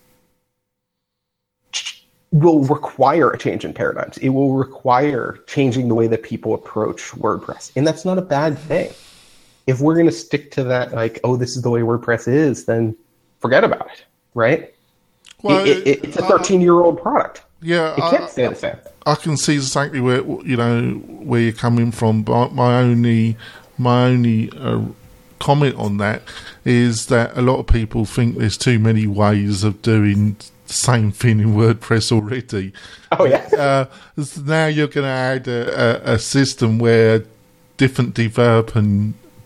will 2.31 2.63
require 2.65 3.31
a 3.31 3.37
change 3.37 3.65
in 3.65 3.73
paradigms. 3.73 4.17
It 4.19 4.29
will 4.29 4.53
require 4.53 5.39
changing 5.47 5.87
the 5.87 5.95
way 5.95 6.05
that 6.07 6.21
people 6.21 6.53
approach 6.53 7.01
WordPress. 7.11 7.71
And 7.75 7.87
that's 7.87 8.05
not 8.05 8.19
a 8.19 8.21
bad 8.21 8.59
thing. 8.59 8.91
If 9.65 9.79
we're 9.79 9.95
going 9.95 10.05
to 10.05 10.11
stick 10.11 10.51
to 10.51 10.63
that, 10.65 10.93
like, 10.93 11.19
oh, 11.23 11.35
this 11.35 11.55
is 11.55 11.63
the 11.63 11.71
way 11.71 11.81
WordPress 11.81 12.27
is, 12.27 12.65
then 12.65 12.95
forget 13.39 13.63
about 13.63 13.87
it, 13.87 14.05
right? 14.35 14.73
Well, 15.41 15.65
it, 15.65 15.87
it, 15.87 16.03
it's 16.03 16.17
a 16.17 16.23
13 16.23 16.61
year 16.61 16.73
old 16.73 17.01
product. 17.01 17.43
Yeah, 17.61 17.93
it 17.93 17.99
can't 17.99 18.23
I, 18.23 18.27
stay 18.27 18.47
the 18.47 18.55
same. 18.55 18.75
I 19.05 19.15
can 19.15 19.37
see 19.37 19.55
exactly 19.55 19.99
where 19.99 20.21
you 20.21 20.55
know 20.55 20.91
where 20.91 21.41
you're 21.41 21.51
coming 21.51 21.91
from, 21.91 22.23
but 22.23 22.53
my 22.53 22.79
only 22.79 23.37
my 23.77 24.05
only 24.05 24.51
uh, 24.57 24.81
comment 25.39 25.75
on 25.75 25.97
that 25.97 26.21
is 26.65 27.07
that 27.07 27.35
a 27.37 27.41
lot 27.41 27.59
of 27.59 27.67
people 27.67 28.05
think 28.05 28.37
there's 28.37 28.57
too 28.57 28.79
many 28.79 29.07
ways 29.07 29.63
of 29.63 29.81
doing 29.81 30.35
the 30.67 30.73
same 30.73 31.11
thing 31.11 31.39
in 31.39 31.55
WordPress 31.55 32.11
already. 32.11 32.73
Oh 33.11 33.25
yeah. 33.25 33.49
Uh, 33.57 33.85
now 34.45 34.67
you're 34.67 34.87
going 34.87 35.05
to 35.05 35.09
add 35.09 35.47
a, 35.47 36.11
a, 36.11 36.13
a, 36.13 36.19
system 36.19 36.79
where 36.79 37.23
different 37.77 38.13
developer 38.13 38.81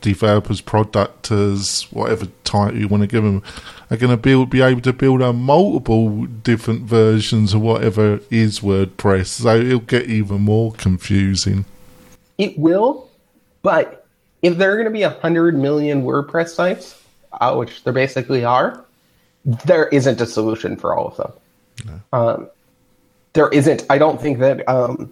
developers, 0.04 0.62
productors, 0.62 1.84
whatever 1.92 2.28
title 2.44 2.78
you 2.78 2.88
want 2.88 3.02
to 3.02 3.08
give 3.08 3.24
them, 3.24 3.42
are 3.90 3.98
going 3.98 4.12
to 4.12 4.18
build, 4.18 4.52
be 4.52 4.62
able 4.62 4.82
to 4.82 4.94
build 4.94 5.24
on 5.24 5.38
multiple 5.38 6.26
different 6.26 6.84
versions 6.84 7.56
of 7.56 7.62
whatever 7.62 8.20
is 8.30 8.60
WordPress. 8.60 9.28
So 9.28 9.58
it'll 9.58 9.80
get 9.80 10.06
even 10.06 10.42
more 10.42 10.74
confusing. 10.74 11.66
It 12.38 12.60
will, 12.60 13.10
but 13.64 14.06
if 14.44 14.58
there 14.58 14.72
are 14.74 14.76
going 14.76 14.86
to 14.86 14.92
be 14.92 15.04
a 15.04 15.10
hundred 15.10 15.58
million 15.58 16.04
WordPress 16.04 16.50
sites, 16.50 17.02
uh, 17.32 17.56
which 17.56 17.84
there 17.84 17.94
basically 17.94 18.44
are, 18.44 18.86
there 19.66 19.88
isn't 19.88 20.22
a 20.22 20.26
solution 20.26 20.76
for 20.76 20.96
all 20.96 21.08
of 21.08 21.18
them. 21.18 21.32
No. 21.86 22.18
Um, 22.20 22.50
there 23.34 23.50
isn't. 23.50 23.86
I 23.90 23.98
don't 23.98 24.22
think 24.22 24.40
that. 24.40 24.68
Um, 24.70 25.12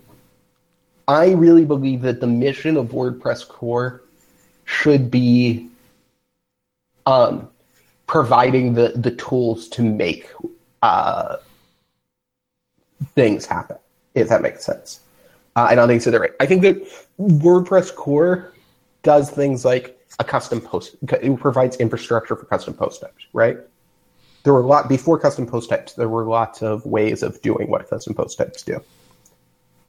I 1.08 1.32
really 1.32 1.66
believe 1.66 2.04
that 2.04 2.22
the 2.22 2.28
mission 2.28 2.78
of 2.78 2.90
WordPress 2.90 3.48
core 3.48 4.04
should 4.66 5.12
be 5.12 5.68
um, 7.06 7.50
providing 8.08 8.74
the, 8.74 8.90
the 8.96 9.12
tools 9.12 9.68
to 9.70 9.82
make 9.82 10.30
uh, 10.82 11.38
things 13.16 13.46
happen, 13.46 13.78
if 14.16 14.30
that 14.30 14.42
makes 14.42 14.66
sense. 14.66 15.02
Uh, 15.56 15.68
I 15.70 15.76
don't 15.76 15.88
think 15.88 16.02
so. 16.02 16.12
They're 16.12 16.20
Right. 16.20 16.32
I 16.40 16.46
think 16.46 16.62
that 16.62 16.78
WordPress 17.20 17.94
core 17.96 18.54
does 19.04 19.30
things 19.30 19.66
like 19.66 19.98
a 20.20 20.24
custom 20.24 20.62
post. 20.62 20.96
It 21.02 21.40
provides 21.40 21.78
infrastructure 21.78 22.36
for 22.36 22.46
custom 22.46 22.74
post 22.74 23.02
types, 23.02 23.26
right? 23.34 23.58
There 24.44 24.54
were 24.54 24.62
a 24.62 24.68
lot 24.68 24.90
before 24.90 25.20
custom 25.20 25.46
post 25.46 25.70
types. 25.70 25.94
There 25.94 26.10
were 26.10 26.26
lots 26.26 26.62
of 26.62 26.86
ways 26.86 27.24
of 27.24 27.42
doing 27.42 27.70
what 27.70 27.90
custom 27.90 28.14
post 28.14 28.38
types 28.38 28.64
do, 28.64 28.82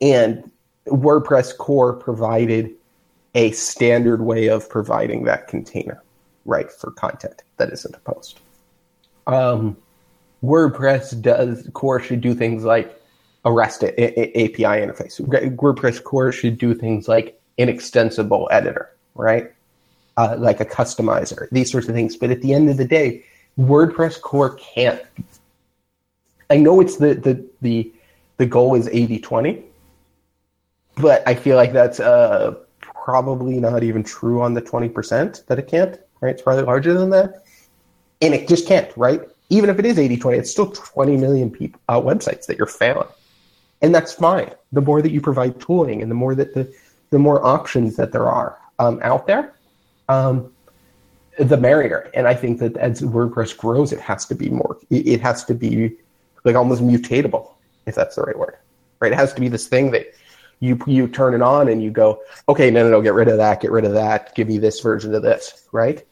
and 0.01 0.51
WordPress 0.87 1.57
core 1.57 1.93
provided 1.93 2.71
a 3.35 3.51
standard 3.53 4.23
way 4.23 4.49
of 4.49 4.69
providing 4.69 5.25
that 5.25 5.49
container, 5.49 6.03
right, 6.45 6.71
for 6.71 6.91
content 6.93 7.43
that 7.57 7.73
isn't 7.73 7.95
a 7.95 8.01
post. 8.01 8.41
Um, 9.27 9.77
WordPress 10.43 11.21
does 11.21 11.69
core 11.73 12.01
should 12.01 12.21
do 12.21 12.35
things 12.35 12.65
like 12.65 13.01
a 13.45 13.53
REST 13.53 13.85
a- 13.85 14.01
a- 14.01 14.45
API 14.45 14.85
interface. 14.85 15.21
WordPress 15.21 16.03
core 16.03 16.33
should 16.33 16.59
do 16.59 16.75
things 16.75 17.09
like 17.09 17.41
an 17.59 17.69
extensible 17.69 18.49
editor, 18.51 18.91
right? 19.15 19.53
Uh, 20.17 20.37
like 20.39 20.61
a 20.61 20.65
customizer, 20.65 21.49
these 21.51 21.71
sorts 21.71 21.89
of 21.89 21.95
things. 21.95 22.17
But 22.17 22.31
at 22.31 22.43
the 22.43 22.53
end 22.53 22.69
of 22.69 22.77
the 22.77 22.85
day, 22.85 23.25
WordPress 23.59 24.21
core 24.21 24.57
can't. 24.57 25.01
I 26.51 26.57
know 26.57 26.81
it's 26.81 26.97
the 26.97 27.15
the 27.15 27.45
the 27.63 27.91
the 28.37 28.47
goal 28.47 28.75
is 28.75 28.89
80-20, 28.89 29.63
but 30.97 31.27
I 31.27 31.35
feel 31.35 31.57
like 31.57 31.73
that's 31.73 32.01
uh 32.01 32.55
probably 33.03 33.59
not 33.59 33.83
even 33.83 34.05
true 34.05 34.41
on 34.41 34.55
the 34.55 34.63
20% 34.63 35.47
that 35.47 35.59
it 35.59 35.67
can't, 35.67 35.99
right? 36.21 36.31
It's 36.31 36.43
probably 36.43 36.63
larger 36.63 36.95
than 36.95 37.11
that. 37.11 37.43
And 38.21 38.33
it 38.33 38.47
just 38.47 38.69
can't, 38.69 38.91
right? 38.97 39.21
Even 39.51 39.69
if 39.69 39.79
it 39.79 39.85
is 39.85 39.99
80 39.99 40.17
20, 40.19 40.39
it's 40.39 40.51
still 40.51 40.71
20 40.71 41.17
million 41.17 41.51
people, 41.51 41.81
uh, 41.89 42.01
websites 42.01 42.47
that 42.47 42.57
you're 42.57 42.67
failing. 42.67 43.09
And 43.83 43.93
that's 43.93 44.13
fine. 44.13 44.53
The 44.71 44.81
more 44.81 45.03
that 45.03 45.11
you 45.11 45.21
provide 45.21 45.61
tooling 45.61 46.01
and 46.01 46.11
the 46.11 46.15
more 46.15 46.37
that 46.37 46.55
the, 46.55 46.73
the 47.11 47.19
more 47.19 47.45
options 47.45 47.97
that 47.97 48.13
there 48.13 48.29
are 48.29 48.59
um, 48.79 49.01
out 49.03 49.27
there, 49.27 49.55
um, 50.09 50.53
the 51.39 51.57
merrier. 51.57 52.09
And 52.15 52.29
I 52.29 52.35
think 52.35 52.61
that 52.61 52.77
as 52.77 53.01
WordPress 53.01 53.57
grows, 53.57 53.93
it 53.93 54.01
has 54.01 54.27
to 54.27 54.37
be 54.37 54.49
more, 54.49 54.79
it 54.91 55.21
has 55.21 55.45
to 55.47 55.55
be 55.55 55.97
like 56.45 56.55
almost 56.55 56.83
mutatable, 56.83 57.55
if 57.87 57.97
that's 57.97 58.15
the 58.15 58.23
right 58.23 58.39
word, 58.39 58.59
right? 59.01 59.11
It 59.11 59.17
has 59.17 59.35
to 59.35 59.41
be 59.41 59.49
this 59.49 59.67
thing 59.67 59.91
that 59.91 60.15
you 60.63 60.79
you 60.87 61.09
turn 61.09 61.35
it 61.35 61.43
on 61.43 61.69
and 61.69 61.83
you 61.83 61.91
go, 61.91 62.21
okay, 62.49 62.71
no, 62.71 62.85
no, 62.85 62.91
no, 62.91 63.03
get 63.03 63.15
rid 63.15 63.27
of 63.29 63.37
that, 63.37 63.61
get 63.61 63.73
rid 63.73 63.85
of 63.85 63.93
that, 63.93 64.33
give 64.37 64.47
me 64.49 64.59
this 64.59 64.79
version 64.81 65.13
of 65.15 65.21
this, 65.23 65.67
right? 65.73 66.03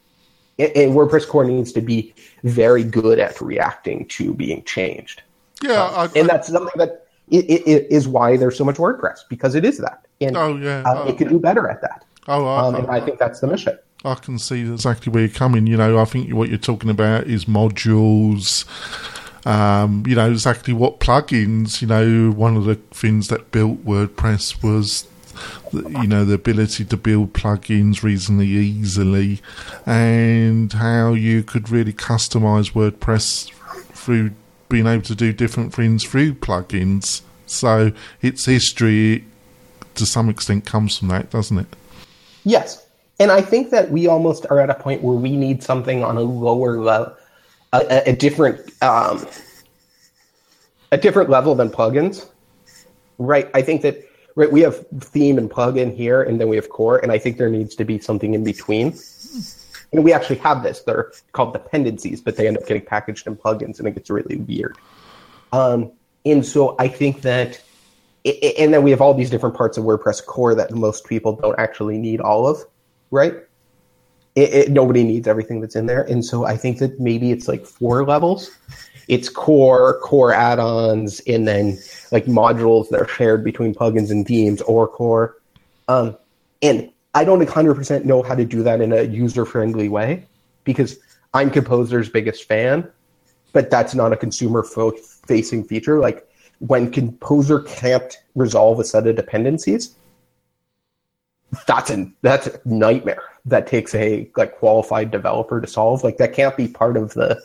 And, 0.58 0.92
WordPress 0.92 1.26
core 1.26 1.44
needs 1.44 1.72
to 1.72 1.80
be 1.80 2.12
very 2.44 2.82
good 2.84 3.18
at 3.18 3.40
reacting 3.40 4.04
to 4.08 4.34
being 4.34 4.62
changed. 4.64 5.22
Yeah, 5.62 5.84
Um, 5.84 5.94
I, 5.94 6.04
and 6.18 6.30
I- 6.30 6.34
that's 6.34 6.48
something 6.48 6.72
that 6.76 7.06
i 7.32 7.36
i 7.36 7.38
i- 7.38 7.86
is 7.98 8.08
why 8.08 8.36
there's 8.36 8.56
so 8.58 8.64
much 8.64 8.76
WordPress 8.76 9.20
because 9.30 9.54
it 9.54 9.64
is 9.64 9.78
that, 9.78 10.04
and 10.20 10.36
Oh, 10.36 10.56
yeah. 10.56 10.82
uh, 10.84 11.04
Oh. 11.04 11.08
it 11.08 11.16
can 11.16 11.28
do 11.28 11.38
better 11.38 11.68
at 11.70 11.80
that. 11.82 12.04
oh, 12.28 12.44
I, 12.44 12.66
Um, 12.66 12.74
and 12.74 12.86
I 12.88 12.98
think 13.00 13.18
that's 13.20 13.38
the 13.40 13.46
mission. 13.46 13.78
I 14.04 14.14
can 14.16 14.38
see 14.38 14.62
exactly 14.62 15.12
where 15.12 15.22
you're 15.24 15.32
coming. 15.44 15.66
You 15.68 15.76
know, 15.76 15.98
I 15.98 16.04
think 16.06 16.32
what 16.34 16.48
you're 16.48 16.58
talking 16.58 16.90
about 16.90 17.26
is 17.28 17.44
modules. 17.44 18.64
Um, 19.46 20.04
you 20.06 20.14
know 20.14 20.30
exactly 20.30 20.74
what 20.74 21.00
plugins. 21.00 21.80
You 21.80 21.88
know, 21.88 22.30
one 22.30 22.56
of 22.56 22.64
the 22.64 22.74
things 22.74 23.28
that 23.28 23.50
built 23.50 23.84
WordPress 23.84 24.62
was, 24.62 25.06
you 25.72 26.06
know, 26.06 26.24
the 26.24 26.34
ability 26.34 26.84
to 26.84 26.96
build 26.96 27.32
plugins 27.32 28.02
reasonably 28.02 28.48
easily, 28.48 29.40
and 29.86 30.72
how 30.72 31.14
you 31.14 31.42
could 31.42 31.70
really 31.70 31.92
customize 31.92 32.72
WordPress 32.72 33.50
through 33.94 34.32
being 34.68 34.86
able 34.86 35.02
to 35.02 35.14
do 35.14 35.32
different 35.32 35.74
things 35.74 36.04
through 36.04 36.34
plugins. 36.34 37.22
So 37.46 37.92
its 38.22 38.44
history, 38.44 39.24
to 39.96 40.06
some 40.06 40.28
extent, 40.28 40.66
comes 40.66 40.98
from 40.98 41.08
that, 41.08 41.30
doesn't 41.30 41.58
it? 41.58 41.66
Yes. 42.44 42.86
And 43.18 43.30
I 43.30 43.42
think 43.42 43.70
that 43.70 43.90
we 43.90 44.06
almost 44.06 44.46
are 44.48 44.60
at 44.60 44.70
a 44.70 44.74
point 44.74 45.02
where 45.02 45.16
we 45.16 45.36
need 45.36 45.62
something 45.62 46.02
on 46.02 46.16
a 46.16 46.22
lower 46.22 46.80
level, 46.80 47.14
a, 47.72 48.02
a, 48.10 48.12
different, 48.12 48.60
um, 48.82 49.26
a 50.92 50.98
different 50.98 51.30
level 51.30 51.54
than 51.54 51.70
plugins, 51.70 52.26
right? 53.18 53.50
I 53.54 53.62
think 53.62 53.82
that 53.82 54.04
right 54.34 54.50
we 54.50 54.60
have 54.60 54.86
theme 55.00 55.38
and 55.38 55.50
plugin 55.50 55.94
here, 55.94 56.22
and 56.22 56.40
then 56.40 56.48
we 56.48 56.56
have 56.56 56.68
core, 56.68 56.98
and 56.98 57.12
I 57.12 57.18
think 57.18 57.38
there 57.38 57.48
needs 57.48 57.74
to 57.76 57.84
be 57.84 57.98
something 57.98 58.34
in 58.34 58.44
between. 58.44 58.94
And 59.92 60.04
we 60.04 60.12
actually 60.12 60.36
have 60.36 60.62
this. 60.62 60.80
They're 60.80 61.12
called 61.32 61.52
dependencies, 61.52 62.20
but 62.20 62.36
they 62.36 62.46
end 62.46 62.56
up 62.56 62.66
getting 62.66 62.84
packaged 62.84 63.26
in 63.26 63.36
plugins, 63.36 63.78
and 63.78 63.88
it 63.88 63.94
gets 63.94 64.08
really 64.10 64.36
weird. 64.36 64.76
Um, 65.52 65.92
and 66.24 66.44
so 66.44 66.76
I 66.78 66.88
think 66.88 67.22
that 67.22 67.60
I- 68.26 68.38
I- 68.42 68.54
and 68.58 68.74
then 68.74 68.82
we 68.82 68.90
have 68.90 69.00
all 69.00 69.14
these 69.14 69.30
different 69.30 69.56
parts 69.56 69.78
of 69.78 69.84
WordPress 69.84 70.24
core 70.24 70.54
that 70.54 70.72
most 70.72 71.06
people 71.06 71.32
don't 71.32 71.58
actually 71.58 71.98
need 71.98 72.20
all 72.20 72.46
of, 72.46 72.64
right? 73.10 73.34
It, 74.36 74.54
it, 74.54 74.70
nobody 74.70 75.02
needs 75.02 75.26
everything 75.26 75.60
that's 75.60 75.76
in 75.76 75.86
there, 75.86 76.02
and 76.02 76.24
so 76.24 76.44
I 76.44 76.56
think 76.56 76.78
that 76.78 77.00
maybe 77.00 77.32
it's 77.32 77.48
like 77.48 77.66
four 77.66 78.04
levels. 78.04 78.50
It's 79.08 79.28
core, 79.28 79.98
core 80.00 80.32
add-ons, 80.32 81.20
and 81.26 81.48
then 81.48 81.78
like 82.12 82.26
modules 82.26 82.88
that 82.90 83.00
are 83.00 83.08
shared 83.08 83.42
between 83.42 83.74
plugins 83.74 84.10
and 84.10 84.24
themes 84.24 84.62
or 84.62 84.86
core. 84.86 85.36
Um, 85.88 86.16
and 86.62 86.90
I 87.14 87.24
don't 87.24 87.44
100% 87.44 88.04
know 88.04 88.22
how 88.22 88.36
to 88.36 88.44
do 88.44 88.62
that 88.62 88.80
in 88.80 88.92
a 88.92 89.02
user-friendly 89.02 89.88
way 89.88 90.26
because 90.62 90.98
I'm 91.34 91.50
Composer's 91.50 92.08
biggest 92.08 92.44
fan, 92.44 92.88
but 93.52 93.70
that's 93.70 93.94
not 93.96 94.12
a 94.12 94.16
consumer-facing 94.16 95.64
feature. 95.64 95.98
Like 95.98 96.28
when 96.58 96.90
Composer 96.90 97.60
can't 97.60 98.16
resolve 98.36 98.78
a 98.78 98.84
set 98.84 99.06
of 99.06 99.16
dependencies, 99.16 99.96
that's 101.66 101.90
a 101.90 102.10
that's 102.22 102.46
a 102.46 102.60
nightmare. 102.64 103.22
That 103.46 103.66
takes 103.66 103.94
a 103.94 104.30
like 104.36 104.58
qualified 104.58 105.10
developer 105.10 105.60
to 105.60 105.66
solve. 105.66 106.04
Like 106.04 106.16
that 106.18 106.32
can't 106.32 106.56
be 106.56 106.68
part 106.68 106.96
of 106.96 107.12
the 107.14 107.42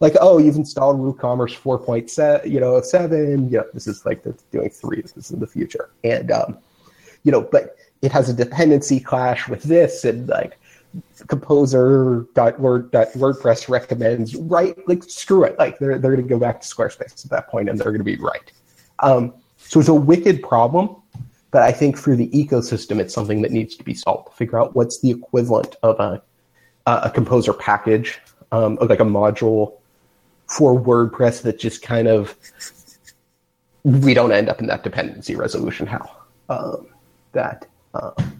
like 0.00 0.14
oh 0.20 0.36
you've 0.38 0.56
installed 0.56 0.98
WooCommerce 0.98 1.58
4.7 1.58 2.50
you 2.50 2.60
know 2.60 2.80
seven 2.82 3.48
yeah 3.48 3.62
this 3.72 3.86
is 3.86 4.04
like 4.04 4.26
it's 4.26 4.42
doing 4.44 4.70
three 4.70 5.00
this 5.00 5.16
is 5.16 5.30
in 5.30 5.40
the 5.40 5.46
future 5.46 5.88
and 6.04 6.30
um 6.30 6.58
you 7.22 7.32
know 7.32 7.40
but 7.40 7.76
it 8.02 8.12
has 8.12 8.28
a 8.28 8.34
dependency 8.34 9.00
clash 9.00 9.48
with 9.48 9.62
this 9.62 10.04
and 10.04 10.28
like 10.28 10.58
composer.word.wordpress 11.28 13.68
recommends 13.68 14.34
right 14.36 14.76
like 14.88 15.04
screw 15.04 15.44
it 15.44 15.58
like 15.58 15.78
they're, 15.78 15.98
they're 15.98 16.12
going 16.12 16.22
to 16.22 16.28
go 16.28 16.38
back 16.38 16.58
to 16.60 16.68
squarespace 16.68 17.24
at 17.24 17.30
that 17.30 17.48
point 17.48 17.68
and 17.68 17.78
they're 17.78 17.92
going 17.92 17.98
to 17.98 18.04
be 18.04 18.16
right 18.16 18.52
um, 19.00 19.34
so 19.58 19.80
it's 19.80 19.90
a 19.90 19.94
wicked 19.94 20.42
problem 20.42 20.96
but 21.50 21.62
i 21.62 21.72
think 21.72 21.96
for 21.96 22.16
the 22.16 22.28
ecosystem 22.28 23.00
it's 23.00 23.14
something 23.14 23.42
that 23.42 23.52
needs 23.52 23.76
to 23.76 23.84
be 23.84 23.94
solved 23.94 24.32
figure 24.34 24.58
out 24.58 24.74
what's 24.74 25.00
the 25.00 25.10
equivalent 25.10 25.76
of 25.82 25.98
a, 26.00 26.22
a 26.86 27.10
composer 27.10 27.52
package 27.52 28.18
um, 28.52 28.76
like 28.80 29.00
a 29.00 29.04
module 29.04 29.74
for 30.48 30.78
wordpress 30.78 31.42
that 31.42 31.58
just 31.58 31.82
kind 31.82 32.08
of 32.08 32.36
we 33.84 34.14
don't 34.14 34.32
end 34.32 34.48
up 34.48 34.60
in 34.60 34.66
that 34.66 34.82
dependency 34.82 35.34
resolution 35.34 35.86
how 35.86 36.10
um, 36.48 36.86
that 37.32 37.66
um, 37.94 38.36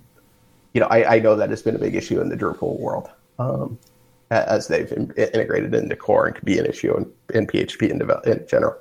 you 0.77 0.81
know, 0.81 0.89
I, 0.89 1.17
I 1.17 1.19
know 1.21 1.37
that 1.37 1.49
has 1.49 1.63
been 1.63 1.75
a 1.75 1.79
big 1.79 1.95
issue 1.95 2.21
in 2.21 2.29
the 2.29 2.37
Drupal 2.37 2.79
world 2.79 3.09
um, 3.39 3.79
as 4.31 4.69
they've 4.69 4.93
in, 4.93 5.11
integrated 5.17 5.75
into 5.75 5.97
core 5.97 6.27
and 6.27 6.35
could 6.35 6.45
be 6.45 6.59
an 6.59 6.67
issue 6.67 6.95
in, 6.95 7.11
in 7.35 7.47
PHP 7.47 7.91
in, 7.91 8.31
in 8.31 8.47
general. 8.47 8.77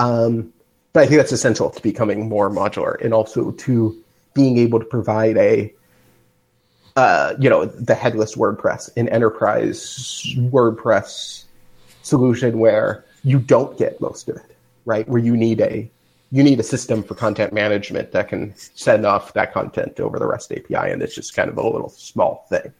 Um, 0.00 0.52
but 0.94 1.02
I 1.02 1.06
think 1.06 1.18
that's 1.18 1.32
essential 1.32 1.68
to 1.68 1.82
becoming 1.82 2.28
more 2.28 2.48
modular 2.48 3.04
and 3.04 3.12
also 3.12 3.50
to 3.50 4.02
being 4.32 4.58
able 4.58 4.78
to 4.78 4.84
provide 4.84 5.36
a, 5.36 5.74
uh, 6.96 7.34
you 7.38 7.50
know, 7.50 7.66
the 7.66 7.96
headless 7.96 8.36
WordPress, 8.36 8.96
an 8.96 9.08
enterprise 9.08 10.34
WordPress 10.36 11.44
solution 12.02 12.60
where 12.60 13.04
you 13.24 13.40
don't 13.40 13.76
get 13.76 14.00
most 14.00 14.28
of 14.28 14.36
it, 14.36 14.56
right? 14.84 15.06
Where 15.08 15.20
you 15.20 15.36
need 15.36 15.60
a 15.60 15.90
you 16.30 16.42
need 16.42 16.58
a 16.58 16.64
system 16.64 17.02
for 17.02 17.14
content 17.14 17.52
management 17.52 18.10
that 18.10 18.28
can 18.28 18.54
send 18.56 19.06
off 19.06 19.34
that 19.34 19.52
content 19.52 20.00
over 20.00 20.18
the 20.18 20.26
REST 20.26 20.52
API, 20.52 20.90
and 20.90 21.00
it's 21.00 21.14
just 21.14 21.34
kind 21.34 21.48
of 21.48 21.56
a 21.58 21.62
little 21.62 21.88
small 21.88 22.46
thing, 22.48 22.72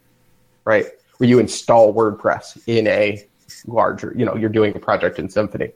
right? 0.65 0.87
Where 1.17 1.29
you 1.29 1.39
install 1.39 1.93
WordPress 1.93 2.61
in 2.67 2.87
a 2.87 3.25
larger, 3.65 4.13
you 4.17 4.25
know, 4.25 4.35
you're 4.35 4.49
doing 4.49 4.75
a 4.75 4.79
project 4.79 5.19
in 5.19 5.29
Symfony, 5.29 5.71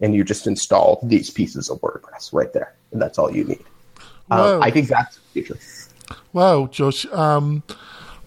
and 0.00 0.14
you 0.14 0.24
just 0.24 0.46
install 0.46 1.00
these 1.02 1.30
pieces 1.30 1.70
of 1.70 1.80
WordPress 1.80 2.32
right 2.32 2.52
there, 2.52 2.74
and 2.92 3.00
that's 3.00 3.18
all 3.18 3.34
you 3.34 3.44
need. 3.44 3.64
Um, 4.30 4.62
I 4.62 4.70
think 4.70 4.88
that's 4.88 5.16
the 5.16 5.22
future. 5.32 5.58
Well, 6.32 6.66
Josh, 6.66 7.06
um, 7.06 7.62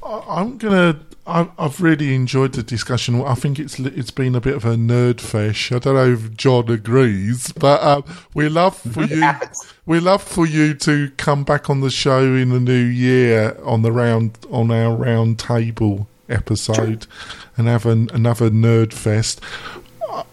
I'm 0.04 0.58
gonna. 0.58 1.00
I've 1.30 1.82
really 1.82 2.16
enjoyed 2.16 2.54
the 2.54 2.64
discussion. 2.64 3.22
I 3.22 3.34
think 3.34 3.60
it's 3.60 3.78
it's 3.80 4.12
been 4.12 4.34
a 4.34 4.40
bit 4.40 4.56
of 4.56 4.64
a 4.64 4.76
nerd 4.76 5.20
fish. 5.20 5.74
I 5.74 5.80
don't 5.80 5.96
know 5.96 6.14
if 6.14 6.38
John 6.38 6.72
agrees, 6.72 7.52
but 7.52 7.84
um, 7.84 8.06
we 8.34 8.48
love 8.48 8.78
for 8.94 9.04
you. 9.04 9.30
We 9.86 10.00
love 10.00 10.24
for 10.24 10.46
you 10.46 10.74
to 10.76 11.12
come 11.18 11.44
back 11.44 11.70
on 11.70 11.82
the 11.82 11.90
show 11.90 12.22
in 12.22 12.50
the 12.50 12.62
new 12.62 12.74
year 12.74 13.60
on 13.64 13.82
the 13.82 13.92
round 13.92 14.38
on 14.50 14.72
our 14.72 14.96
round 14.96 15.38
table 15.38 16.08
episode 16.30 17.08
and 17.58 17.68
have 17.68 17.86
an, 17.86 18.10
another 18.14 18.50
nerd 18.50 18.94
fest. 18.94 19.42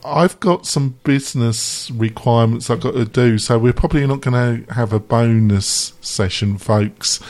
I've 0.05 0.39
got 0.41 0.66
some 0.66 0.99
business 1.05 1.91
requirements 1.91 2.70
I've 2.70 2.81
got 2.81 2.95
to 2.95 3.05
do, 3.05 3.39
so 3.39 3.59
we're 3.59 3.72
probably 3.72 4.07
not 4.07 4.20
going 4.20 4.64
to 4.66 4.72
have 4.75 4.93
a 4.93 5.01
bonus 5.01 5.95
session, 6.01 6.59
folks. 6.59 7.20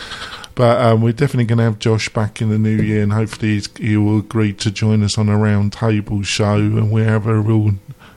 But 0.54 0.80
um, 0.80 1.02
we're 1.02 1.12
definitely 1.12 1.46
going 1.46 1.58
to 1.58 1.64
have 1.64 1.78
Josh 1.78 2.08
back 2.08 2.40
in 2.40 2.50
the 2.50 2.58
new 2.58 2.76
year, 2.76 3.02
and 3.02 3.12
hopefully 3.12 3.60
he 3.78 3.96
will 3.96 4.18
agree 4.18 4.52
to 4.54 4.70
join 4.70 5.02
us 5.02 5.18
on 5.18 5.28
a 5.28 5.36
round 5.36 5.72
table 5.72 6.22
show, 6.22 6.56
and 6.56 6.90
we 6.90 7.02
have 7.02 7.26
a 7.26 7.38
real 7.40 7.72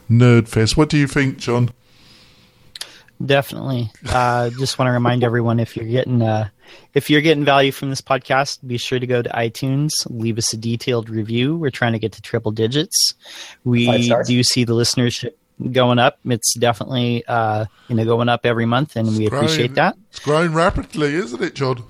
nerd 0.09 0.47
fest. 0.47 0.77
What 0.77 0.89
do 0.89 0.97
you 0.97 1.07
think, 1.07 1.37
John? 1.37 1.71
Definitely. 3.25 3.91
Uh, 4.07 4.51
just 4.51 4.77
want 4.77 4.87
to 4.87 4.93
remind 4.93 5.23
everyone 5.23 5.59
if 5.59 5.75
you're 5.75 5.87
getting 5.87 6.21
uh, 6.21 6.49
if 6.93 7.09
you're 7.09 7.21
getting 7.21 7.43
value 7.43 7.71
from 7.71 7.89
this 7.89 8.01
podcast, 8.01 8.65
be 8.65 8.77
sure 8.77 8.99
to 8.99 9.07
go 9.07 9.21
to 9.21 9.29
iTunes, 9.29 9.91
leave 10.05 10.37
us 10.37 10.53
a 10.53 10.57
detailed 10.57 11.09
review. 11.09 11.57
We're 11.57 11.71
trying 11.71 11.93
to 11.93 11.99
get 11.99 12.11
to 12.13 12.21
triple 12.21 12.51
digits. 12.51 13.13
We 13.63 14.07
do 14.25 14.43
see 14.43 14.65
the 14.65 14.73
listenership 14.73 15.31
going 15.71 15.97
up. 15.97 16.19
It's 16.25 16.53
definitely 16.55 17.25
uh, 17.25 17.65
you 17.87 17.95
know 17.95 18.05
going 18.05 18.29
up 18.29 18.45
every 18.45 18.65
month, 18.65 18.95
and 18.95 19.17
we 19.17 19.25
appreciate 19.25 19.73
that. 19.75 19.97
It's 20.11 20.19
growing 20.19 20.53
rapidly, 20.53 21.15
isn't 21.15 21.41
it, 21.41 21.55
John? 21.55 21.83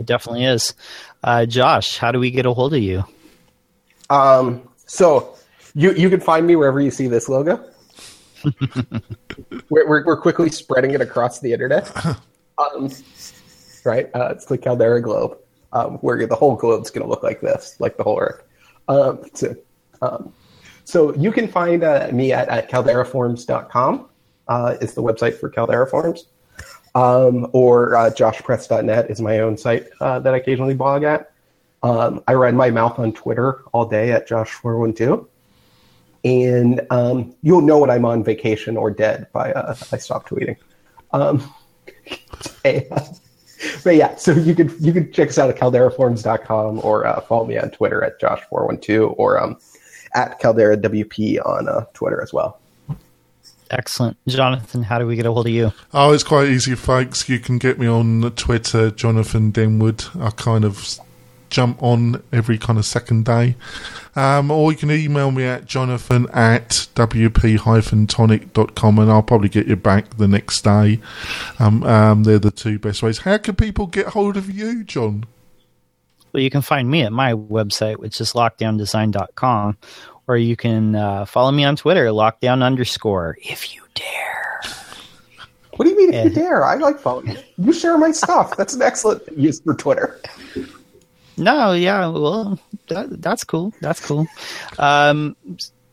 It 0.00 0.06
definitely 0.06 0.46
is. 0.46 0.74
Uh, 1.22 1.44
Josh, 1.44 1.98
how 1.98 2.10
do 2.10 2.18
we 2.18 2.30
get 2.30 2.46
a 2.46 2.54
hold 2.54 2.72
of 2.72 2.82
you? 2.82 3.04
Um, 4.08 4.66
so 4.86 5.36
you 5.74 5.92
you 5.92 6.08
can 6.08 6.20
find 6.20 6.46
me 6.46 6.56
wherever 6.56 6.80
you 6.80 6.90
see 6.90 7.06
this 7.06 7.28
logo. 7.28 7.62
We're, 9.70 9.88
we're 9.88 10.04
we're 10.04 10.20
quickly 10.20 10.50
spreading 10.50 10.92
it 10.92 11.00
across 11.00 11.40
the 11.40 11.52
internet. 11.52 11.90
Um, 12.58 12.90
right, 13.84 14.10
uh, 14.14 14.28
it's 14.30 14.44
the 14.44 14.58
Caldera 14.58 15.00
globe, 15.00 15.38
um, 15.72 15.94
where 15.96 16.26
the 16.26 16.36
whole 16.36 16.54
globe's 16.54 16.90
going 16.90 17.02
to 17.02 17.08
look 17.08 17.22
like 17.22 17.40
this, 17.40 17.76
like 17.80 17.96
the 17.96 18.04
whole 18.04 18.20
Earth. 18.20 18.44
Um, 18.88 19.24
so, 19.32 19.56
um, 20.02 20.32
so 20.84 21.14
you 21.14 21.32
can 21.32 21.48
find 21.48 21.82
uh, 21.82 22.10
me 22.12 22.30
at, 22.30 22.48
at 22.50 22.70
calderaforms.com 22.70 24.08
uh, 24.48 24.76
is 24.80 24.94
the 24.94 25.02
website 25.02 25.34
for 25.34 25.48
Caldera 25.48 25.86
Forms. 25.86 26.26
Um, 26.94 27.48
or 27.54 27.96
uh, 27.96 28.10
joshpress.net 28.10 29.10
is 29.10 29.20
my 29.20 29.38
own 29.38 29.56
site 29.56 29.88
uh, 30.00 30.18
that 30.20 30.34
I 30.34 30.36
occasionally 30.36 30.74
blog 30.74 31.04
at. 31.04 31.32
Um, 31.82 32.22
I 32.28 32.34
run 32.34 32.54
my 32.54 32.70
mouth 32.70 32.98
on 32.98 33.12
Twitter 33.12 33.62
all 33.72 33.86
day 33.86 34.12
at 34.12 34.28
Josh412. 34.28 35.26
And 36.24 36.80
um, 36.90 37.34
you'll 37.42 37.62
know 37.62 37.78
when 37.78 37.90
I'm 37.90 38.04
on 38.04 38.22
vacation 38.22 38.76
or 38.76 38.90
dead 38.90 39.26
by 39.32 39.52
uh, 39.52 39.74
I 39.90 39.96
stop 39.96 40.28
tweeting. 40.28 40.56
Um, 41.12 41.52
and, 42.64 42.84
but 43.84 43.96
yeah, 43.96 44.14
so 44.16 44.32
you 44.32 44.54
could 44.54 44.72
you 44.80 44.92
could 44.92 45.12
check 45.12 45.30
us 45.30 45.38
out 45.38 45.50
at 45.50 45.56
calderaforms.com 45.56 46.80
or 46.84 47.06
uh, 47.06 47.20
follow 47.22 47.46
me 47.46 47.58
on 47.58 47.70
Twitter 47.70 48.02
at 48.04 48.20
Josh412 48.20 49.14
or 49.18 49.42
um, 49.42 49.58
at 50.14 50.40
CalderaWP 50.40 51.44
on 51.44 51.68
uh, 51.68 51.84
Twitter 51.94 52.22
as 52.22 52.32
well. 52.32 52.58
Excellent. 53.70 54.18
Jonathan, 54.28 54.82
how 54.82 54.98
do 54.98 55.06
we 55.06 55.16
get 55.16 55.24
a 55.24 55.32
hold 55.32 55.46
of 55.46 55.52
you? 55.52 55.72
Oh, 55.94 56.12
it's 56.12 56.22
quite 56.22 56.48
easy, 56.48 56.74
folks. 56.74 57.26
You 57.28 57.38
can 57.38 57.56
get 57.56 57.78
me 57.78 57.86
on 57.86 58.30
Twitter, 58.32 58.90
Jonathan 58.90 59.50
Denwood. 59.50 60.14
I 60.22 60.30
kind 60.30 60.66
of 60.66 60.98
jump 61.52 61.80
on 61.82 62.22
every 62.32 62.58
kind 62.58 62.78
of 62.78 62.84
second 62.84 63.24
day. 63.24 63.54
Um, 64.16 64.50
or 64.50 64.72
you 64.72 64.78
can 64.78 64.90
email 64.90 65.30
me 65.30 65.44
at 65.44 65.64
jonathan 65.64 66.26
at 66.32 66.68
wp-tonic.com 66.94 68.98
and 68.98 69.10
I'll 69.10 69.22
probably 69.22 69.48
get 69.48 69.66
you 69.66 69.76
back 69.76 70.16
the 70.16 70.28
next 70.28 70.62
day. 70.62 71.00
Um, 71.58 71.82
um, 71.84 72.24
they're 72.24 72.38
the 72.38 72.50
two 72.50 72.78
best 72.78 73.02
ways. 73.02 73.18
How 73.18 73.38
can 73.38 73.54
people 73.54 73.86
get 73.86 74.08
hold 74.08 74.36
of 74.36 74.50
you, 74.50 74.84
John? 74.84 75.24
Well, 76.32 76.42
you 76.42 76.50
can 76.50 76.62
find 76.62 76.90
me 76.90 77.02
at 77.02 77.12
my 77.12 77.34
website, 77.34 77.98
which 77.98 78.20
is 78.20 78.32
lockdowndesign.com, 78.32 79.76
or 80.26 80.36
you 80.38 80.56
can 80.56 80.94
uh, 80.94 81.26
follow 81.26 81.50
me 81.50 81.64
on 81.64 81.76
Twitter, 81.76 82.06
lockdown 82.06 82.62
underscore, 82.62 83.36
if 83.42 83.74
you 83.74 83.82
dare. 83.94 84.60
What 85.76 85.84
do 85.84 85.90
you 85.90 85.96
mean 85.96 86.14
if 86.14 86.24
you 86.24 86.30
dare? 86.30 86.64
I 86.64 86.76
like 86.76 86.98
following 86.98 87.32
you. 87.32 87.38
You 87.58 87.72
share 87.72 87.98
my 87.98 88.12
stuff. 88.12 88.56
That's 88.56 88.74
an 88.74 88.82
excellent 88.82 89.22
use 89.36 89.60
for 89.60 89.74
Twitter. 89.74 90.20
No, 91.36 91.72
yeah, 91.72 92.06
well, 92.08 92.58
that, 92.88 93.22
that's 93.22 93.44
cool. 93.44 93.72
That's 93.80 94.04
cool. 94.04 94.26
Um, 94.78 95.36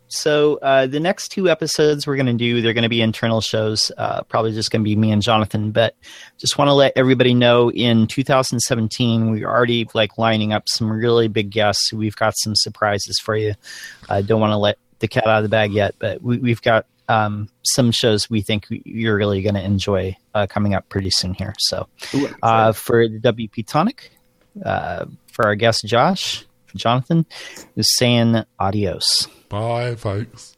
so 0.09 0.57
uh, 0.57 0.87
the 0.87 0.99
next 0.99 1.29
two 1.29 1.49
episodes 1.49 2.05
we're 2.05 2.15
going 2.15 2.25
to 2.25 2.33
do, 2.33 2.61
they're 2.61 2.73
going 2.73 2.83
to 2.83 2.89
be 2.89 3.01
internal 3.01 3.41
shows. 3.41 3.91
Uh, 3.97 4.23
probably 4.23 4.51
just 4.51 4.71
going 4.71 4.81
to 4.81 4.83
be 4.83 4.95
me 4.95 5.11
and 5.11 5.21
Jonathan. 5.21 5.71
But 5.71 5.95
just 6.37 6.57
want 6.57 6.69
to 6.69 6.73
let 6.73 6.93
everybody 6.95 7.33
know, 7.33 7.71
in 7.71 8.07
2017, 8.07 9.31
we're 9.31 9.47
already 9.47 9.87
like 9.93 10.17
lining 10.17 10.51
up 10.51 10.63
some 10.67 10.91
really 10.91 11.27
big 11.27 11.51
guests. 11.51 11.93
We've 11.93 12.15
got 12.15 12.33
some 12.37 12.53
surprises 12.55 13.19
for 13.23 13.35
you. 13.35 13.53
I 14.09 14.23
don't 14.23 14.41
want 14.41 14.51
to 14.51 14.57
let 14.57 14.77
the 14.97 15.07
cat 15.07 15.27
out 15.27 15.37
of 15.37 15.43
the 15.43 15.49
bag 15.49 15.71
yet, 15.71 15.95
but 15.99 16.21
we, 16.21 16.49
have 16.49 16.61
got 16.63 16.87
um, 17.07 17.49
some 17.63 17.91
shows 17.91 18.29
we 18.29 18.41
think 18.41 18.65
you're 18.69 19.15
really 19.15 19.41
going 19.41 19.55
to 19.55 19.63
enjoy 19.63 20.15
uh, 20.33 20.47
coming 20.47 20.73
up 20.73 20.89
pretty 20.89 21.11
soon 21.11 21.35
here. 21.35 21.53
So 21.59 21.87
uh, 22.41 22.71
for 22.71 23.07
the 23.07 23.19
WP 23.19 23.67
Tonic, 23.67 24.11
uh, 24.65 25.05
for 25.39 25.47
our 25.47 25.55
guest 25.55 25.85
Josh, 25.85 26.45
Jonathan, 26.75 27.25
is 27.77 27.95
saying 27.95 28.43
adios. 28.59 29.29
Bye, 29.47 29.95
folks. 29.95 30.57